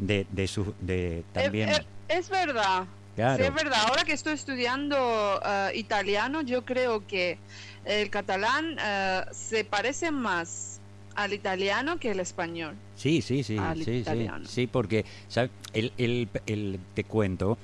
de, 0.00 0.26
de, 0.30 0.48
su, 0.48 0.74
de 0.80 1.24
también. 1.32 1.70
es 2.08 2.30
verdad, 2.30 2.86
Sí, 3.16 3.22
es 3.22 3.54
verdad. 3.54 3.78
Ahora 3.86 4.04
que 4.04 4.12
estoy 4.12 4.32
estudiando 4.34 5.40
eh, 5.44 5.72
italiano, 5.74 6.42
yo 6.42 6.64
creo 6.64 7.06
que 7.06 7.38
el 7.84 8.10
catalán 8.10 8.76
eh, 8.82 9.22
se 9.32 9.64
parece 9.64 10.10
más 10.10 10.80
al 11.14 11.32
italiano 11.32 11.98
que 11.98 12.10
el 12.10 12.20
español. 12.20 12.74
Sí, 12.96 13.22
sí, 13.22 13.42
sí, 13.42 13.56
sí, 13.84 14.04
sí, 14.04 14.28
sí, 14.46 14.66
porque 14.66 15.04
El, 15.72 15.92
el, 15.96 16.28
el, 16.46 16.80
te 16.94 17.04
cuento, 17.04 17.56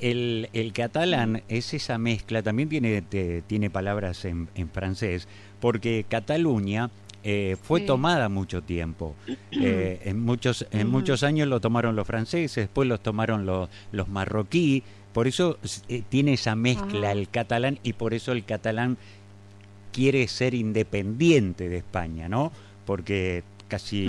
el, 0.00 0.48
el 0.52 0.72
catalán 0.72 1.34
mm. 1.34 1.42
es 1.48 1.74
esa 1.74 1.98
mezcla, 1.98 2.42
también 2.42 2.68
tiene, 2.68 3.02
tiene 3.46 3.70
palabras 3.70 4.24
en, 4.24 4.48
en 4.54 4.68
francés, 4.70 5.28
porque 5.60 6.04
Cataluña 6.08 6.90
eh, 7.28 7.56
fue 7.60 7.80
tomada 7.80 8.28
mucho 8.28 8.62
tiempo. 8.62 9.16
en 9.50 10.20
muchos, 10.20 10.64
en 10.70 10.88
muchos 10.88 11.24
años 11.24 11.48
lo 11.48 11.60
tomaron 11.60 11.96
los 11.96 12.06
franceses, 12.06 12.66
después 12.66 12.88
los 12.88 13.02
tomaron 13.02 13.46
los, 13.46 13.68
los 13.90 14.08
marroquí, 14.08 14.84
por 15.16 15.26
eso 15.26 15.58
eh, 15.88 16.02
tiene 16.08 16.34
esa 16.34 16.54
mezcla 16.54 17.08
Ajá. 17.08 17.12
el 17.12 17.28
catalán 17.30 17.78
y 17.82 17.94
por 17.94 18.12
eso 18.12 18.32
el 18.32 18.44
catalán 18.44 18.98
quiere 19.92 20.28
ser 20.28 20.52
independiente 20.54 21.68
de 21.70 21.78
España, 21.78 22.28
¿no? 22.28 22.52
Porque 22.84 23.42
casi 23.66 24.04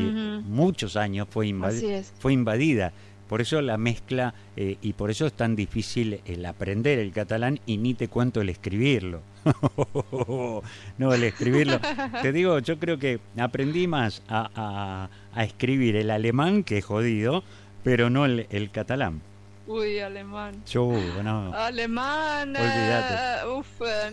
muchos 0.45 0.97
años 0.97 1.27
fue, 1.31 1.47
invadi- 1.47 2.03
fue 2.19 2.33
invadida. 2.33 2.91
Por 3.29 3.41
eso 3.41 3.61
la 3.61 3.77
mezcla 3.77 4.33
eh, 4.55 4.77
y 4.81 4.93
por 4.93 5.09
eso 5.09 5.25
es 5.25 5.33
tan 5.33 5.55
difícil 5.55 6.19
el 6.25 6.45
aprender 6.45 6.99
el 6.99 7.11
catalán 7.11 7.59
y 7.65 7.77
ni 7.77 7.93
te 7.93 8.07
cuento 8.09 8.39
el 8.41 8.49
escribirlo. 8.49 9.21
no, 10.97 11.13
el 11.13 11.23
escribirlo. 11.23 11.79
Te 12.21 12.31
digo, 12.31 12.59
yo 12.59 12.77
creo 12.79 12.97
que 12.99 13.19
aprendí 13.37 13.87
más 13.87 14.21
a, 14.27 14.49
a- 14.55 15.09
a 15.33 15.43
escribir 15.43 15.95
el 15.95 16.09
alemán 16.11 16.63
que 16.63 16.77
es 16.79 16.85
jodido, 16.85 17.43
pero 17.83 18.09
no 18.09 18.25
el, 18.25 18.47
el 18.49 18.71
catalán. 18.71 19.21
Uy, 19.67 19.99
alemán. 19.99 20.63
Yo, 20.71 20.87
no, 21.23 21.53
Alemán. 21.53 22.55
Olvídate. 22.55 23.13
eh, 23.13 23.47
uf, 23.57 23.67
eh, 23.81 24.11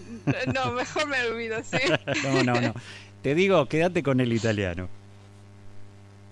no, 0.53 0.73
mejor 0.73 1.07
me 1.07 1.21
olvido, 1.27 1.59
sí. 1.63 1.79
no, 2.25 2.43
no, 2.43 2.61
no. 2.61 2.75
Te 3.23 3.35
digo, 3.35 3.67
quédate 3.67 4.03
con 4.03 4.21
el 4.21 4.33
italiano. 4.33 4.89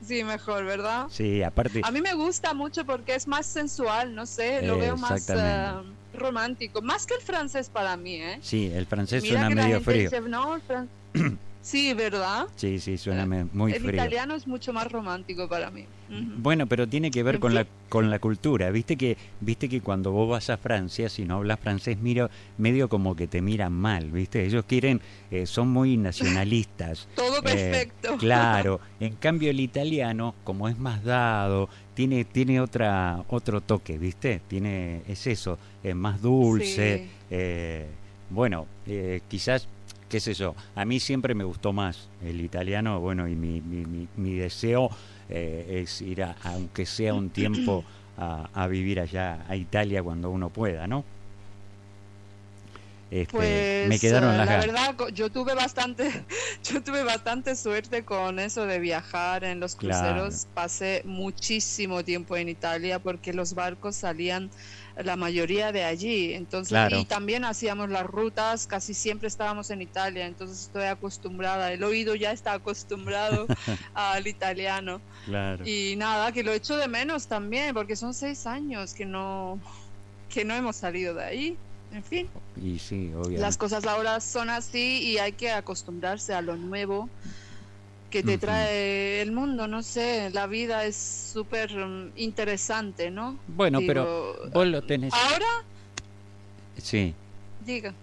Sí, 0.05 0.25
mejor, 0.25 0.65
¿verdad? 0.65 1.07
Sí, 1.11 1.43
aparte, 1.45 1.81
A 1.85 1.93
mí 1.93 2.01
me 2.01 2.15
gusta 2.15 2.53
mucho 2.55 2.85
porque 2.85 3.15
es 3.15 3.29
más 3.29 3.47
sensual, 3.47 4.13
no 4.15 4.27
sé, 4.27 4.61
lo 4.63 4.77
veo 4.77 4.97
más 4.97 5.29
eh, 5.31 5.73
romántico, 6.15 6.83
más 6.83 7.07
que 7.07 7.15
el 7.15 7.21
francés 7.21 7.69
para 7.71 7.97
mí, 7.97 8.17
¿eh? 8.17 8.39
sí, 8.43 8.71
el 8.75 8.87
francés 8.87 9.23
Mira 9.23 9.35
suena 9.43 9.49
que 9.49 9.55
la 9.55 9.63
medio 9.63 9.77
gente 9.81 9.91
frío. 9.93 10.11
dice, 10.11 10.21
no, 10.29 10.57
el 10.57 10.63
fran- 10.63 10.89
sí, 11.63 11.95
¿verdad? 11.95 12.47
Sí, 12.57 12.79
sí, 12.79 12.99
suena 12.99 13.25
muy 13.53 13.73
el 13.73 13.81
frío. 13.81 13.95
italiano 13.95 14.35
es 14.35 14.47
mucho 14.47 14.73
más 14.73 14.91
romántico 14.93 15.49
para 15.49 15.71
mí. 15.71 15.87
Bueno, 16.37 16.67
pero 16.67 16.87
tiene 16.87 17.11
que 17.11 17.23
ver 17.23 17.39
con 17.41 17.55
la 17.55 17.67
con 17.89 18.11
la 18.11 18.19
cultura. 18.19 18.71
Viste 18.71 18.97
que 18.97 19.17
viste 19.41 19.69
que 19.71 19.81
cuando 19.81 20.13
vos 20.13 20.29
vas 20.29 20.51
a 20.51 20.59
Francia, 20.59 21.09
si 21.09 21.25
no 21.25 21.37
hablas 21.37 21.59
francés, 21.59 21.97
mira 21.99 22.31
medio 22.59 22.89
como 22.91 23.17
que 23.17 23.27
te 23.27 23.41
miran 23.41 23.73
mal, 23.73 24.11
¿viste? 24.11 24.45
Ellos 24.45 24.65
quieren 24.67 25.01
eh, 25.31 25.47
son 25.47 25.69
muy 25.69 25.97
nacionalistas. 25.97 27.09
Todo 27.17 27.39
Eh, 27.39 27.43
perfecto. 27.43 28.17
claro. 28.19 28.81
En 29.01 29.15
cambio 29.15 29.51
el 29.51 29.61
italiano, 29.61 30.35
como 30.45 30.69
es 30.69 30.79
más 30.79 31.03
dado, 31.03 31.71
tiene 31.95 32.25
tiene 32.27 32.61
otra 32.61 33.25
otro 33.29 33.61
toque, 33.63 33.97
¿viste? 33.97 34.43
Tiene 34.49 35.03
es 35.09 35.27
eso, 35.27 35.59
es 35.83 35.95
más 35.97 36.21
dulce. 36.21 36.99
Sí. 37.07 37.11
eh, 37.31 37.87
bueno, 38.29 38.67
eh, 38.87 39.21
quizás 39.29 39.69
qué 40.13 40.21
sé 40.21 40.35
yo, 40.35 40.55
a 40.77 40.85
mí 40.85 41.01
siempre 41.01 41.35
me 41.35 41.45
gustó 41.45 41.73
más 41.73 42.11
el 42.23 42.41
italiano, 42.43 43.01
bueno, 43.01 43.29
y 43.29 43.35
mi, 43.35 43.61
mi, 43.63 43.87
mi, 43.87 44.09
mi 44.17 44.35
deseo 44.37 44.91
eh, 45.31 45.81
es 45.83 46.03
ir, 46.03 46.23
a, 46.23 46.37
aunque 46.45 46.87
sea 46.87 47.15
un 47.15 47.31
tiempo, 47.31 47.83
a, 48.19 48.51
a 48.53 48.67
vivir 48.69 49.01
allá 49.01 49.45
a 49.49 49.57
Italia 49.57 50.03
cuando 50.03 50.31
uno 50.31 50.51
pueda, 50.51 50.87
¿no? 50.87 51.05
Este, 53.11 53.31
Pues 53.31 53.89
me 53.89 53.99
quedaron 53.99 54.35
eh, 54.35 54.37
las 54.37 54.47
la 54.47 54.57
verdad 54.59 54.97
yo 55.13 55.31
tuve 55.31 55.55
bastante 55.55 56.27
yo 56.65 56.83
tuve 56.83 57.03
bastante 57.05 57.57
suerte 57.57 58.05
con 58.05 58.39
eso 58.39 58.67
de 58.67 58.79
viajar 58.79 59.45
en 59.45 59.61
los 59.61 59.77
Claro. 59.77 60.29
cruceros 60.29 60.47
pasé 60.55 61.03
muchísimo 61.05 62.05
tiempo 62.05 62.37
en 62.37 62.49
Italia 62.49 62.99
porque 62.99 63.33
los 63.35 63.55
barcos 63.55 63.97
salían 63.97 64.51
la 64.97 65.17
mayoría 65.17 65.73
de 65.73 65.85
allí 65.85 66.35
entonces 66.35 66.69
Claro. 66.71 66.99
y 66.99 67.05
también 67.05 67.45
hacíamos 67.45 67.89
las 67.91 68.05
rutas 68.05 68.67
casi 68.67 68.95
siempre 68.95 69.29
estábamos 69.29 69.71
en 69.71 69.81
Italia 69.83 70.27
entonces 70.27 70.61
estoy 70.63 70.85
acostumbrada 70.85 71.73
el 71.73 71.83
oído 71.85 72.15
ya 72.15 72.33
está 72.33 72.53
acostumbrado 72.55 73.47
al 73.95 74.27
italiano 74.27 75.01
Claro. 75.25 75.67
y 75.67 75.95
nada 75.97 76.33
que 76.33 76.43
lo 76.43 76.53
echo 76.53 76.77
de 76.77 76.89
menos 76.89 77.27
también 77.27 77.75
porque 77.75 77.97
son 77.97 78.13
seis 78.15 78.47
años 78.47 78.93
que 78.95 79.07
no 79.07 79.59
que 80.29 80.45
no 80.45 80.55
hemos 80.55 80.77
salido 80.77 81.15
de 81.15 81.25
ahí 81.25 81.57
en 81.93 82.03
fin 82.03 82.29
Y 82.63 82.79
sí, 82.79 83.11
obviamente. 83.15 83.41
las 83.41 83.57
cosas 83.59 83.85
ahora 83.87 84.19
son 84.21 84.49
así 84.51 85.03
y 85.03 85.19
hay 85.19 85.33
que 85.33 85.51
acostumbrarse 85.51 86.33
a 86.35 86.41
lo 86.41 86.57
nuevo 86.57 87.09
que 88.13 88.23
te 88.23 88.37
trae 88.39 89.23
el 89.23 89.33
mundo, 89.33 89.67
no 89.67 89.83
sé, 89.83 90.31
la 90.33 90.47
vida 90.47 90.85
es 90.85 90.95
súper 91.33 91.75
mm, 91.75 92.13
interesante, 92.17 93.11
¿no? 93.11 93.39
Bueno, 93.49 93.81
pero 93.87 94.37
vos 94.53 94.67
lo 94.67 94.83
tenés. 94.83 95.13
Ahora, 95.15 95.47
Sí. 96.77 97.15
diga, 97.65 97.95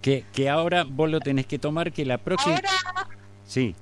que, 0.00 0.24
que 0.32 0.48
ahora 0.48 0.84
vos 0.84 1.10
lo 1.10 1.20
tenés 1.20 1.46
que 1.46 1.58
tomar 1.58 1.92
que 1.92 2.04
la 2.04 2.18
próxima. 2.18 2.54
ahora, 2.56 3.08
Sí. 3.44 3.74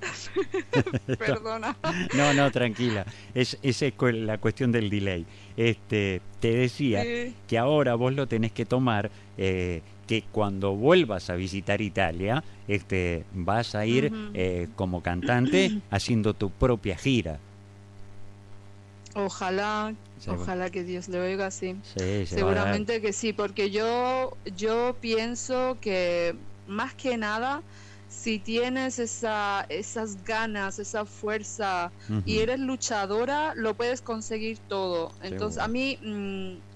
perdona. 1.18 1.76
No, 2.14 2.32
no, 2.34 2.50
tranquila. 2.50 3.04
Es, 3.34 3.58
esa 3.62 3.86
es 3.86 3.94
la 4.00 4.38
cuestión 4.38 4.72
del 4.72 4.90
delay. 4.90 5.26
Este, 5.56 6.20
te 6.40 6.54
decía 6.54 7.02
Sí, 7.02 7.34
que 7.46 7.58
ahora 7.58 7.94
vos 7.94 8.12
lo 8.14 8.26
tenés 8.26 8.52
que 8.52 8.64
tomar, 8.64 9.10
eh, 9.38 9.82
que 10.06 10.22
cuando 10.32 10.74
vuelvas 10.74 11.30
a 11.30 11.34
visitar 11.34 11.80
Italia, 11.80 12.42
este, 12.68 13.24
vas 13.32 13.74
a 13.74 13.86
ir 13.86 14.12
eh, 14.34 14.68
como 14.76 15.02
cantante 15.02 15.72
haciendo 15.90 16.34
tu 16.34 16.50
propia 16.50 16.96
gira. 16.96 17.38
Ojalá, 19.14 19.94
Sí, 20.18 20.30
ojalá 20.30 20.70
que 20.70 20.84
Dios 20.84 21.08
le 21.08 21.20
oiga 21.20 21.46
así. 21.46 21.76
Sí, 21.82 22.26
se. 22.26 22.26
Seguramente 22.26 23.00
que 23.00 23.12
sí, 23.12 23.32
porque 23.32 23.70
yo, 23.70 24.36
yo 24.56 24.96
pienso 25.00 25.76
que 25.80 26.34
más 26.66 26.94
que 26.94 27.16
nada, 27.16 27.62
si 28.08 28.38
tienes 28.38 28.98
esa, 28.98 29.66
esas 29.68 30.24
ganas, 30.24 30.78
esa 30.78 31.04
fuerza 31.04 31.90
y 32.24 32.38
eres 32.38 32.60
luchadora, 32.60 33.54
lo 33.54 33.74
puedes 33.74 34.00
conseguir 34.00 34.58
todo. 34.68 35.12
Entonces, 35.20 35.54
Seguro. 35.56 35.62
a 35.62 35.68
mí 35.68 35.98
mm, 36.00 36.73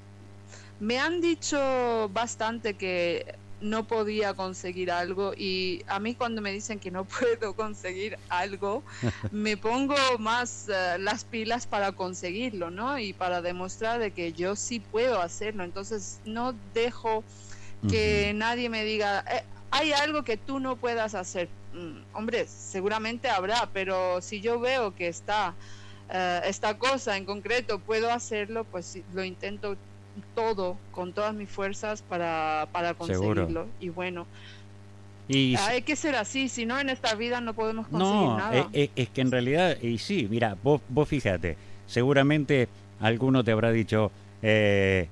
me 0.79 0.99
han 0.99 1.21
dicho 1.21 2.09
bastante 2.11 2.77
que 2.77 3.25
no 3.61 3.87
podía 3.89 4.35
conseguir 4.35 4.91
algo 4.93 5.33
y 5.37 5.83
a 5.89 5.99
mí 5.99 6.15
cuando 6.15 6.41
me 6.41 6.53
dicen 6.53 6.79
que 6.79 6.91
no 6.91 7.05
puedo 7.41 7.55
conseguir 7.55 8.17
algo, 8.29 8.85
me 9.33 9.57
pongo 9.57 9.97
más 10.19 10.69
eh, 10.69 10.97
las 11.01 11.25
pilas 11.25 11.67
para 11.67 11.93
conseguirlo, 11.93 12.71
¿no? 12.71 12.99
Y 12.99 13.13
para 13.13 13.43
demostrar 13.43 13.99
de 13.99 14.13
que 14.13 14.33
yo 14.33 14.55
sí 14.55 14.81
puedo 14.81 15.21
hacerlo. 15.21 15.65
Entonces, 15.65 16.21
no 16.25 16.53
dejo 16.73 17.25
que 17.89 18.33
nadie 18.35 18.69
me 18.69 18.85
diga, 18.85 19.25
"Eh, 19.31 19.43
hay 19.71 19.93
algo 19.93 20.25
que 20.25 20.37
tú 20.37 20.59
no 20.59 20.77
puedas 20.77 21.15
hacer. 21.15 21.49
Mm, 21.73 22.01
hombre, 22.13 22.47
seguramente 22.47 23.29
habrá, 23.29 23.71
pero 23.73 24.21
si 24.21 24.41
yo 24.41 24.59
veo 24.61 24.95
que 24.95 25.09
está 25.09 25.57
eh, 26.11 26.41
esta 26.45 26.79
cosa 26.79 27.17
en 27.17 27.25
concreto, 27.27 27.79
puedo 27.81 28.11
hacerlo, 28.11 28.65
pues 28.65 28.99
lo 29.13 29.23
intento 29.25 29.77
todo, 30.35 30.77
con 30.93 31.13
todas 31.13 31.35
mis 31.35 31.49
fuerzas 31.49 32.03
para, 32.03 32.69
para 32.73 32.95
Seguro. 32.95 33.43
conseguirlo. 33.43 33.67
Y 33.81 33.89
bueno, 33.91 34.27
Y 35.29 35.57
hay 35.57 35.83
que 35.83 35.95
ser 35.97 36.15
así, 36.17 36.49
si 36.49 36.65
no 36.67 36.79
en 36.79 36.89
esta 36.89 37.15
vida 37.15 37.41
no 37.41 37.53
podemos 37.55 37.87
conseguir 37.89 38.29
no, 38.29 38.37
nada. 38.39 38.57
e- 38.73 38.83
e- 38.85 38.91
es, 38.97 39.09
que 39.11 39.21
en 39.21 39.31
realidad, 39.31 39.77
y 39.83 39.99
sí, 39.99 40.27
mira, 40.31 40.57
vos, 40.63 40.81
vos 40.89 41.09
fíjate, 41.09 41.57
seguramente 41.87 42.69
alguno 43.01 43.45
te 43.45 43.53
habrá 43.53 43.71
dicho, 43.71 44.11
eh, 44.43 45.09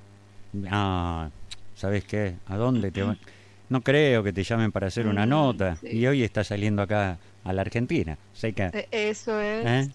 ah, 0.70 1.28
¿sabes 1.74 2.04
qué? 2.04 2.34
¿A 2.46 2.56
dónde 2.56 2.90
te 2.90 3.02
van? 3.02 3.18
No 3.68 3.80
creo 3.80 4.22
que 4.22 4.32
te 4.32 4.44
llamen 4.44 4.70
para 4.70 4.86
hacer 4.86 5.08
una 5.08 5.26
Mm, 5.26 5.28
nota. 5.28 5.76
sí. 5.80 5.88
Y 5.88 6.06
hoy 6.06 6.22
está 6.22 6.44
saliendo 6.44 6.82
acá 6.82 7.18
a 7.42 7.52
la 7.52 7.62
Argentina. 7.62 8.16
Sé 8.32 8.52
que, 8.52 8.66
Eh, 8.72 8.86
Eso 8.92 9.40
es. 9.40 9.66
¿eh? 9.66 9.90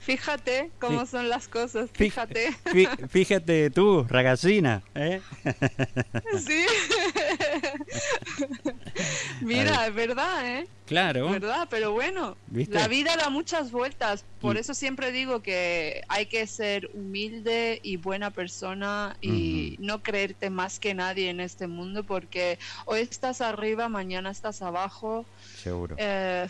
Fíjate 0.00 0.70
cómo 0.80 1.06
son 1.06 1.28
las 1.28 1.46
cosas, 1.46 1.90
Fí- 1.92 2.10
fíjate. 2.10 2.50
Fí- 2.64 3.08
Fíjate 3.08 3.70
tú, 3.70 4.04
ragazina, 4.08 4.82
¿eh? 4.94 5.20
Sí. 6.46 6.64
Mira, 9.42 9.86
es 9.86 9.94
verdad, 9.94 10.46
¿eh? 10.58 10.66
Claro, 10.86 11.30
¿Verdad? 11.30 11.68
Pero 11.70 11.92
bueno, 11.92 12.36
¿Viste? 12.48 12.74
la 12.74 12.88
vida 12.88 13.16
da 13.16 13.30
muchas 13.30 13.70
vueltas. 13.70 14.24
Por 14.40 14.56
eso 14.56 14.74
siempre 14.74 15.12
digo 15.12 15.40
que 15.40 16.02
hay 16.08 16.26
que 16.26 16.46
ser 16.48 16.90
humilde 16.94 17.78
y 17.82 17.96
buena 17.96 18.30
persona 18.30 19.16
y 19.20 19.76
no 19.78 20.02
creerte 20.02 20.50
más 20.50 20.80
que 20.80 20.94
nadie 20.94 21.30
en 21.30 21.40
este 21.40 21.68
mundo 21.68 22.02
porque 22.04 22.58
hoy 22.86 23.00
estás 23.00 23.40
arriba, 23.40 23.88
mañana 23.88 24.30
estás 24.30 24.62
abajo. 24.62 25.24
seguro. 25.62 25.94
Eh, 25.98 26.48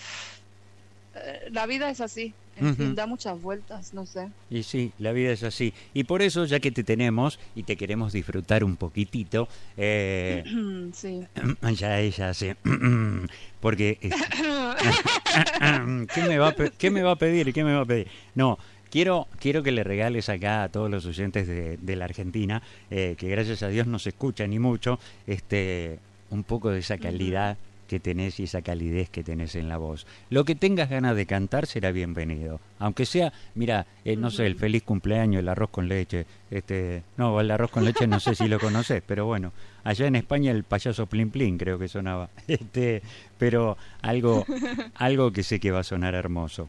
la 1.51 1.67
vida 1.67 1.91
es 1.91 2.01
así. 2.01 2.35
En 2.57 2.77
fin, 2.77 2.87
Ujú. 2.89 2.95
da 2.95 3.07
muchas 3.07 3.41
vueltas, 3.41 3.95
no 3.95 4.05
sé. 4.05 4.29
Y 4.51 4.65
sí, 4.65 4.93
la 4.99 5.13
vida 5.13 5.31
es 5.31 5.43
así. 5.45 5.73
Y 5.95 6.05
por 6.05 6.21
eso, 6.21 6.45
ya 6.45 6.61
que 6.61 6.71
te 6.71 6.85
tenemos 6.85 7.39
y 7.55 7.63
te 7.63 7.75
queremos 7.77 8.13
disfrutar 8.13 8.65
un 8.65 8.77
poquitito, 8.77 9.49
eh, 9.79 10.45
sí. 10.93 11.27
ya 11.75 11.99
ella 12.01 12.29
hace... 12.31 12.57
porque... 13.61 13.99
eh, 14.03 14.11
¿Qué 16.15 16.23
me, 16.23 16.39
va 16.39 16.49
a, 16.49 16.55
¿Qué 16.55 16.91
me 16.91 17.03
va 17.03 17.13
a 17.13 17.17
pedir? 17.17 17.53
¿Qué 17.55 17.65
me 17.65 17.73
va 17.73 17.83
a 17.83 17.87
pedir? 17.87 18.09
No, 18.35 18.59
quiero, 18.91 19.27
quiero 19.39 19.63
que 19.63 19.73
le 19.73 19.83
regales 19.85 20.29
acá 20.29 20.65
a 20.65 20.69
todos 20.69 20.91
los 20.91 21.07
oyentes 21.07 21.47
de, 21.47 21.79
de 21.79 21.97
la 21.97 22.05
Argentina, 22.07 22.63
eh, 22.91 23.15
que 23.17 23.29
gracias 23.29 23.63
a 23.63 23.69
Dios 23.69 23.87
no 23.87 23.99
se 23.99 24.11
escucha 24.11 24.47
ni 24.47 24.59
mucho, 24.59 24.99
este, 25.27 25.99
un 26.31 26.45
poco 26.45 26.71
de 26.71 26.81
esa 26.81 26.99
calidad 26.99 27.57
que 27.91 27.99
tenés 27.99 28.39
y 28.39 28.45
esa 28.45 28.63
calidez 28.63 29.11
que 29.11 29.25
tenés 29.25 29.57
en 29.57 29.69
la 29.69 29.77
voz. 29.77 30.07
Lo 30.29 30.45
que 30.45 30.55
tengas 30.55 30.89
ganas 30.89 31.17
de 31.17 31.27
cantar 31.27 31.67
será 31.67 31.91
bienvenido. 31.91 32.61
Aunque 32.79 33.05
sea, 33.05 33.33
mira, 33.57 33.85
eh, 34.05 34.15
no 34.15 34.31
sé, 34.31 34.47
el 34.47 34.55
feliz 34.55 34.85
cumpleaños, 34.85 35.41
el 35.41 35.49
arroz 35.49 35.71
con 35.71 35.89
leche. 35.89 36.25
Este, 36.53 37.03
no, 37.17 37.41
el 37.41 37.51
arroz 37.51 37.73
con 37.73 37.85
leche 37.85 38.07
no 38.07 38.21
sé 38.21 38.37
si 38.37 38.47
lo 38.47 38.61
conoces, 38.67 39.03
pero 39.05 39.27
bueno, 39.27 39.53
allá 39.83 40.07
en 40.07 40.15
España 40.15 40.53
el 40.53 40.63
payaso 40.63 41.07
Plin 41.07 41.31
Plin 41.31 41.59
creo 41.59 41.81
que 41.81 41.89
sonaba. 41.89 42.31
Este, 42.47 43.03
pero 43.39 43.77
algo, 44.03 44.47
algo 44.95 45.33
que 45.33 45.43
sé 45.43 45.59
que 45.59 45.73
va 45.73 45.81
a 45.81 45.85
sonar 45.85 46.15
hermoso. 46.15 46.69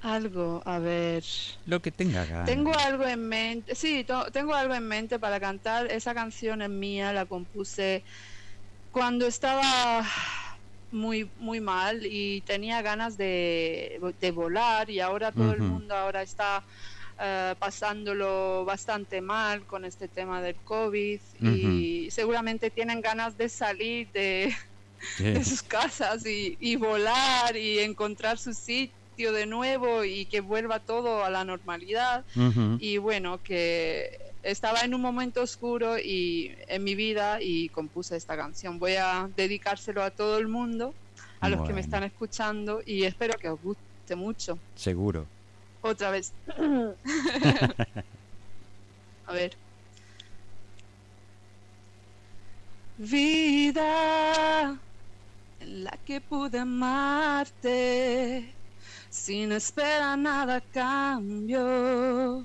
Algo, 0.00 0.62
a 0.64 0.78
ver. 0.78 1.22
Lo 1.66 1.82
que 1.82 1.90
tenga 1.90 2.24
ganas. 2.24 2.46
Tengo 2.46 2.72
algo 2.78 3.04
en 3.04 3.28
mente, 3.28 3.74
sí, 3.74 4.06
tengo 4.32 4.54
algo 4.54 4.74
en 4.74 4.88
mente 4.88 5.18
para 5.18 5.38
cantar. 5.38 5.92
Esa 5.92 6.14
canción 6.14 6.62
es 6.62 6.70
mía, 6.70 7.12
la 7.12 7.26
compuse 7.26 8.02
cuando 8.92 9.26
estaba 9.26 10.04
muy 10.92 11.28
muy 11.38 11.60
mal 11.60 12.04
y 12.04 12.40
tenía 12.42 12.82
ganas 12.82 13.16
de, 13.16 14.00
volar 14.34 14.90
y 14.90 15.00
ahora 15.00 15.30
todo 15.32 15.52
el 15.52 15.60
mundo 15.60 15.94
ahora 15.94 16.22
está 16.22 16.62
eh, 17.20 17.54
pasándolo 17.58 18.64
bastante 18.64 19.20
mal 19.20 19.62
con 19.66 19.84
este 19.84 20.08
tema 20.08 20.42
del 20.42 20.56
COVID 20.56 21.20
y 21.40 22.08
seguramente 22.10 22.70
tienen 22.70 23.00
ganas 23.00 23.36
de 23.38 23.48
salir 23.48 24.08
de, 24.12 24.54
sus 25.44 25.62
casas 25.62 26.26
y, 26.26 26.56
y, 26.60 26.76
volar 26.76 27.56
y 27.56 27.78
encontrar 27.78 28.38
su 28.38 28.52
sitio 28.52 29.32
de 29.32 29.46
nuevo 29.46 30.04
y 30.04 30.26
que 30.26 30.40
vuelva 30.40 30.80
todo 30.80 31.24
a 31.24 31.30
la 31.30 31.44
normalidad. 31.44 32.24
Y 32.78 32.98
bueno 32.98 33.42
que 33.42 34.29
estaba 34.42 34.80
en 34.80 34.94
un 34.94 35.00
momento 35.00 35.42
oscuro 35.42 35.98
y 35.98 36.54
en 36.66 36.84
mi 36.84 36.94
vida 36.94 37.40
y 37.40 37.68
compuse 37.70 38.16
esta 38.16 38.36
canción. 38.36 38.78
Voy 38.78 38.94
a 38.96 39.28
dedicárselo 39.36 40.02
a 40.02 40.10
todo 40.10 40.38
el 40.38 40.48
mundo, 40.48 40.94
a 41.40 41.48
los 41.48 41.66
que 41.66 41.72
me 41.72 41.80
están 41.80 42.04
escuchando 42.04 42.82
y 42.84 43.04
espero 43.04 43.38
que 43.38 43.48
os 43.48 43.62
guste 43.62 44.16
mucho. 44.16 44.58
Seguro. 44.74 45.26
Otra 45.82 46.10
vez. 46.10 46.32
a 49.26 49.32
ver. 49.32 49.56
Vida 52.98 54.78
en 55.60 55.84
la 55.84 55.98
que 56.04 56.20
pude 56.20 56.58
amarte 56.58 58.52
sin 59.08 59.52
esperar 59.52 60.18
nada 60.18 60.60
cambio 60.60 62.44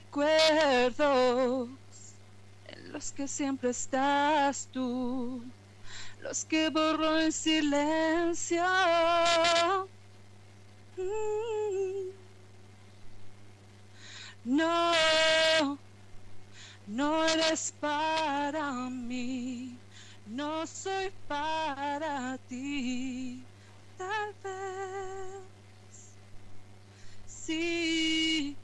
Recuerdos 0.00 1.68
en 2.64 2.92
los 2.92 3.12
que 3.12 3.28
siempre 3.28 3.68
estás 3.70 4.66
tú, 4.72 5.44
los 6.22 6.46
que 6.46 6.70
borro 6.70 7.18
en 7.20 7.30
silencio. 7.30 8.64
No, 14.44 14.92
no 16.86 17.24
eres 17.26 17.74
para 17.80 18.72
mí, 18.88 19.78
no 20.24 20.66
soy 20.66 21.12
para 21.28 22.38
ti, 22.48 23.44
tal 23.98 24.34
vez 24.42 25.49
sí. 27.50 28.56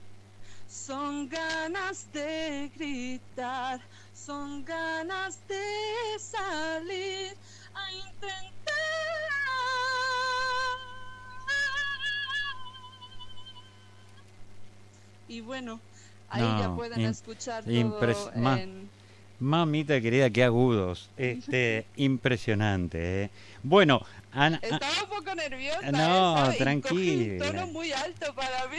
Son 0.68 1.28
ganas 1.28 2.06
de 2.12 2.70
gritar, 2.76 3.80
son 4.14 4.64
ganas 4.64 5.40
de 5.48 6.18
salir 6.18 7.34
a 7.74 7.92
intentar. 7.92 8.46
Y 15.28 15.40
bueno, 15.40 15.80
ahí 16.28 16.42
ya 16.42 16.74
pueden 16.76 17.00
escuchar 17.00 17.64
todo 17.64 18.32
en... 18.34 18.88
Mamita 19.38 20.00
querida, 20.00 20.30
qué 20.30 20.44
agudos. 20.44 21.10
Este, 21.18 21.86
impresionante. 21.96 23.24
¿eh? 23.24 23.30
Bueno, 23.62 24.00
Ah, 24.38 24.58
Estaba 24.60 25.02
un 25.02 25.08
poco 25.08 25.34
nerviosa. 25.34 25.90
No, 25.92 26.52
tranquilo. 26.58 27.44
Un 27.44 27.52
tono 27.52 27.66
muy 27.68 27.90
alto 27.90 28.34
para 28.34 28.66
mí. 28.68 28.76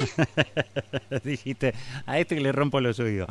Dijiste, 1.24 1.74
a 2.06 2.20
este 2.20 2.36
que 2.36 2.42
le 2.42 2.52
rompo 2.52 2.80
los 2.80 3.00
oídos. 3.00 3.28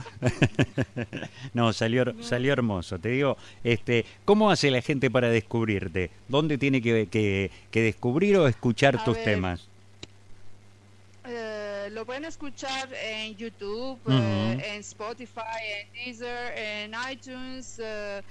no, 1.55 1.73
salió, 1.73 2.05
salió 2.25 2.53
hermoso. 2.53 2.99
Te 2.99 3.11
digo, 3.11 3.37
este, 3.63 4.05
¿cómo 4.25 4.51
hace 4.51 4.73
la 4.73 4.83
gente 4.83 5.09
para 5.09 5.29
descubrirte? 5.29 6.11
¿Dónde 6.27 6.59
tiene 6.59 6.83
que, 6.83 7.07
que, 7.07 7.53
que 7.71 7.83
descubrir 7.83 8.37
o 8.39 8.49
escuchar 8.49 9.05
tus 9.05 9.23
temas? 9.23 9.69
Eh, 11.29 11.89
lo 11.91 12.07
pueden 12.07 12.25
escuchar 12.25 12.89
en 12.93 13.37
YouTube, 13.37 13.99
eh, 14.09 14.63
en 14.65 14.81
Spotify, 14.81 15.41
en 15.81 15.93
Deezer, 15.93 16.57
en 16.57 16.93
iTunes, 17.11 17.81
eh, 17.83 18.23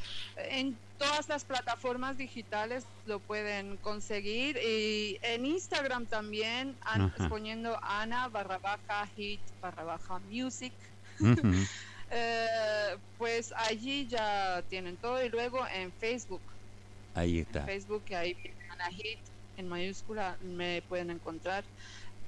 en 0.50 0.78
todas 0.98 1.28
las 1.30 1.44
plataformas 1.46 2.18
digitales 2.18 2.86
lo 3.06 3.20
pueden 3.20 3.78
conseguir 3.78 4.58
y 4.58 5.18
en 5.22 5.46
Instagram 5.46 6.06
también 6.06 6.76
poniendo 7.30 7.78
Ana 7.82 8.28
barra 8.30 8.58
baja 8.58 9.08
hit 9.16 9.40
barra 9.62 9.84
baja 9.84 10.20
music. 10.30 10.74
Eh, 12.12 12.98
pues 13.18 13.52
allí 13.58 14.06
ya 14.06 14.62
tienen 14.70 14.96
todo 14.96 15.26
y 15.26 15.30
luego 15.30 15.66
en 15.74 15.92
Facebook. 15.92 16.40
Ahí 17.16 17.40
está. 17.40 17.66
Facebook 17.66 18.04
ahí 18.14 18.38
Ana 18.70 18.92
hit 18.92 19.18
en 19.58 19.68
mayúscula 19.68 20.38
me 20.44 20.84
pueden 20.84 21.10
encontrar. 21.10 21.64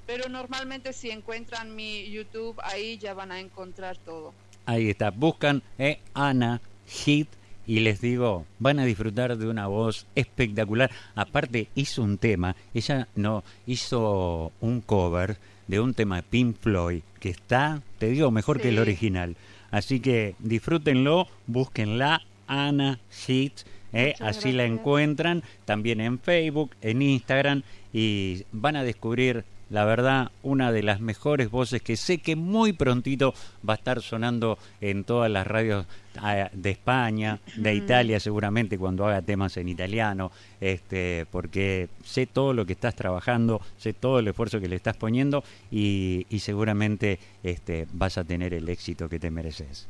Pero 0.08 0.30
normalmente 0.30 0.94
si 0.94 1.12
encuentran 1.12 1.76
mi 1.76 2.10
YouTube 2.10 2.60
ahí 2.64 2.98
ya 2.98 3.14
van 3.14 3.32
a 3.32 3.40
encontrar 3.40 3.98
todo. 3.98 4.34
Ahí 4.66 4.90
está. 4.90 5.12
Buscan 5.12 5.62
eh, 5.78 6.02
Ana 6.16 6.60
hit 6.88 7.30
y 7.68 7.82
les 7.82 8.00
digo, 8.02 8.46
van 8.60 8.80
a 8.80 8.86
disfrutar 8.86 9.38
de 9.38 9.48
una 9.48 9.68
voz 9.68 10.08
espectacular. 10.16 10.90
Aparte, 11.16 11.68
hizo 11.76 12.02
un 12.02 12.18
tema, 12.18 12.56
ella 12.74 13.10
no, 13.16 13.44
hizo 13.68 14.54
un 14.62 14.82
cover 14.82 15.38
de 15.68 15.82
un 15.82 15.94
tema 15.94 16.22
Pink 16.22 16.56
Floyd 16.58 17.02
que 17.20 17.30
está, 17.30 17.82
te 18.00 18.10
digo, 18.10 18.32
mejor 18.32 18.62
que 18.62 18.70
el 18.70 18.80
original. 18.80 19.36
Así 19.70 20.00
que 20.00 20.36
disfrútenlo, 20.40 21.28
búsquenla, 21.46 22.22
Ana 22.48 23.00
Hits, 23.28 23.66
eh, 23.92 24.16
así 24.22 24.54
la 24.54 24.64
encuentran, 24.64 25.44
también 25.66 26.00
en 26.00 26.20
Facebook, 26.20 26.72
en 26.82 27.02
Instagram, 27.02 27.64
y 27.92 28.46
van 28.54 28.78
a 28.78 28.84
descubrir 28.84 29.44
la 29.70 29.86
verdad, 29.86 30.32
una 30.44 30.72
de 30.72 30.84
las 30.84 31.02
mejores 31.02 31.52
voces 31.52 31.82
que 31.82 31.98
sé 31.98 32.20
que 32.20 32.36
muy 32.36 32.74
prontito 32.74 33.34
va 33.68 33.74
a 33.74 33.78
estar 33.78 34.02
sonando 34.02 34.58
en 34.82 35.04
todas 35.04 35.30
las 35.30 35.46
radios 35.46 35.86
ah, 36.18 36.50
de 36.54 36.72
España, 36.72 37.40
de 37.56 37.76
Italia 37.76 38.20
seguramente 38.20 38.78
cuando 38.78 39.06
haga 39.06 39.22
temas 39.22 39.58
en 39.58 39.68
italiano, 39.70 40.32
este, 40.62 41.26
porque 41.32 41.90
sé 42.04 42.28
todo 42.28 42.54
lo 42.54 42.66
que 42.66 42.74
estás 42.74 42.96
trabajando, 42.96 43.62
sé 43.78 43.94
todo 43.94 44.20
el 44.20 44.28
esfuerzo 44.28 44.60
que 44.60 44.70
le 44.70 44.76
estás 44.76 44.96
poniendo 44.96 45.44
y, 45.70 46.26
y 46.30 46.40
seguramente 46.40 47.20
este, 47.44 47.88
vas 47.92 48.18
a 48.18 48.24
tener 48.24 48.54
el 48.54 48.70
éxito 48.70 49.10
que 49.10 49.20
te 49.20 49.32
mereces. 49.32 49.88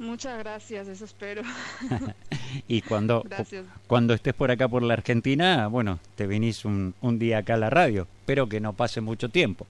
Muchas 0.00 0.38
gracias, 0.38 0.88
eso 0.88 1.04
espero. 1.04 1.42
y 2.68 2.80
cuando, 2.80 3.22
cuando 3.86 4.14
estés 4.14 4.32
por 4.32 4.50
acá 4.50 4.66
por 4.66 4.82
la 4.82 4.94
Argentina, 4.94 5.66
bueno, 5.66 6.00
te 6.14 6.26
venís 6.26 6.64
un, 6.64 6.94
un 7.02 7.18
día 7.18 7.38
acá 7.38 7.54
a 7.54 7.58
la 7.58 7.68
radio. 7.68 8.08
Espero 8.20 8.48
que 8.48 8.60
no 8.60 8.72
pase 8.72 9.02
mucho 9.02 9.28
tiempo. 9.28 9.66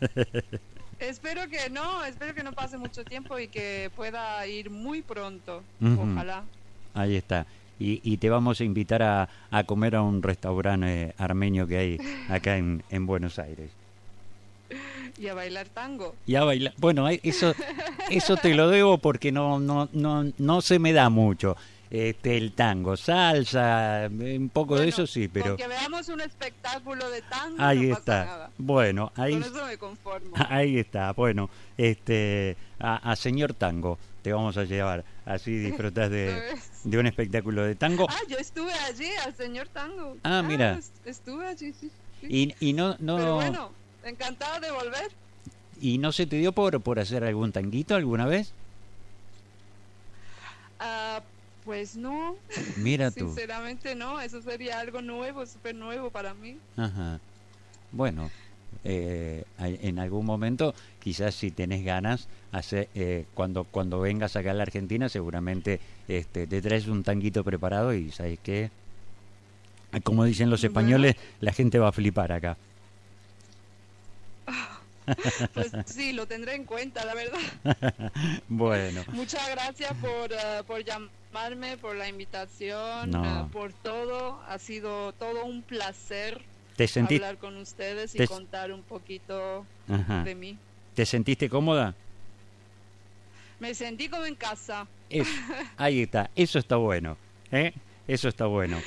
espero 1.00 1.48
que 1.48 1.68
no, 1.68 2.04
espero 2.04 2.32
que 2.32 2.44
no 2.44 2.52
pase 2.52 2.78
mucho 2.78 3.04
tiempo 3.04 3.36
y 3.40 3.48
que 3.48 3.90
pueda 3.96 4.46
ir 4.46 4.70
muy 4.70 5.02
pronto. 5.02 5.64
Ojalá. 5.82 6.44
Ahí 6.94 7.16
está. 7.16 7.46
Y, 7.80 8.00
y, 8.04 8.18
te 8.18 8.30
vamos 8.30 8.60
a 8.60 8.64
invitar 8.64 9.02
a, 9.02 9.28
a 9.50 9.64
comer 9.64 9.96
a 9.96 10.02
un 10.02 10.22
restaurante 10.22 11.12
armenio 11.18 11.66
que 11.66 11.76
hay 11.76 11.98
acá 12.28 12.56
en, 12.56 12.84
en 12.88 13.04
Buenos 13.04 13.40
Aires. 13.40 13.72
Y 15.18 15.28
a 15.28 15.34
bailar 15.34 15.68
tango. 15.68 16.14
Y 16.26 16.34
a 16.34 16.44
bailar. 16.44 16.74
Bueno, 16.78 17.08
eso, 17.08 17.54
eso 18.10 18.36
te 18.36 18.54
lo 18.54 18.68
debo 18.68 18.98
porque 18.98 19.32
no, 19.32 19.60
no, 19.60 19.88
no, 19.92 20.30
no 20.38 20.60
se 20.60 20.78
me 20.78 20.92
da 20.92 21.08
mucho. 21.10 21.56
Este, 21.92 22.38
el 22.38 22.52
tango, 22.52 22.96
salsa, 22.96 24.08
un 24.10 24.48
poco 24.48 24.78
de 24.78 24.88
eso 24.88 25.06
sí, 25.06 25.28
pero... 25.28 25.58
Que 25.58 25.68
veamos 25.68 26.08
un 26.08 26.22
espectáculo 26.22 27.10
de 27.10 27.20
tango. 27.20 27.56
Ahí 27.62 27.90
está. 27.90 28.48
Bueno, 28.56 29.12
ahí... 29.14 29.34
Con 29.34 29.42
eso 29.42 29.66
me 29.66 29.76
conformo. 29.76 30.30
Ahí 30.48 30.78
está. 30.78 31.12
Bueno, 31.12 31.50
este, 31.76 32.56
a, 32.78 33.14
señor 33.14 33.52
tango 33.52 33.98
te 34.22 34.32
vamos 34.32 34.56
a 34.56 34.64
llevar. 34.64 35.04
Así 35.26 35.54
disfrutas 35.58 36.10
de, 36.10 36.54
de 36.84 36.98
un 36.98 37.06
espectáculo 37.06 37.62
de 37.62 37.74
tango. 37.74 38.06
Ah, 38.08 38.22
yo 38.26 38.38
estuve 38.38 38.72
allí, 38.72 39.10
al 39.26 39.36
señor 39.36 39.68
tango. 39.68 40.16
Ah, 40.24 40.42
mira. 40.42 40.78
Ah, 40.80 41.00
estuve 41.04 41.46
allí, 41.46 41.74
sí. 41.74 41.90
Y, 42.22 42.54
y 42.58 42.72
no, 42.72 42.96
no... 43.00 43.16
Pero 43.18 43.34
bueno, 43.34 43.70
encantada 44.04 44.60
de 44.60 44.70
volver. 44.70 45.10
¿Y 45.80 45.98
no 45.98 46.12
se 46.12 46.26
te 46.26 46.36
dio 46.36 46.52
por, 46.52 46.80
por 46.80 46.98
hacer 46.98 47.24
algún 47.24 47.52
tanguito 47.52 47.94
alguna 47.94 48.26
vez? 48.26 48.52
Ah, 50.78 51.22
pues 51.64 51.96
no. 51.96 52.36
Mira 52.76 53.10
tú. 53.10 53.26
Sinceramente 53.26 53.94
no, 53.94 54.20
eso 54.20 54.42
sería 54.42 54.80
algo 54.80 55.02
nuevo, 55.02 55.46
súper 55.46 55.74
nuevo 55.74 56.10
para 56.10 56.34
mí. 56.34 56.56
Ajá. 56.76 57.20
Bueno, 57.92 58.30
eh, 58.84 59.44
en 59.58 59.98
algún 59.98 60.26
momento, 60.26 60.74
quizás 61.00 61.34
si 61.34 61.50
tenés 61.50 61.84
ganas, 61.84 62.28
hace, 62.50 62.88
eh, 62.94 63.26
cuando, 63.34 63.64
cuando 63.64 64.00
vengas 64.00 64.34
acá 64.36 64.50
a 64.50 64.54
la 64.54 64.62
Argentina, 64.62 65.08
seguramente 65.08 65.80
este, 66.08 66.46
te 66.46 66.62
traes 66.62 66.88
un 66.88 67.02
tanguito 67.02 67.44
preparado 67.44 67.94
y 67.94 68.10
sabes 68.10 68.38
qué, 68.42 68.70
como 70.04 70.24
dicen 70.24 70.50
los 70.50 70.64
españoles, 70.64 71.16
la 71.40 71.52
gente 71.52 71.78
va 71.78 71.88
a 71.88 71.92
flipar 71.92 72.32
acá. 72.32 72.56
Pues 75.54 75.72
sí, 75.86 76.12
lo 76.12 76.26
tendré 76.26 76.54
en 76.54 76.64
cuenta, 76.64 77.04
la 77.04 77.14
verdad. 77.14 77.40
bueno. 78.48 79.02
Muchas 79.12 79.48
gracias 79.50 79.92
por, 79.94 80.32
eh, 80.32 80.62
por 80.66 80.84
llamarme, 80.84 81.76
por 81.76 81.96
la 81.96 82.08
invitación, 82.08 83.14
eh, 83.14 83.44
por 83.52 83.72
todo. 83.72 84.40
Ha 84.48 84.58
sido 84.58 85.12
todo 85.12 85.44
un 85.44 85.62
placer 85.62 86.42
¿Te 86.76 86.88
hablar 87.00 87.38
con 87.38 87.56
ustedes 87.56 88.14
y 88.14 88.26
contar 88.26 88.72
un 88.72 88.82
poquito 88.82 89.66
de 89.86 90.34
mí. 90.34 90.58
¿Te 90.94 91.06
sentiste 91.06 91.48
cómoda? 91.48 91.94
Me 93.60 93.74
sentí 93.74 94.08
como 94.08 94.24
en 94.26 94.34
casa. 94.34 94.86
ahí 95.76 96.02
está, 96.02 96.30
eso 96.34 96.58
está 96.58 96.76
bueno. 96.76 97.16
¿eh? 97.50 97.72
Eso 98.08 98.28
está 98.28 98.46
bueno. 98.46 98.78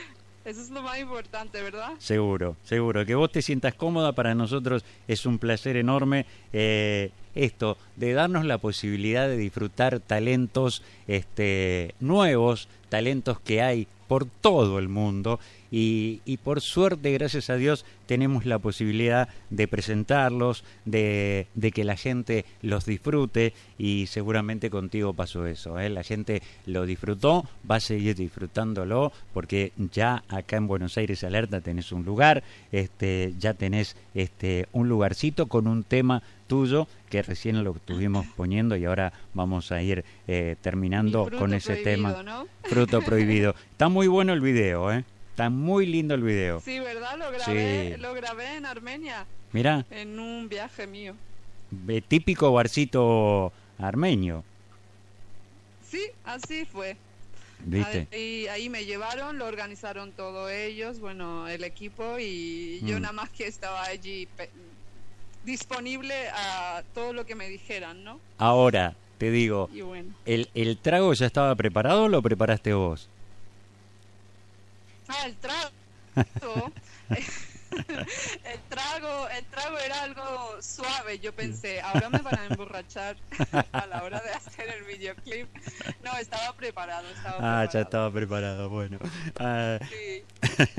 Eso 0.45 0.61
es 0.61 0.69
lo 0.69 0.83
más 0.83 0.99
importante, 0.99 1.59
¿verdad? 1.61 1.93
Seguro, 1.97 2.55
seguro. 2.63 3.03
Que 3.03 3.15
vos 3.15 3.31
te 3.31 3.41
sientas 3.41 3.73
cómoda 3.73 4.13
para 4.13 4.35
nosotros 4.35 4.85
es 5.07 5.25
un 5.25 5.39
placer 5.39 5.75
enorme. 5.75 6.27
Eh, 6.53 7.09
esto, 7.33 7.77
de 7.95 8.13
darnos 8.13 8.45
la 8.45 8.59
posibilidad 8.59 9.27
de 9.27 9.37
disfrutar 9.37 9.99
talentos 9.99 10.83
este, 11.07 11.95
nuevos, 11.99 12.69
talentos 12.89 13.39
que 13.39 13.61
hay 13.61 13.87
por 14.07 14.25
todo 14.25 14.79
el 14.79 14.89
mundo 14.89 15.39
y, 15.71 16.21
y, 16.25 16.37
por 16.37 16.61
suerte, 16.61 17.11
gracias 17.11 17.49
a 17.49 17.55
Dios, 17.55 17.85
tenemos 18.05 18.45
la 18.45 18.59
posibilidad 18.59 19.27
de 19.49 19.67
presentarlos, 19.67 20.63
de, 20.85 21.47
de 21.55 21.71
que 21.71 21.83
la 21.83 21.97
gente 21.97 22.45
los 22.61 22.85
disfrute 22.85 23.53
y 23.77 24.05
seguramente 24.07 24.69
contigo 24.69 25.13
pasó 25.13 25.45
eso. 25.47 25.77
¿eh? 25.79 25.89
La 25.89 26.03
gente 26.03 26.41
lo 26.65 26.85
disfrutó, 26.85 27.45
va 27.69 27.75
a 27.75 27.79
seguir 27.81 28.15
disfrutándolo 28.15 29.11
porque 29.33 29.73
ya 29.91 30.23
acá 30.29 30.55
en 30.55 30.67
Buenos 30.67 30.97
Aires 30.97 31.23
Alerta 31.23 31.59
tenés 31.59 31.91
un 31.91 32.05
lugar, 32.05 32.43
este, 32.71 33.33
ya 33.37 33.53
tenés 33.53 33.97
este, 34.13 34.67
un 34.71 34.87
lugarcito 34.87 35.47
con 35.47 35.67
un 35.67 35.83
tema 35.83 36.23
tuyo 36.47 36.87
que 37.09 37.21
recién 37.21 37.63
lo 37.63 37.75
estuvimos 37.75 38.25
poniendo 38.35 38.75
y 38.75 38.85
ahora 38.85 39.13
vamos 39.33 39.71
a 39.71 39.81
ir 39.81 40.03
eh, 40.27 40.55
terminando 40.61 41.29
con 41.37 41.53
ese 41.53 41.77
tema. 41.77 42.45
Fruto 42.63 43.01
prohibido. 43.05 43.55
Está 43.71 43.89
muy 43.89 44.07
bueno 44.07 44.33
el 44.33 44.41
video, 44.41 44.91
¿eh? 44.91 45.03
Está 45.31 45.49
muy 45.49 45.85
lindo 45.85 46.15
el 46.15 46.23
video. 46.23 46.61
Sí, 46.61 46.79
¿verdad? 46.79 47.17
Lo 47.17 47.29
grabé, 47.29 47.97
lo 47.97 48.13
grabé 48.13 48.55
en 48.55 48.65
Armenia. 48.65 49.25
Mira. 49.51 49.85
En 49.91 50.19
un 50.19 50.47
viaje 50.47 50.87
mío. 50.87 51.13
típico 52.07 52.53
barcito 52.53 53.51
armenio. 53.77 54.43
Sí, 55.89 56.01
así 56.23 56.65
fue. 56.65 56.97
¿Viste? 57.65 58.07
Y 58.17 58.47
ahí 58.47 58.69
me 58.69 58.85
llevaron, 58.85 59.37
lo 59.37 59.45
organizaron 59.45 60.11
todos 60.11 60.51
ellos, 60.51 60.99
bueno, 60.99 61.47
el 61.47 61.63
equipo 61.63 62.19
y 62.19 62.81
yo 62.83 62.97
mm. 62.97 63.01
nada 63.01 63.13
más 63.13 63.29
que 63.29 63.47
estaba 63.47 63.83
allí 63.83 64.27
disponible 65.45 66.13
a 66.33 66.83
todo 66.93 67.13
lo 67.13 67.25
que 67.25 67.35
me 67.35 67.47
dijeran, 67.47 68.03
¿no? 68.03 68.19
Ahora, 68.37 68.95
te 69.17 69.31
digo, 69.31 69.69
¿el, 70.25 70.49
¿el 70.53 70.77
trago 70.77 71.13
ya 71.13 71.25
estaba 71.25 71.55
preparado 71.55 72.03
o 72.03 72.09
lo 72.09 72.21
preparaste 72.21 72.73
vos? 72.73 73.07
Ah, 75.07 75.25
el 75.25 75.35
trago. 75.35 75.69
el 78.45 78.59
trago, 78.69 79.27
el 79.29 79.45
trago 79.45 79.77
era 79.77 80.03
algo 80.03 80.61
suave, 80.61 81.19
yo 81.19 81.33
pensé, 81.33 81.81
ahora 81.81 82.09
me 82.09 82.19
van 82.19 82.39
a 82.39 82.45
emborrachar 82.45 83.17
a 83.71 83.85
la 83.87 84.03
hora 84.03 84.21
de 84.21 84.31
hacer 84.31 84.67
el 84.69 84.83
videoclip. 84.85 85.47
No, 86.03 86.15
estaba 86.17 86.53
preparado, 86.55 87.07
ah, 87.39 87.67
ya 87.71 87.81
estaba 87.81 88.11
preparado, 88.11 88.69
bueno. 88.69 88.99
Ah, 89.37 89.79
sí. 89.89 90.23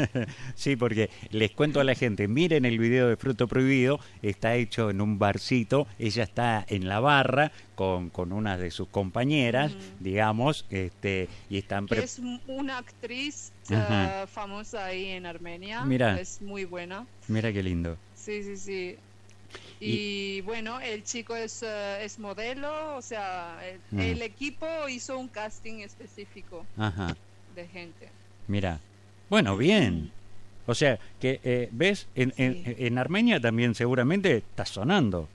sí, 0.54 0.76
porque 0.76 1.10
les 1.30 1.50
cuento 1.52 1.80
a 1.80 1.84
la 1.84 1.94
gente, 1.94 2.28
miren 2.28 2.64
el 2.64 2.78
video 2.78 3.08
de 3.08 3.16
Fruto 3.16 3.48
Prohibido, 3.48 4.00
está 4.22 4.54
hecho 4.54 4.90
en 4.90 5.00
un 5.00 5.18
barcito, 5.18 5.86
ella 5.98 6.24
está 6.24 6.64
en 6.68 6.88
la 6.88 7.00
barra 7.00 7.52
con, 7.74 8.10
con 8.10 8.32
una 8.32 8.56
de 8.56 8.70
sus 8.70 8.88
compañeras, 8.88 9.72
digamos, 10.00 10.64
este, 10.70 11.28
y 11.48 11.58
están... 11.58 11.86
es 11.90 12.20
una 12.46 12.78
actriz 12.78 13.52
uh, 13.70 14.26
famosa 14.26 14.86
ahí 14.86 15.06
en 15.06 15.26
Armenia, 15.26 15.84
Mira. 15.84 16.20
es 16.20 16.40
muy 16.42 16.64
buena. 16.64 17.06
Mira 17.28 17.52
qué 17.52 17.62
lindo. 17.62 17.96
Sí, 18.14 18.42
sí, 18.42 18.56
sí. 18.56 18.96
Y, 19.80 20.40
bueno, 20.42 20.80
el 20.80 21.04
chico 21.04 21.36
es, 21.36 21.62
uh, 21.62 22.00
es 22.00 22.18
modelo, 22.18 22.96
o 22.96 23.02
sea, 23.02 23.58
el, 23.92 24.00
el, 24.00 24.22
equipo 24.22 24.66
hizo 24.88 25.18
un 25.18 25.28
casting 25.28 25.80
específico 25.80 26.66
de 27.54 27.66
gente. 27.68 28.08
Mira, 28.48 28.80
bueno, 29.28 29.56
bien. 29.56 30.10
O 30.66 30.74
sea, 30.74 30.98
que 31.20 31.40
eh, 31.44 31.68
ves, 31.72 32.08
en, 32.14 32.34
en, 32.36 32.98
Armenia 32.98 33.40
también 33.40 33.74
seguramente 33.74 34.38
está 34.38 34.66
sonando. 34.66 35.28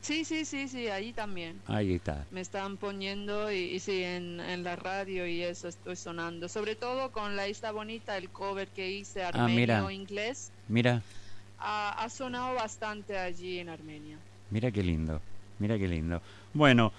Sí, 0.00 0.24
sí, 0.24 0.44
sí, 0.44 0.68
sí, 0.68 0.88
ahí 0.88 1.12
también. 1.12 1.60
Ahí 1.66 1.94
está. 1.94 2.26
Me 2.30 2.40
están 2.40 2.76
poniendo 2.76 3.52
y, 3.52 3.78
sí, 3.80 4.02
en, 4.02 4.40
en, 4.40 4.64
la 4.64 4.76
radio 4.76 5.26
y 5.26 5.42
eso 5.42 5.68
estoy 5.68 5.96
sonando. 5.96 6.48
Sobre 6.48 6.74
todo 6.74 7.10
con 7.12 7.36
la 7.36 7.48
Isla 7.48 7.72
Bonita, 7.72 8.16
el 8.16 8.30
cover 8.30 8.68
que 8.68 8.90
hice 8.90 9.22
ah, 9.22 9.28
armenio 9.28 9.90
inglés. 9.90 10.50
Mira. 10.68 11.02
Ha, 11.58 12.08
sonado 12.08 12.54
bastante 12.54 13.18
allí 13.18 13.58
en 13.58 13.68
Armenia. 13.68 14.16
Mira 14.50 14.70
qué 14.70 14.82
lindo, 14.82 15.20
mira 15.58 15.78
qué 15.78 15.86
lindo. 15.86 16.22
Bueno, 16.54 16.90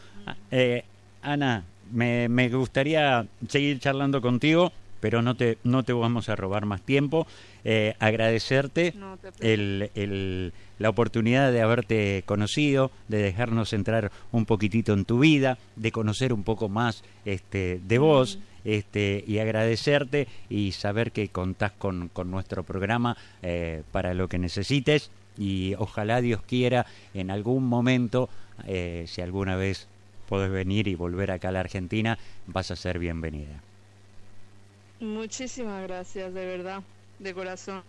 eh, 0.51 0.83
Ana, 1.23 1.63
me, 1.91 2.29
me 2.29 2.47
gustaría 2.49 3.25
seguir 3.47 3.79
charlando 3.79 4.21
contigo 4.21 4.71
pero 5.01 5.21
no 5.21 5.35
te, 5.35 5.57
no 5.63 5.83
te 5.83 5.91
vamos 5.91 6.29
a 6.29 6.37
robar 6.37 6.65
más 6.65 6.81
tiempo. 6.81 7.27
Eh, 7.65 7.95
agradecerte 7.99 8.93
el, 9.41 10.53
la 10.81 10.89
oportunidad 10.89 11.51
de 11.51 11.61
haberte 11.61 12.23
conocido, 12.25 12.91
de 13.07 13.21
dejarnos 13.21 13.73
entrar 13.73 14.11
un 14.31 14.45
poquitito 14.45 14.93
en 14.93 15.05
tu 15.05 15.19
vida, 15.19 15.57
de 15.75 15.91
conocer 15.91 16.33
un 16.33 16.43
poco 16.43 16.69
más 16.69 17.03
este, 17.25 17.79
de 17.85 17.97
vos. 17.97 18.39
Este, 18.63 19.23
y 19.25 19.39
agradecerte 19.39 20.27
y 20.47 20.73
saber 20.73 21.11
que 21.11 21.29
contás 21.29 21.71
con, 21.71 22.09
con 22.09 22.29
nuestro 22.29 22.61
programa 22.61 23.17
eh, 23.41 23.81
para 23.91 24.13
lo 24.13 24.27
que 24.27 24.37
necesites 24.37 25.09
y 25.35 25.73
ojalá 25.79 26.21
Dios 26.21 26.43
quiera 26.43 26.85
en 27.15 27.31
algún 27.31 27.65
momento, 27.65 28.29
eh, 28.67 29.05
si 29.07 29.21
alguna 29.21 29.55
vez 29.55 29.87
podés 30.29 30.51
venir 30.51 30.87
y 30.87 30.95
volver 30.95 31.31
acá 31.31 31.49
a 31.49 31.51
la 31.51 31.61
Argentina, 31.61 32.17
vas 32.45 32.69
a 32.69 32.75
ser 32.75 32.99
bienvenida. 32.99 33.61
Muchísimas 34.99 35.81
gracias, 35.87 36.31
de 36.33 36.45
verdad, 36.45 36.83
de 37.17 37.33
corazón, 37.33 37.81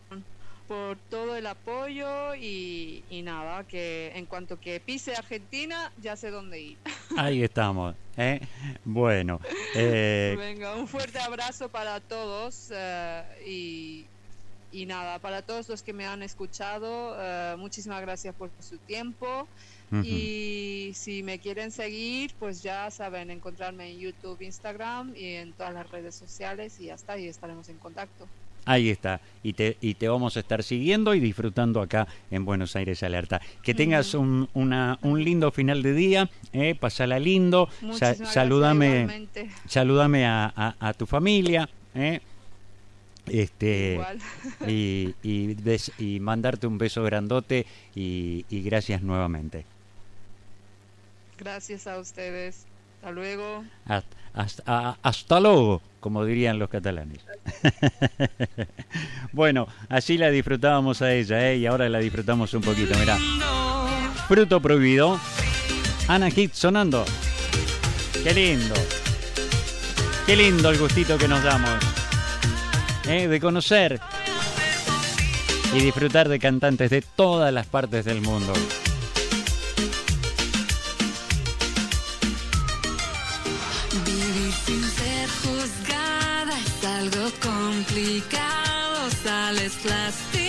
por 0.66 0.96
todo 1.10 1.36
el 1.36 1.46
apoyo 1.46 2.34
y, 2.34 3.02
nada, 3.24 3.64
que 3.64 4.12
en 4.14 4.26
cuanto 4.26 4.58
que 4.58 4.80
pise 4.80 5.14
Argentina, 5.14 5.92
ya 6.00 6.16
sé 6.16 6.30
dónde 6.30 6.60
ir. 6.60 6.78
Ahí 7.16 7.42
estamos, 7.42 7.94
¿eh? 8.16 8.40
Bueno. 8.84 9.40
Eh... 9.74 10.34
Venga, 10.38 10.74
un 10.74 10.88
fuerte 10.88 11.18
abrazo 11.18 11.68
para 11.68 12.00
todos 12.00 12.70
eh, 12.72 13.22
y, 13.46 14.06
y, 14.72 14.86
nada, 14.86 15.18
para 15.18 15.42
todos 15.42 15.68
los 15.68 15.82
que 15.82 15.92
me 15.92 16.06
han 16.06 16.22
escuchado, 16.22 17.16
eh, 17.18 17.54
muchísimas 17.58 18.00
gracias 18.00 18.34
por 18.34 18.50
su 18.60 18.78
tiempo. 18.78 19.46
Y 20.02 20.92
si 20.94 21.22
me 21.22 21.38
quieren 21.38 21.70
seguir, 21.70 22.32
pues 22.38 22.62
ya 22.62 22.90
saben, 22.90 23.30
encontrarme 23.30 23.90
en 23.90 23.98
YouTube, 23.98 24.40
Instagram 24.40 25.14
y 25.14 25.34
en 25.34 25.52
todas 25.52 25.74
las 25.74 25.90
redes 25.90 26.14
sociales 26.14 26.80
y 26.80 26.88
hasta 26.88 27.12
ahí 27.12 27.26
estaremos 27.28 27.68
en 27.68 27.76
contacto. 27.76 28.26
Ahí 28.64 28.90
está, 28.90 29.20
y 29.42 29.54
te, 29.54 29.76
y 29.80 29.94
te 29.94 30.08
vamos 30.08 30.36
a 30.36 30.40
estar 30.40 30.62
siguiendo 30.62 31.14
y 31.14 31.20
disfrutando 31.20 31.80
acá 31.80 32.06
en 32.30 32.44
Buenos 32.44 32.76
Aires 32.76 33.02
Alerta. 33.02 33.40
Que 33.62 33.74
tengas 33.74 34.14
un, 34.14 34.48
una, 34.54 34.98
un 35.02 35.22
lindo 35.24 35.50
final 35.50 35.82
de 35.82 35.92
día, 35.92 36.30
eh, 36.52 36.76
pasala 36.78 37.18
lindo, 37.18 37.68
saludame, 38.24 39.28
saludame 39.66 40.26
a, 40.26 40.76
a, 40.78 40.92
tu 40.94 41.06
familia, 41.06 41.68
eh, 41.94 42.20
este 43.26 44.00
y, 44.66 45.14
y, 45.22 45.56
y, 45.98 46.20
mandarte 46.20 46.66
un 46.66 46.78
beso 46.78 47.02
grandote 47.02 47.66
y, 47.94 48.44
y 48.48 48.62
gracias 48.62 49.02
nuevamente. 49.02 49.64
Gracias 51.38 51.88
a 51.88 51.98
ustedes. 51.98 52.66
Hasta 53.02 53.10
luego. 53.10 53.64
Hasta, 54.32 55.40
luego, 55.40 55.82
como 56.02 56.24
dirían 56.24 56.58
los 56.58 56.68
catalanes. 56.68 57.20
bueno, 59.32 59.68
así 59.88 60.18
la 60.18 60.30
disfrutábamos 60.30 61.00
a 61.00 61.14
ella, 61.14 61.50
¿eh? 61.50 61.58
y 61.58 61.66
ahora 61.66 61.88
la 61.88 62.00
disfrutamos 62.00 62.52
un 62.54 62.60
poquito, 62.60 62.98
mirá. 62.98 63.16
Fruto 64.26 64.60
Prohibido. 64.60 65.20
Ana 66.08 66.28
Hit 66.28 66.54
sonando. 66.54 67.04
Qué 68.24 68.34
lindo. 68.34 68.74
Qué 70.26 70.36
lindo 70.36 70.70
el 70.70 70.78
gustito 70.78 71.16
que 71.16 71.28
nos 71.28 71.42
damos. 71.44 71.70
¿eh? 73.06 73.28
De 73.28 73.40
conocer 73.40 74.00
y 75.72 75.78
disfrutar 75.78 76.28
de 76.28 76.40
cantantes 76.40 76.90
de 76.90 77.02
todas 77.02 77.54
las 77.54 77.66
partes 77.66 78.04
del 78.04 78.22
mundo. 78.22 78.52
Juzgada 87.92 88.00
es 88.00 88.22
algo 88.22 88.32
complicado, 88.32 89.10
sales 89.22 89.84
lastimada. 89.84 90.41